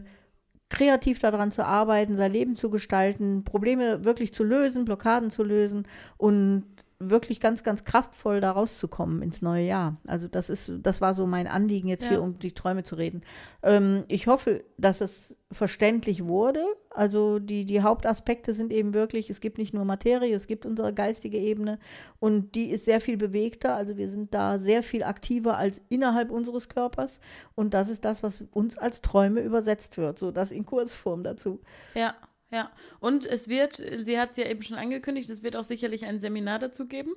kreativ 0.69 1.19
daran 1.19 1.51
zu 1.51 1.65
arbeiten, 1.65 2.15
sein 2.15 2.31
Leben 2.31 2.55
zu 2.55 2.69
gestalten, 2.69 3.43
Probleme 3.43 4.05
wirklich 4.05 4.33
zu 4.33 4.43
lösen, 4.43 4.85
Blockaden 4.85 5.29
zu 5.29 5.43
lösen 5.43 5.87
und 6.17 6.63
wirklich 7.09 7.39
ganz, 7.39 7.63
ganz 7.63 7.83
kraftvoll 7.83 8.41
da 8.41 8.51
rauszukommen 8.51 9.21
ins 9.21 9.41
neue 9.41 9.65
Jahr. 9.65 9.97
Also 10.07 10.27
das 10.27 10.49
ist, 10.49 10.71
das 10.81 11.01
war 11.01 11.13
so 11.13 11.27
mein 11.27 11.47
Anliegen 11.47 11.87
jetzt 11.87 12.03
ja. 12.03 12.11
hier, 12.11 12.21
um 12.21 12.39
die 12.39 12.53
Träume 12.53 12.83
zu 12.83 12.95
reden. 12.95 13.21
Ähm, 13.61 14.03
ich 14.07 14.27
hoffe, 14.27 14.63
dass 14.77 15.01
es 15.01 15.39
verständlich 15.51 16.27
wurde. 16.27 16.63
Also 16.89 17.39
die, 17.39 17.65
die 17.65 17.81
Hauptaspekte 17.81 18.53
sind 18.53 18.71
eben 18.71 18.93
wirklich, 18.93 19.29
es 19.29 19.39
gibt 19.39 19.57
nicht 19.57 19.73
nur 19.73 19.85
Materie, 19.85 20.35
es 20.35 20.47
gibt 20.47 20.65
unsere 20.65 20.93
geistige 20.93 21.37
Ebene 21.37 21.79
und 22.19 22.55
die 22.55 22.69
ist 22.69 22.85
sehr 22.85 23.01
viel 23.01 23.17
bewegter. 23.17 23.75
Also 23.75 23.97
wir 23.97 24.09
sind 24.09 24.33
da 24.33 24.59
sehr 24.59 24.83
viel 24.83 25.03
aktiver 25.03 25.57
als 25.57 25.81
innerhalb 25.89 26.31
unseres 26.31 26.69
Körpers 26.69 27.19
und 27.55 27.73
das 27.73 27.89
ist 27.89 28.05
das, 28.05 28.23
was 28.23 28.43
uns 28.51 28.77
als 28.77 29.01
Träume 29.01 29.41
übersetzt 29.41 29.97
wird. 29.97 30.19
So 30.19 30.31
das 30.31 30.51
in 30.51 30.65
Kurzform 30.65 31.23
dazu. 31.23 31.61
Ja. 31.95 32.15
Ja, 32.53 32.69
und 32.99 33.25
es 33.25 33.47
wird, 33.47 33.81
sie 34.01 34.19
hat 34.19 34.29
es 34.29 34.37
ja 34.37 34.45
eben 34.45 34.61
schon 34.61 34.77
angekündigt, 34.77 35.27
es 35.31 35.41
wird 35.41 35.55
auch 35.55 35.63
sicherlich 35.63 36.05
ein 36.05 36.19
Seminar 36.19 36.59
dazu 36.59 36.85
geben. 36.85 37.15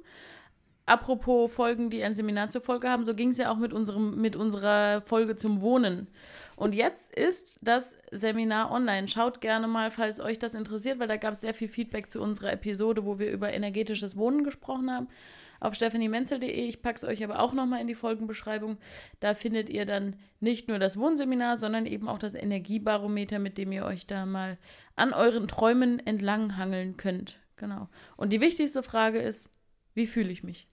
Apropos 0.87 1.53
Folgen, 1.53 1.91
die 1.91 2.05
ein 2.05 2.15
Seminar 2.15 2.49
zur 2.51 2.61
Folge 2.61 2.89
haben, 2.89 3.05
so 3.05 3.15
ging 3.15 3.31
es 3.31 3.39
ja 3.39 3.51
auch 3.51 3.57
mit, 3.57 3.73
unserem, 3.73 4.21
mit 4.21 4.37
unserer 4.37 5.01
Folge 5.01 5.35
zum 5.35 5.61
Wohnen. 5.61 6.07
Und 6.55 6.77
jetzt 6.77 7.13
ist 7.13 7.59
das 7.61 7.99
Seminar 8.13 8.71
online. 8.71 9.09
Schaut 9.09 9.41
gerne 9.41 9.67
mal, 9.67 9.91
falls 9.91 10.21
euch 10.21 10.39
das 10.39 10.55
interessiert, 10.55 11.01
weil 11.01 11.09
da 11.09 11.17
gab 11.17 11.33
es 11.35 11.41
sehr 11.41 11.55
viel 11.55 11.67
Feedback 11.67 12.09
zu 12.09 12.21
unserer 12.21 12.53
Episode, 12.53 13.05
wo 13.05 13.19
wir 13.19 13.33
über 13.33 13.53
energetisches 13.53 14.17
Wohnen 14.17 14.45
gesprochen 14.45 14.91
haben 14.91 15.09
auf 15.59 15.75
stephaniemenzel.de. 15.75 16.51
Ich 16.51 16.83
packe 16.83 16.97
es 16.97 17.05
euch 17.05 17.25
aber 17.25 17.41
auch 17.41 17.53
nochmal 17.53 17.81
in 17.81 17.89
die 17.89 17.97
Folgenbeschreibung. 17.97 18.79
Da 19.19 19.35
findet 19.35 19.71
ihr 19.71 19.87
dann 19.87 20.15
nicht 20.39 20.69
nur 20.69 20.79
das 20.79 20.99
Wohnseminar, 20.99 21.57
sondern 21.57 21.87
eben 21.87 22.09
auch 22.09 22.19
das 22.19 22.35
Energiebarometer, 22.35 23.41
mit 23.41 23.59
dem 23.59 23.73
ihr 23.73 23.85
euch 23.85 24.07
da 24.07 24.25
mal 24.25 24.57
an 24.95 25.13
euren 25.13 25.49
Träumen 25.49 25.99
entlanghangeln 26.07 26.97
könnt. 26.97 27.41
Genau. 27.57 27.89
Und 28.17 28.33
die 28.33 28.41
wichtigste 28.41 28.85
Frage 28.85 29.19
ist, 29.19 29.51
wie 29.95 30.07
fühle 30.07 30.31
ich 30.31 30.45
mich? 30.45 30.69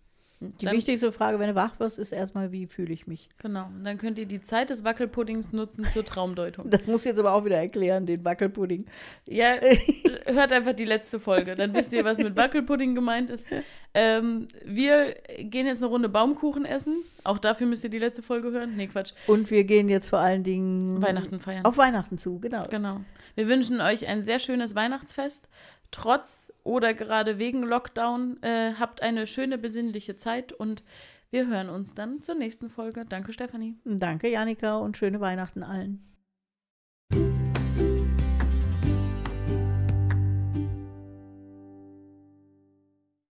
Die 0.60 0.66
dann, 0.66 0.76
wichtigste 0.76 1.12
Frage, 1.12 1.40
wenn 1.40 1.50
du 1.50 1.56
wach 1.56 1.80
wirst, 1.80 1.98
ist 1.98 2.12
erstmal, 2.12 2.52
wie 2.52 2.68
fühle 2.68 2.94
ich 2.94 3.08
mich? 3.08 3.30
Genau. 3.42 3.66
Und 3.66 3.84
dann 3.84 3.98
könnt 3.98 4.18
ihr 4.18 4.26
die 4.26 4.42
Zeit 4.42 4.70
des 4.70 4.84
Wackelpuddings 4.84 5.54
nutzen 5.54 5.86
zur 5.94 6.06
Traumdeutung. 6.06 6.70
Das 6.74 6.88
muss 6.88 7.02
ich 7.02 7.06
jetzt 7.06 7.20
aber 7.20 7.34
auch 7.34 7.46
wieder 7.46 7.58
erklären, 7.58 8.06
den 8.06 8.26
Wackelpudding. 8.26 8.86
Ja, 9.28 9.56
hört 10.26 10.52
einfach 10.52 10.74
die 10.74 10.86
letzte 10.86 11.20
Folge. 11.20 11.56
Dann 11.56 11.74
wisst 11.76 11.94
ihr, 11.94 12.04
was 12.04 12.18
mit 12.18 12.36
Wackelpudding 12.36 12.96
gemeint 12.96 13.30
ist. 13.30 13.46
Ähm, 13.94 14.48
wir 14.66 15.16
gehen 15.38 15.68
jetzt 15.68 15.84
eine 15.84 15.92
Runde 15.92 16.10
Baumkuchen 16.10 16.66
essen. 16.66 17.04
Auch 17.24 17.38
dafür 17.38 17.68
müsst 17.68 17.84
ihr 17.84 17.90
die 17.90 18.00
letzte 18.00 18.24
Folge 18.24 18.52
hören. 18.52 18.76
Nee, 18.76 18.88
Quatsch. 18.88 19.14
Und 19.28 19.52
wir 19.52 19.64
gehen 19.64 19.88
jetzt 19.88 20.10
vor 20.10 20.20
allen 20.20 20.44
Dingen 20.44 21.02
Weihnachten 21.02 21.40
feiern. 21.40 21.64
Auf 21.64 21.78
Weihnachten 21.78 22.18
zu, 22.18 22.40
genau. 22.40 22.68
Genau. 22.70 23.02
Wir 23.36 23.48
wünschen 23.48 23.82
euch 23.82 24.08
ein 24.08 24.24
sehr 24.24 24.40
schönes 24.40 24.76
Weihnachtsfest 24.76 25.48
trotz 25.94 26.52
oder 26.64 26.94
gerade 26.94 27.40
wegen 27.40 27.64
Lockdown. 27.64 28.42
Äh, 28.42 28.74
habt 28.80 29.02
eine 29.02 29.28
schöne, 29.28 29.58
besinnliche 29.58 30.18
Zeit 30.18 30.52
und 30.52 30.84
wir 31.32 31.48
hören 31.48 31.70
uns 31.70 31.96
dann 31.96 32.22
zur 32.22 32.36
nächsten 32.36 32.70
Folge. 32.70 33.06
Danke, 33.08 33.34
Stefanie. 33.34 33.76
Danke, 33.86 34.30
Janika, 34.30 34.78
und 34.78 34.98
schöne 34.98 35.20
Weihnachten 35.20 35.64
allen. 35.64 36.13